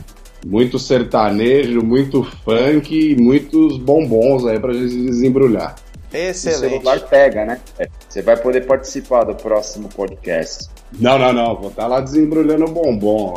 Muito 0.46 0.78
sertanejo, 0.78 1.80
muito 1.80 2.22
funk 2.44 2.94
e 2.94 3.16
muitos 3.16 3.78
bombons 3.78 4.44
aí 4.44 4.60
pra 4.60 4.74
gente 4.74 5.06
desembrulhar. 5.06 5.76
Excelente. 6.12 6.66
O 6.66 6.68
celular 6.68 7.00
pega, 7.08 7.46
né? 7.46 7.60
É, 7.78 7.88
você 8.06 8.20
vai 8.20 8.36
poder 8.36 8.66
participar 8.66 9.24
do 9.24 9.34
próximo 9.34 9.88
podcast. 9.88 10.68
Não, 11.00 11.18
não, 11.18 11.32
não. 11.32 11.56
Vou 11.56 11.70
estar 11.70 11.84
tá 11.84 11.88
lá 11.88 12.00
desembrulhando 12.00 12.66
bombom. 12.66 13.32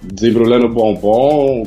Desembrulhando 0.00 0.70
bombom 0.70 1.66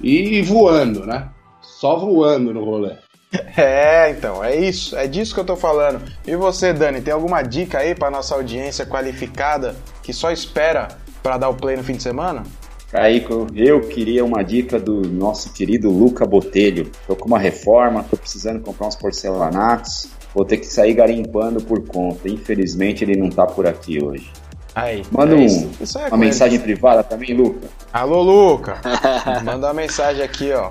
e 0.00 0.40
voando, 0.42 1.04
né? 1.04 1.30
Só 1.60 1.98
voando 1.98 2.54
no 2.54 2.64
rolê. 2.64 2.94
É, 3.56 4.10
então, 4.10 4.42
é 4.42 4.56
isso, 4.56 4.96
é 4.96 5.06
disso 5.06 5.32
que 5.32 5.40
eu 5.40 5.44
tô 5.44 5.56
falando. 5.56 6.02
E 6.26 6.34
você, 6.34 6.72
Dani, 6.72 7.00
tem 7.00 7.12
alguma 7.14 7.42
dica 7.42 7.78
aí 7.78 7.94
para 7.94 8.10
nossa 8.10 8.34
audiência 8.34 8.84
qualificada 8.84 9.76
que 10.02 10.12
só 10.12 10.30
espera 10.30 10.88
para 11.22 11.38
dar 11.38 11.48
o 11.48 11.54
play 11.54 11.76
no 11.76 11.84
fim 11.84 11.94
de 11.94 12.02
semana? 12.02 12.42
Aí 12.92 13.26
eu 13.56 13.80
queria 13.80 14.24
uma 14.24 14.42
dica 14.42 14.78
do 14.78 15.02
nosso 15.08 15.52
querido 15.52 15.90
Luca 15.90 16.24
Botelho. 16.24 16.90
Tô 17.06 17.16
com 17.16 17.26
uma 17.26 17.38
reforma, 17.38 18.04
tô 18.08 18.16
precisando 18.16 18.60
comprar 18.60 18.86
uns 18.86 18.94
porcelanatos, 18.94 20.08
vou 20.32 20.44
ter 20.44 20.58
que 20.58 20.66
sair 20.66 20.94
garimpando 20.94 21.60
por 21.60 21.84
conta. 21.86 22.28
Infelizmente 22.28 23.02
ele 23.02 23.16
não 23.16 23.30
tá 23.30 23.46
por 23.46 23.66
aqui 23.66 24.02
hoje. 24.02 24.30
Aí, 24.74 25.02
Manda 25.10 25.34
é 25.34 25.38
um, 25.38 25.42
isso. 25.42 25.70
Isso 25.80 25.98
é 25.98 26.06
uma 26.08 26.16
mensagem 26.16 26.58
privada 26.58 27.02
também, 27.02 27.34
Luca. 27.34 27.66
Alô, 27.92 28.22
Luca. 28.22 28.80
Manda 29.44 29.68
uma 29.68 29.74
mensagem 29.74 30.22
aqui, 30.22 30.52
ó. 30.52 30.70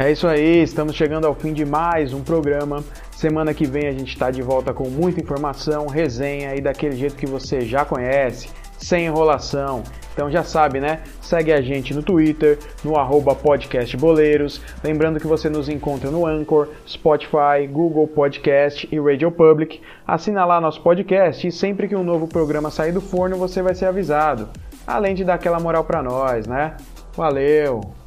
É 0.00 0.10
isso 0.10 0.26
aí, 0.26 0.62
estamos 0.62 0.96
chegando 0.96 1.26
ao 1.26 1.34
fim 1.34 1.52
de 1.52 1.62
mais 1.62 2.14
um 2.14 2.22
programa. 2.22 2.82
Semana 3.10 3.52
que 3.52 3.66
vem 3.66 3.86
a 3.86 3.92
gente 3.92 4.08
está 4.08 4.30
de 4.30 4.40
volta 4.40 4.72
com 4.72 4.88
muita 4.88 5.20
informação, 5.20 5.88
resenha 5.88 6.54
e 6.54 6.60
daquele 6.62 6.96
jeito 6.96 7.16
que 7.16 7.26
você 7.26 7.60
já 7.60 7.84
conhece, 7.84 8.48
sem 8.78 9.04
enrolação. 9.04 9.82
Então 10.14 10.30
já 10.30 10.42
sabe, 10.42 10.80
né? 10.80 11.02
Segue 11.20 11.52
a 11.52 11.60
gente 11.60 11.92
no 11.92 12.02
Twitter, 12.02 12.58
no 12.82 12.94
podcastboleiros. 13.34 14.62
Lembrando 14.82 15.20
que 15.20 15.26
você 15.26 15.50
nos 15.50 15.68
encontra 15.68 16.10
no 16.10 16.24
Anchor, 16.24 16.68
Spotify, 16.88 17.66
Google 17.70 18.08
Podcast 18.08 18.88
e 18.90 18.98
Radio 18.98 19.30
Public. 19.30 19.82
Assina 20.06 20.46
lá 20.46 20.62
nosso 20.62 20.80
podcast 20.80 21.46
e 21.46 21.52
sempre 21.52 21.86
que 21.86 21.94
um 21.94 22.02
novo 22.02 22.26
programa 22.26 22.70
sair 22.70 22.92
do 22.92 23.02
forno 23.02 23.36
você 23.36 23.60
vai 23.60 23.74
ser 23.74 23.84
avisado. 23.84 24.48
Além 24.86 25.14
de 25.14 25.24
dar 25.24 25.34
aquela 25.34 25.60
moral 25.60 25.84
para 25.84 26.02
nós, 26.02 26.46
né? 26.46 26.74
Valeu! 27.14 27.99